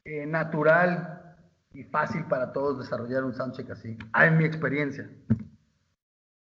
eh, 0.05 0.25
natural 0.25 1.35
y 1.73 1.83
fácil 1.83 2.23
para 2.25 2.53
todos 2.53 2.79
desarrollar 2.79 3.25
un 3.25 3.33
soundcheck 3.33 3.69
así, 3.71 3.97
en 4.17 4.37
mi 4.37 4.45
experiencia. 4.45 5.09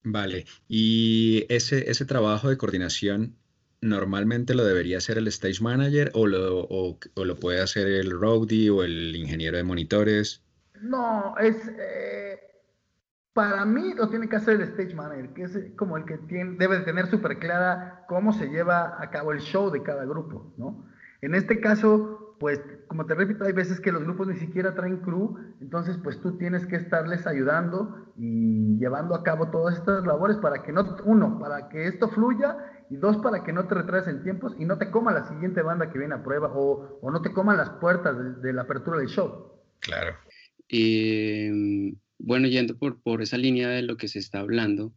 Vale, 0.02 0.46
y 0.66 1.44
ese, 1.50 1.90
ese 1.90 2.06
trabajo 2.06 2.48
de 2.48 2.56
coordinación 2.56 3.36
normalmente 3.82 4.54
lo 4.54 4.64
debería 4.64 4.96
hacer 4.96 5.18
el 5.18 5.28
stage 5.28 5.60
manager 5.60 6.10
o 6.14 6.26
lo, 6.26 6.66
o, 6.70 6.98
lo 7.16 7.36
puede 7.36 7.60
hacer 7.60 7.86
el 7.86 8.10
roadie 8.10 8.70
o 8.70 8.82
el 8.82 9.14
ingeniero 9.14 9.58
de 9.58 9.64
monitores? 9.64 10.42
No, 10.80 11.36
es... 11.36 11.56
Eh, 11.78 12.51
para 13.32 13.64
mí 13.64 13.94
lo 13.94 14.08
tiene 14.08 14.28
que 14.28 14.36
hacer 14.36 14.56
el 14.56 14.62
stage 14.62 14.94
manager, 14.94 15.32
que 15.32 15.42
es 15.44 15.58
como 15.76 15.96
el 15.96 16.04
que 16.04 16.18
tiene, 16.18 16.56
debe 16.58 16.78
de 16.78 16.84
tener 16.84 17.06
súper 17.06 17.38
clara 17.38 18.04
cómo 18.08 18.32
se 18.32 18.48
lleva 18.48 19.02
a 19.02 19.10
cabo 19.10 19.32
el 19.32 19.40
show 19.40 19.70
de 19.70 19.82
cada 19.82 20.04
grupo, 20.04 20.52
¿no? 20.58 20.86
En 21.22 21.34
este 21.34 21.60
caso, 21.60 22.36
pues 22.40 22.60
como 22.88 23.06
te 23.06 23.14
repito, 23.14 23.44
hay 23.44 23.52
veces 23.52 23.80
que 23.80 23.92
los 23.92 24.02
grupos 24.02 24.26
ni 24.26 24.36
siquiera 24.36 24.74
traen 24.74 24.98
crew, 24.98 25.38
entonces 25.60 25.96
pues 26.02 26.20
tú 26.20 26.36
tienes 26.36 26.66
que 26.66 26.76
estarles 26.76 27.26
ayudando 27.26 28.12
y 28.16 28.76
llevando 28.78 29.14
a 29.14 29.22
cabo 29.22 29.48
todas 29.48 29.78
estas 29.78 30.04
labores 30.04 30.36
para 30.38 30.62
que 30.62 30.72
no, 30.72 30.96
uno, 31.04 31.38
para 31.38 31.68
que 31.68 31.86
esto 31.86 32.08
fluya 32.08 32.56
y 32.90 32.96
dos, 32.96 33.16
para 33.18 33.44
que 33.44 33.52
no 33.52 33.66
te 33.66 33.76
retrasen 33.76 34.22
tiempos 34.24 34.54
y 34.58 34.66
no 34.66 34.76
te 34.76 34.90
coma 34.90 35.12
la 35.12 35.24
siguiente 35.24 35.62
banda 35.62 35.90
que 35.90 35.98
viene 35.98 36.16
a 36.16 36.22
prueba 36.22 36.50
o, 36.52 36.98
o 37.00 37.10
no 37.10 37.22
te 37.22 37.32
coman 37.32 37.56
las 37.56 37.70
puertas 37.70 38.42
de, 38.42 38.52
la 38.52 38.62
apertura 38.62 38.98
del 38.98 39.08
show. 39.08 39.52
Claro. 39.80 40.16
Eh, 40.68 41.94
bueno, 42.22 42.48
yendo 42.48 42.78
por, 42.78 43.00
por 43.02 43.22
esa 43.22 43.36
línea 43.36 43.68
de 43.68 43.82
lo 43.82 43.96
que 43.96 44.08
se 44.08 44.18
está 44.18 44.40
hablando, 44.40 44.94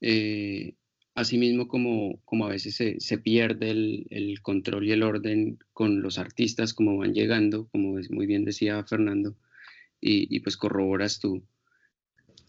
eh, 0.00 0.74
Asimismo, 1.16 1.66
como, 1.66 2.20
como 2.26 2.44
a 2.44 2.50
veces 2.50 2.74
se, 2.74 3.18
pierde 3.18 3.70
el, 3.70 4.38
control 4.42 4.86
y 4.86 4.92
el 4.92 5.02
orden 5.02 5.58
con 5.72 6.02
los 6.02 6.18
artistas, 6.18 6.74
como 6.74 6.98
van 6.98 7.14
llegando, 7.14 7.68
como 7.68 7.98
muy 8.10 8.26
bien 8.26 8.44
decía 8.44 8.84
Fernando, 8.84 9.34
y, 9.98 10.38
pues 10.40 10.58
corroboras 10.58 11.18
tú, 11.18 11.42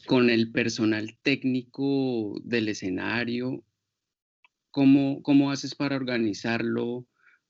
con 0.05 0.29
el 0.29 0.51
personal 0.51 1.17
técnico 1.21 2.41
del 2.43 2.67
escenario, 2.67 3.63
¿cómo, 4.69 5.21
¿cómo 5.21 5.49
haces 5.49 5.73
para 5.73 5.95
organizarlo, 5.95 7.07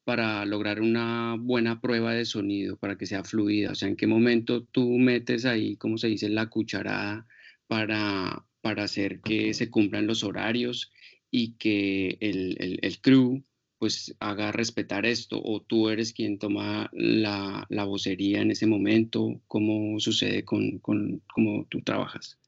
para 0.08 0.46
lograr 0.46 0.80
una 0.80 1.36
buena 1.38 1.82
prueba 1.82 2.14
de 2.14 2.24
sonido, 2.24 2.78
para 2.78 2.98
que 2.98 3.06
sea 3.06 3.26
fluida? 3.26 3.72
O 3.72 3.76
sea, 3.76 3.90
¿en 3.90 3.98
qué 3.98 4.08
momento 4.08 4.64
tú 4.64 4.90
metes 4.98 5.44
ahí, 5.44 5.76
como 5.76 5.98
se 5.98 6.08
dice, 6.08 6.30
la 6.30 6.46
cucharada 6.46 7.28
para, 7.68 8.46
para 8.62 8.86
hacer 8.86 9.20
que 9.20 9.54
se 9.54 9.70
cumplan 9.70 10.08
los 10.08 10.24
horarios 10.24 10.94
y 11.30 11.56
que 11.56 12.18
el, 12.22 12.80
el, 12.82 13.02
crew 13.02 13.44
pues 13.80 14.16
haga 14.22 14.54
respetar 14.54 15.06
esto 15.06 15.42
o 15.44 15.62
tú 15.62 15.90
eres 15.90 16.14
quien 16.14 16.40
toma 16.40 16.90
la, 16.94 17.66
la 17.68 17.84
vocería 17.84 18.40
en 18.40 18.52
ese 18.52 18.66
momento, 18.66 19.42
¿cómo 19.48 20.00
sucede 20.00 20.46
con, 20.46 20.80
con 20.80 21.22
cómo 21.34 21.66
tú 21.68 21.82
trabajas? 21.82 22.40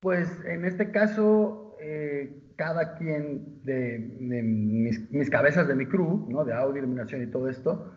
Pues 0.00 0.28
en 0.44 0.64
este 0.64 0.90
caso, 0.90 1.67
eh, 1.80 2.52
cada 2.56 2.96
quien 2.96 3.62
de, 3.64 4.18
mis, 4.42 5.30
cabezas 5.30 5.68
de 5.68 5.74
mi 5.74 5.86
crew, 5.86 6.26
¿no? 6.28 6.44
de 6.44 6.52
audio, 6.52 6.78
iluminación 6.78 7.22
y 7.22 7.26
todo 7.28 7.48
esto, 7.48 7.92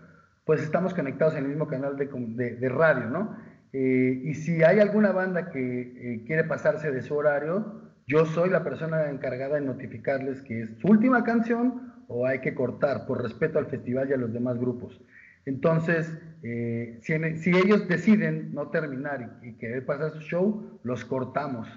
pues 0.46 0.62
estamos 0.62 0.94
conectados 0.94 1.36
en 1.36 1.44
el 1.44 1.50
mismo 1.50 1.68
canal 1.68 1.98
de, 1.98 2.70
radio, 2.70 3.06
¿no? 3.10 3.38
Eh, 3.74 4.22
y 4.24 4.34
si 4.34 4.64
hay 4.64 4.80
alguna 4.80 5.12
banda 5.12 5.50
que 5.50 5.82
eh, 5.82 6.24
quiere 6.28 6.44
pasarse 6.44 6.92
de 6.92 7.02
su 7.02 7.16
horario, 7.16 7.92
yo 8.06 8.26
soy 8.26 8.50
la 8.50 8.64
persona 8.64 9.10
encargada 9.10 9.56
de 9.56 9.62
notificarles 9.62 10.42
que 10.42 10.62
es 10.62 10.70
su 10.80 10.88
última 10.88 11.24
canción 11.24 11.94
o 12.08 12.28
hay 12.28 12.40
que 12.40 12.54
cortar 12.54 13.06
por 13.06 13.24
respeto 13.24 13.60
al 13.60 13.68
festival 13.68 14.10
y 14.10 14.14
a 14.14 14.18
los 14.18 14.34
demás 14.34 14.60
grupos. 14.60 15.02
Entonces, 15.46 16.12
si, 16.42 17.14
ellos 17.14 17.88
deciden 17.88 18.54
no 18.54 18.70
terminar 18.70 19.40
y, 19.42 19.54
querer 19.54 19.86
pasar 19.86 20.12
su 20.12 20.20
show, 20.22 20.80
los 20.84 21.06
cortamos. 21.06 21.68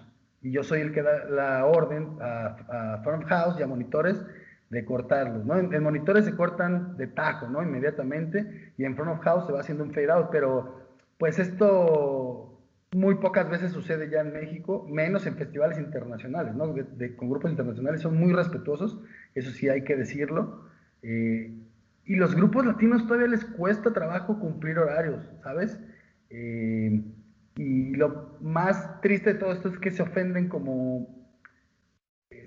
Y 0.44 0.52
yo 0.52 0.62
soy 0.62 0.82
el 0.82 0.92
que 0.92 1.02
da 1.02 1.24
la 1.24 1.64
orden 1.64 2.18
a, 2.20 3.00
Front 3.02 3.24
House 3.24 3.58
y 3.58 3.62
a 3.62 3.66
monitores 3.66 4.22
de 4.68 4.84
cortarlos. 4.84 5.44
¿no? 5.46 5.58
En, 5.58 5.82
monitores 5.82 6.26
se 6.26 6.36
cortan 6.36 6.98
de 6.98 7.06
tajo, 7.06 7.48
¿no? 7.48 7.62
Inmediatamente, 7.62 8.72
y 8.76 8.84
en 8.84 8.94
Front 8.94 9.22
House 9.22 9.46
se 9.46 9.52
va 9.52 9.60
haciendo 9.60 9.84
un 9.84 9.92
fade 9.92 10.12
out, 10.12 10.28
pero 10.30 10.82
pues 11.18 11.38
esto 11.38 12.60
muy 12.94 13.14
pocas 13.16 13.48
veces 13.48 13.72
sucede 13.72 14.10
ya 14.10 14.20
en 14.20 14.34
México, 14.34 14.86
menos 14.88 15.26
en 15.26 15.36
festivales 15.36 15.78
internacionales, 15.78 16.54
¿no? 16.54 16.72
con 17.16 17.30
grupos 17.30 17.50
internacionales 17.50 18.02
son 18.02 18.16
muy 18.16 18.32
respetuosos, 18.32 19.00
eso 19.34 19.50
sí 19.50 19.68
hay 19.68 19.82
que 19.82 19.96
decirlo. 19.96 20.68
Eh, 21.02 21.52
y 22.04 22.16
los 22.16 22.34
grupos 22.34 22.66
latinos 22.66 23.06
todavía 23.06 23.28
les 23.28 23.44
cuesta 23.46 23.94
trabajo 23.94 24.38
cumplir 24.38 24.78
horarios, 24.78 25.26
¿sabes? 25.42 25.80
Eh, 26.28 27.02
y 27.56 27.94
lo 27.94 28.36
más 28.40 29.00
triste 29.00 29.34
de 29.34 29.38
todo 29.38 29.52
esto 29.52 29.68
es 29.68 29.78
que 29.78 29.90
se 29.90 30.02
ofenden 30.02 30.48
como, 30.48 31.30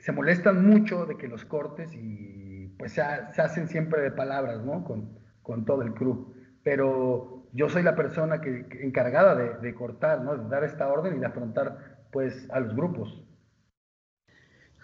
se 0.01 0.11
molestan 0.11 0.65
mucho 0.65 1.05
de 1.05 1.17
que 1.17 1.27
los 1.27 1.45
cortes 1.45 1.93
y 1.93 2.73
pues 2.77 2.93
se, 2.93 3.01
hacen 3.01 3.67
siempre 3.67 4.01
de 4.01 4.11
palabras, 4.11 4.63
¿no? 4.63 4.83
Con, 4.83 5.17
con 5.41 5.65
todo 5.65 5.81
el 5.81 5.93
crew. 5.93 6.33
Pero 6.63 7.37
yo 7.53 7.69
soy 7.69 7.83
la 7.83 7.95
persona 7.95 8.41
que, 8.41 8.67
encargada 8.81 9.59
de, 9.59 9.75
cortar, 9.75 10.21
¿no? 10.21 10.37
de 10.37 10.49
dar 10.49 10.63
esta 10.63 10.87
orden 10.87 11.17
y 11.17 11.19
de 11.19 11.25
afrontar 11.25 12.05
pues 12.11 12.47
a 12.51 12.59
los 12.59 12.75
grupos. 12.75 13.23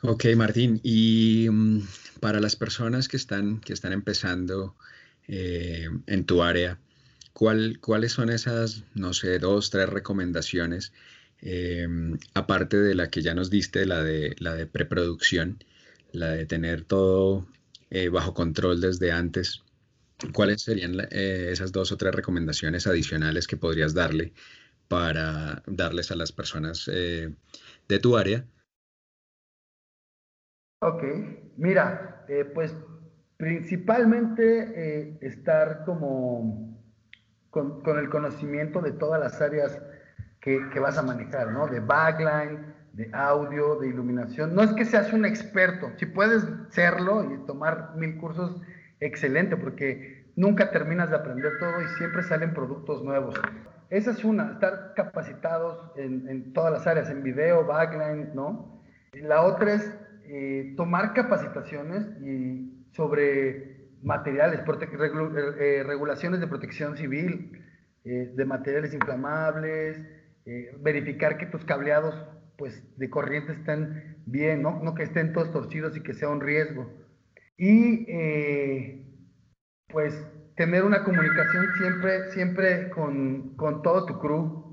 Ok, 0.02 0.26
Martín, 0.36 0.80
y 0.84 1.48
mm, 1.50 1.80
para 2.20 2.40
las 2.40 2.56
personas 2.56 3.08
que 3.08 3.18
están, 3.18 3.60
que 3.62 3.74
están 3.74 3.94
empezando 3.94 4.76
eh, 5.28 5.88
en 6.08 6.26
tu 6.26 6.44
área, 6.44 6.78
¿cuáles 7.34 8.12
son 8.12 8.30
esas, 8.30 8.84
no 8.94 9.14
sé, 9.14 9.40
dos, 9.40 9.70
tres 9.70 9.90
recomendaciones, 9.90 10.94
eh, 11.42 11.88
aparte 12.34 12.78
de 12.78 12.96
la 12.96 13.10
que 13.10 13.22
ya 13.22 13.34
nos 13.34 13.50
diste, 13.50 13.86
la 13.86 14.04
de, 14.04 14.36
la 14.40 14.54
de 14.54 14.68
preproducción, 14.68 15.64
la 16.12 16.30
de 16.30 16.46
tener 16.46 16.84
todo 16.84 17.48
eh, 17.90 18.10
bajo 18.10 18.34
control 18.34 18.80
desde 18.82 19.12
antes? 19.12 19.64
¿Cuáles 20.32 20.62
serían 20.62 20.96
eh, 21.12 21.50
esas 21.52 21.72
dos 21.72 21.92
o 21.92 21.98
tres 21.98 22.14
recomendaciones 22.14 22.88
adicionales 22.88 23.48
que 23.48 23.58
podrías 23.58 23.94
darle 23.94 24.32
para 24.88 25.64
darles 25.66 26.12
a 26.12 26.16
las 26.16 26.32
personas 26.32 26.90
eh, 26.94 27.34
de 27.90 28.00
tu 28.00 28.16
área? 28.16 28.46
Ok, 30.82 31.04
mira, 31.58 32.26
pues 32.54 32.76
principalmente 33.38 35.18
estar 35.26 35.84
como 35.86 36.74
con, 37.54 38.00
el 38.00 38.10
conocimiento 38.10 38.82
de 38.82 38.92
todas 38.92 39.20
las 39.22 39.40
áreas 39.40 39.80
que, 40.42 40.60
que, 40.72 40.80
vas 40.80 40.98
a 40.98 41.04
manejar, 41.04 41.52
¿no? 41.52 41.68
De 41.68 41.80
backline, 41.80 42.66
de 42.94 43.10
audio, 43.14 43.76
de 43.76 43.90
iluminación. 43.90 44.56
No 44.56 44.64
es 44.64 44.74
que 44.74 44.86
seas 44.86 45.14
un 45.14 45.24
experto, 45.24 45.92
si 45.98 46.08
puedes 46.08 46.46
serlo 46.70 47.24
y 47.24 47.38
tomar 47.46 47.96
mil 47.96 48.18
cursos 48.18 48.60
excelente 49.00 49.56
porque 49.56 50.26
nunca 50.36 50.72
terminas 50.72 51.12
de 51.12 51.18
aprender 51.18 51.54
todo 51.60 51.80
y 51.80 51.88
siempre 52.00 52.24
salen 52.24 52.56
productos 52.56 53.04
nuevos. 53.04 53.40
Esa 53.92 54.10
es 54.10 54.24
una, 54.26 54.54
estar 54.54 54.94
capacitados 54.96 55.92
en, 55.96 56.54
todas 56.54 56.74
las 56.74 56.88
áreas, 56.88 57.12
en 57.12 57.22
video, 57.22 57.68
backline, 57.68 58.32
¿no? 58.34 58.82
La 59.14 59.44
otra 59.44 59.76
es 59.76 59.96
eh, 60.26 60.74
tomar 60.76 61.14
capacitaciones 61.14 62.08
y 62.24 62.88
sobre 62.94 63.73
materiales, 64.04 64.62
eh, 65.60 65.84
regulaciones 65.86 66.40
de 66.40 66.48
protección 66.48 66.98
civil, 66.98 67.52
eh, 68.04 68.32
de 68.36 68.46
materiales 68.46 68.94
inflamables, 68.94 70.00
verificar 70.82 71.38
que 71.38 71.46
tus 71.46 71.64
cableados 71.64 72.14
pues, 72.58 72.84
de 72.98 73.10
corriente 73.10 73.54
estén 73.54 74.18
bien, 74.26 74.62
¿no? 74.62 74.84
no 74.84 74.94
que 74.94 75.04
estén 75.04 75.32
todos 75.32 75.52
torcidos 75.52 75.96
y 75.96 76.04
que 76.04 76.14
sea 76.14 76.28
un 76.28 76.42
riesgo 76.42 77.04
y 77.58 78.06
eh, 78.10 79.06
pues 79.88 80.14
tener 80.56 80.84
una 80.84 81.04
comunicación 81.04 81.66
siempre, 81.78 82.32
siempre 82.32 82.90
con, 82.90 83.56
con 83.56 83.82
todo 83.82 84.06
tu 84.06 84.20
crew. 84.20 84.64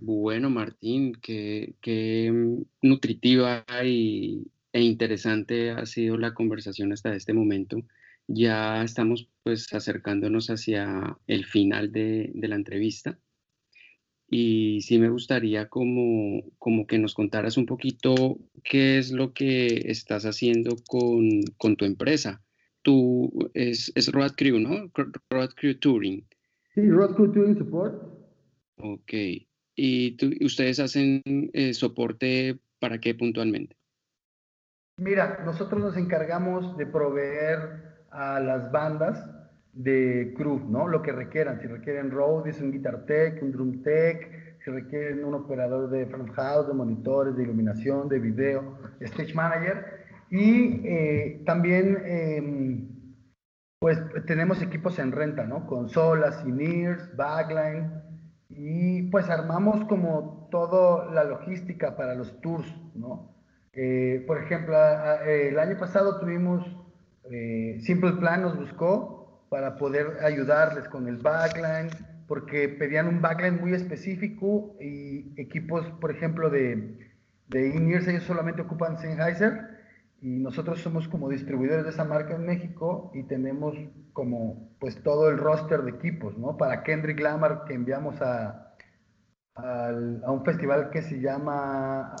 Bueno, 0.00 0.50
Martín, 0.50 1.12
qué, 1.20 2.62
nutritiva 2.82 3.64
y, 3.84 4.46
e 4.78 4.82
interesante 4.82 5.72
ha 5.72 5.84
sido 5.86 6.16
la 6.16 6.34
conversación 6.34 6.92
hasta 6.92 7.14
este 7.14 7.32
momento. 7.32 7.82
Ya 8.28 8.82
estamos 8.84 9.28
pues 9.42 9.72
acercándonos 9.74 10.50
hacia 10.50 11.18
el 11.26 11.44
final 11.46 11.90
de, 11.90 12.30
de 12.32 12.48
la 12.48 12.54
entrevista 12.54 13.18
y 14.30 14.82
sí 14.82 14.98
me 14.98 15.08
gustaría 15.08 15.68
como, 15.68 16.44
como 16.58 16.86
que 16.86 16.98
nos 16.98 17.14
contaras 17.14 17.56
un 17.56 17.66
poquito 17.66 18.38
qué 18.62 18.98
es 18.98 19.10
lo 19.10 19.32
que 19.32 19.90
estás 19.90 20.26
haciendo 20.26 20.76
con, 20.86 21.40
con 21.56 21.76
tu 21.76 21.84
empresa. 21.86 22.42
Tú, 22.82 23.50
es, 23.54 23.90
es 23.94 24.12
Road 24.12 24.32
Crew, 24.36 24.60
¿no? 24.60 24.92
Road 25.30 25.50
Crew 25.56 25.74
Touring. 25.78 26.24
Sí, 26.74 26.88
Road 26.88 27.16
Crew 27.16 27.32
Touring 27.32 27.58
Support. 27.58 28.02
Ok. 28.76 29.12
¿Y 29.74 30.12
tú, 30.12 30.30
ustedes 30.42 30.78
hacen 30.78 31.22
eh, 31.52 31.72
soporte 31.72 32.58
para 32.78 33.00
qué 33.00 33.14
puntualmente? 33.14 33.77
Mira, 34.98 35.42
nosotros 35.44 35.80
nos 35.80 35.96
encargamos 35.96 36.76
de 36.76 36.84
proveer 36.84 38.04
a 38.10 38.40
las 38.40 38.72
bandas 38.72 39.24
de 39.72 40.34
crew, 40.36 40.58
¿no? 40.68 40.88
Lo 40.88 41.02
que 41.02 41.12
requieran, 41.12 41.60
si 41.60 41.68
requieren 41.68 42.10
roadies, 42.10 42.60
un 42.60 42.72
guitar 42.72 43.06
tech, 43.06 43.40
un 43.40 43.52
drum 43.52 43.82
tech, 43.84 44.58
si 44.64 44.70
requieren 44.72 45.24
un 45.24 45.34
operador 45.34 45.88
de 45.88 46.04
front 46.06 46.32
house, 46.32 46.66
de 46.66 46.74
monitores, 46.74 47.36
de 47.36 47.44
iluminación, 47.44 48.08
de 48.08 48.18
video, 48.18 48.76
stage 48.98 49.34
manager. 49.34 49.86
Y 50.30 50.82
eh, 50.84 51.42
también, 51.46 52.02
em, 52.04 52.88
pues 53.78 54.02
tenemos 54.26 54.60
equipos 54.62 54.98
en 54.98 55.12
renta, 55.12 55.44
¿no? 55.44 55.64
Consolas, 55.68 56.44
in-ears, 56.44 57.16
backline, 57.16 58.02
y 58.48 59.02
pues 59.10 59.30
armamos 59.30 59.84
como 59.84 60.48
toda 60.50 61.12
la 61.12 61.22
logística 61.22 61.96
para 61.96 62.16
los 62.16 62.40
tours, 62.40 62.66
¿no? 62.96 63.37
Eh, 63.72 64.24
por 64.26 64.42
ejemplo, 64.42 64.76
el 65.24 65.58
año 65.58 65.78
pasado 65.78 66.18
tuvimos, 66.20 66.66
eh, 67.30 67.78
Simple 67.80 68.12
Plan 68.12 68.42
nos 68.42 68.56
buscó 68.56 69.46
para 69.48 69.76
poder 69.76 70.18
ayudarles 70.24 70.88
con 70.88 71.08
el 71.08 71.16
backline, 71.16 71.90
porque 72.26 72.68
pedían 72.68 73.08
un 73.08 73.22
backline 73.22 73.60
muy 73.60 73.72
específico 73.72 74.76
y 74.80 75.32
equipos, 75.40 75.86
por 76.00 76.10
ejemplo, 76.10 76.50
de, 76.50 76.98
de 77.48 77.76
ellos 77.76 78.22
solamente 78.24 78.62
ocupan 78.62 78.98
Sennheiser 78.98 79.78
y 80.20 80.40
nosotros 80.40 80.80
somos 80.80 81.08
como 81.08 81.28
distribuidores 81.28 81.84
de 81.84 81.90
esa 81.90 82.04
marca 82.04 82.34
en 82.34 82.44
México 82.44 83.10
y 83.14 83.22
tenemos 83.22 83.76
como 84.12 84.68
pues 84.80 85.00
todo 85.02 85.30
el 85.30 85.38
roster 85.38 85.82
de 85.82 85.92
equipos, 85.92 86.36
¿no? 86.36 86.56
Para 86.56 86.82
Kendrick 86.82 87.20
Lamar 87.20 87.64
que 87.66 87.74
enviamos 87.74 88.20
a, 88.20 88.74
a, 89.54 89.92
un 90.26 90.44
festival 90.44 90.90
que 90.90 91.02
se 91.02 91.20
llama 91.20 92.14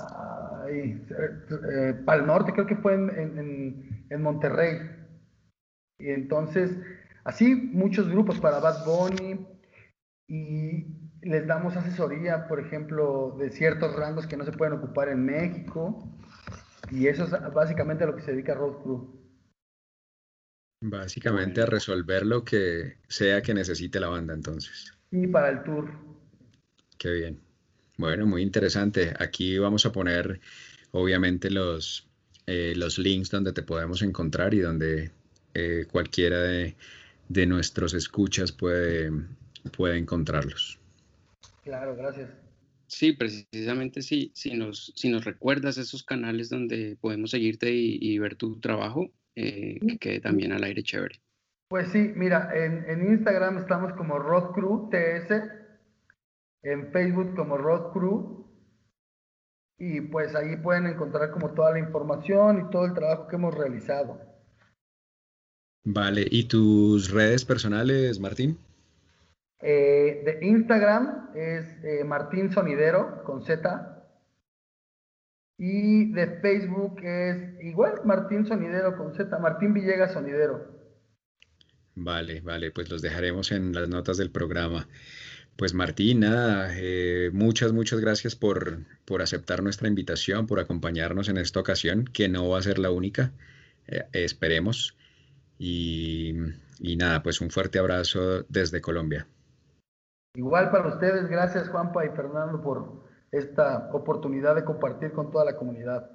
eh, 0.70 1.94
Pal 2.04 2.26
Norte, 2.26 2.52
creo 2.52 2.66
que 2.66 2.76
fue 2.76 2.94
en, 2.94 3.10
en, 3.10 4.06
en 4.10 4.22
Monterrey. 4.22 4.78
Y 5.98 6.10
entonces, 6.10 6.76
así 7.24 7.54
muchos 7.54 8.08
grupos 8.08 8.38
para 8.38 8.60
Bad 8.60 8.84
Bunny, 8.84 9.46
y 10.28 10.84
les 11.22 11.46
damos 11.46 11.76
asesoría, 11.76 12.46
por 12.46 12.60
ejemplo, 12.60 13.34
de 13.38 13.50
ciertos 13.50 13.96
rangos 13.96 14.26
que 14.26 14.36
no 14.36 14.44
se 14.44 14.52
pueden 14.52 14.74
ocupar 14.74 15.08
en 15.08 15.24
México. 15.24 16.06
Y 16.90 17.06
eso 17.06 17.24
es 17.24 17.30
básicamente 17.52 18.04
a 18.04 18.08
lo 18.08 18.16
que 18.16 18.22
se 18.22 18.32
dedica 18.32 18.54
Road 18.54 18.82
Crew. 18.82 19.18
Básicamente 20.80 21.62
a 21.62 21.66
resolver 21.66 22.24
lo 22.24 22.44
que 22.44 22.98
sea 23.08 23.42
que 23.42 23.52
necesite 23.52 23.98
la 23.98 24.08
banda 24.08 24.34
entonces. 24.34 24.92
Y 25.10 25.26
para 25.26 25.48
el 25.48 25.64
tour. 25.64 25.90
Qué 26.98 27.10
bien. 27.10 27.40
Bueno, 27.98 28.26
muy 28.26 28.42
interesante. 28.42 29.12
Aquí 29.18 29.58
vamos 29.58 29.84
a 29.84 29.92
poner 29.92 30.40
obviamente 30.92 31.50
los, 31.50 32.08
eh, 32.46 32.72
los 32.74 32.98
links 32.98 33.30
donde 33.30 33.52
te 33.52 33.62
podemos 33.62 34.00
encontrar 34.00 34.54
y 34.54 34.60
donde 34.60 35.10
eh, 35.52 35.84
cualquiera 35.90 36.40
de, 36.40 36.74
de 37.28 37.46
nuestros 37.46 37.92
escuchas 37.92 38.52
puede 38.52 39.10
puede 39.68 39.98
encontrarlos. 39.98 40.78
Claro, 41.64 41.96
gracias. 41.96 42.30
Sí, 42.86 43.12
precisamente 43.12 44.00
sí, 44.00 44.32
si 44.34 44.54
nos, 44.54 44.92
si 44.96 45.10
nos 45.10 45.24
recuerdas 45.24 45.76
esos 45.76 46.02
canales 46.02 46.48
donde 46.48 46.96
podemos 47.00 47.32
seguirte 47.32 47.70
y, 47.70 48.18
ver 48.18 48.36
tu 48.36 48.58
trabajo, 48.60 49.10
eh, 49.36 49.78
que 49.86 49.98
quede 49.98 50.20
también 50.20 50.52
al 50.52 50.64
aire 50.64 50.82
chévere. 50.82 51.20
Pues 51.68 51.90
sí, 51.90 52.12
mira, 52.16 52.50
en, 52.54 53.12
Instagram 53.12 53.58
estamos 53.58 53.92
como 53.92 54.18
Rod 54.18 54.54
Crew 54.54 54.88
TS, 54.90 55.57
en 56.62 56.90
Facebook 56.92 57.34
como 57.34 57.56
Rod 57.56 57.92
Crew, 57.92 58.46
y 59.78 60.00
pues 60.00 60.34
ahí 60.34 60.56
pueden 60.56 60.86
encontrar 60.86 61.30
como 61.30 61.54
toda 61.54 61.72
la 61.72 61.78
información 61.78 62.66
y 62.66 62.70
todo 62.70 62.84
el 62.84 62.94
trabajo 62.94 63.28
que 63.28 63.36
hemos 63.36 63.54
realizado. 63.54 64.20
Vale, 65.84 66.26
¿y 66.28 66.44
tus 66.48 67.10
redes 67.10 67.44
personales, 67.44 68.18
Martín? 68.20 68.58
Eh, 69.60 70.22
de 70.24 70.46
Instagram 70.46 71.30
es 71.34 71.64
eh, 71.84 72.04
Martín 72.04 72.52
Sonidero 72.52 73.22
con 73.24 73.42
Z. 73.42 73.94
Y 75.56 76.12
de 76.12 76.40
Facebook 76.40 77.00
es 77.02 77.64
igual 77.64 78.02
Martín 78.04 78.46
Sonidero 78.46 78.96
con 78.96 79.14
Z, 79.14 79.38
Martín 79.38 79.74
Villegas 79.74 80.12
Sonidero. 80.12 80.78
Vale, 81.94 82.40
vale, 82.42 82.70
pues 82.70 82.90
los 82.90 83.02
dejaremos 83.02 83.50
en 83.50 83.72
las 83.72 83.88
notas 83.88 84.18
del 84.18 84.30
programa. 84.30 84.86
Pues 85.58 85.74
Martín, 85.74 86.20
nada, 86.20 86.70
eh, 86.76 87.30
muchas, 87.34 87.72
muchas 87.72 87.98
gracias 87.98 88.36
por, 88.36 88.78
por, 89.04 89.22
aceptar 89.22 89.60
nuestra 89.62 89.88
invitación, 89.88 90.46
por 90.46 90.60
acompañarnos 90.60 91.28
en 91.28 91.36
esta 91.36 91.58
ocasión, 91.58 92.04
que 92.04 92.28
no 92.28 92.48
va 92.48 92.58
a 92.58 92.62
ser 92.62 92.78
la 92.78 92.92
única, 92.92 93.32
esperemos. 94.12 94.96
Y, 95.58 96.32
y 96.78 96.94
nada, 96.94 97.24
pues 97.24 97.40
un 97.40 97.50
fuerte 97.50 97.80
abrazo 97.80 98.44
desde 98.48 98.80
Colombia. 98.80 99.26
Igual 100.36 100.70
para 100.70 100.88
ustedes, 100.94 101.28
gracias 101.28 101.68
Juanpa 101.68 102.06
y 102.06 102.10
Fernando 102.10 102.62
por 102.62 103.02
esta 103.32 103.90
oportunidad 103.92 104.54
de 104.54 104.64
compartir 104.64 105.10
con 105.10 105.32
toda 105.32 105.44
la 105.44 105.56
comunidad. 105.56 106.10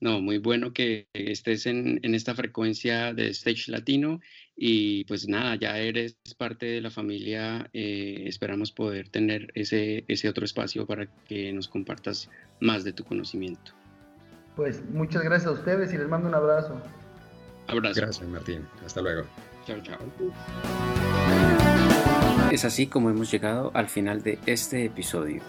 No, 0.00 0.20
muy 0.22 0.38
bueno 0.38 0.72
que 0.72 1.08
estés 1.12 1.66
en, 1.66 2.00
esta 2.02 2.34
frecuencia 2.34 3.12
de 3.12 3.28
Stage 3.28 3.70
Latino 3.70 4.20
y 4.62 5.04
pues 5.04 5.26
nada, 5.26 5.54
ya 5.54 5.78
eres 5.78 6.18
parte 6.36 6.66
de 6.66 6.82
la 6.82 6.90
familia. 6.90 7.70
Eh, 7.72 8.24
esperamos 8.26 8.72
poder 8.72 9.08
tener 9.08 9.50
ese, 9.54 10.04
ese 10.06 10.28
otro 10.28 10.44
espacio 10.44 10.86
para 10.86 11.06
que 11.06 11.50
nos 11.50 11.66
compartas 11.66 12.28
más 12.60 12.84
de 12.84 12.92
tu 12.92 13.02
conocimiento. 13.02 13.72
Pues 14.56 14.84
muchas 14.90 15.22
gracias 15.22 15.46
a 15.48 15.52
ustedes 15.52 15.94
y 15.94 15.96
les 15.96 16.06
mando 16.06 16.28
un 16.28 16.34
abrazo. 16.34 16.78
Abrazo. 17.68 18.02
Gracias, 18.02 18.28
Martín. 18.28 18.66
Hasta 18.84 19.00
luego. 19.00 19.22
Chao, 19.66 19.80
chao. 19.80 19.98
Es 22.52 22.66
así 22.66 22.86
como 22.86 23.08
hemos 23.08 23.30
llegado 23.30 23.70
al 23.72 23.88
final 23.88 24.22
de 24.22 24.38
este 24.44 24.84
episodio. 24.84 25.40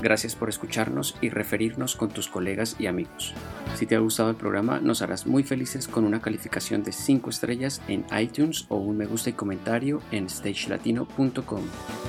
Gracias 0.00 0.36
por 0.36 0.48
escucharnos 0.48 1.16
y 1.20 1.28
referirnos 1.28 1.96
con 1.96 2.10
tus 2.10 2.28
colegas 2.28 2.76
y 2.78 2.86
amigos. 2.86 3.34
Si 3.74 3.84
te 3.84 3.96
ha 3.96 3.98
gustado 3.98 4.30
el 4.30 4.36
programa, 4.36 4.80
nos 4.80 5.02
harás 5.02 5.26
muy 5.26 5.42
felices 5.42 5.88
con 5.88 6.04
una 6.04 6.20
calificación 6.20 6.84
de 6.84 6.92
5 6.92 7.30
estrellas 7.30 7.82
en 7.88 8.06
iTunes 8.16 8.66
o 8.68 8.76
un 8.76 8.96
me 8.96 9.06
gusta 9.06 9.30
y 9.30 9.32
comentario 9.32 10.00
en 10.12 10.30
stagelatino.com, 10.30 11.62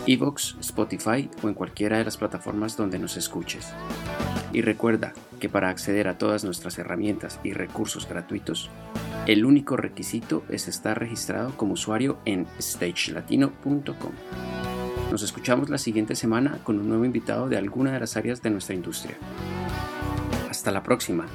Evox, 0.05 0.55
Spotify 0.59 1.29
o 1.41 1.47
en 1.47 1.55
cualquiera 1.55 1.97
de 1.97 2.05
las 2.05 2.17
plataformas 2.17 2.77
donde 2.77 2.99
nos 2.99 3.17
escuches. 3.17 3.73
Y 4.53 4.61
recuerda 4.61 5.13
que 5.39 5.49
para 5.49 5.69
acceder 5.69 6.07
a 6.07 6.17
todas 6.17 6.43
nuestras 6.43 6.77
herramientas 6.77 7.39
y 7.43 7.53
recursos 7.53 8.07
gratuitos, 8.07 8.69
el 9.25 9.45
único 9.45 9.77
requisito 9.77 10.43
es 10.49 10.67
estar 10.67 10.99
registrado 10.99 11.55
como 11.55 11.73
usuario 11.73 12.19
en 12.25 12.45
stagelatino.com. 12.59 14.78
Nos 15.11 15.23
escuchamos 15.23 15.69
la 15.69 15.79
siguiente 15.79 16.15
semana 16.15 16.59
con 16.63 16.79
un 16.79 16.87
nuevo 16.87 17.03
invitado 17.03 17.49
de 17.49 17.57
alguna 17.57 17.91
de 17.93 17.99
las 17.99 18.15
áreas 18.15 18.43
de 18.43 18.51
nuestra 18.51 18.75
industria. 18.75 19.17
Hasta 20.49 20.69
la 20.69 20.83
próxima. 20.83 21.25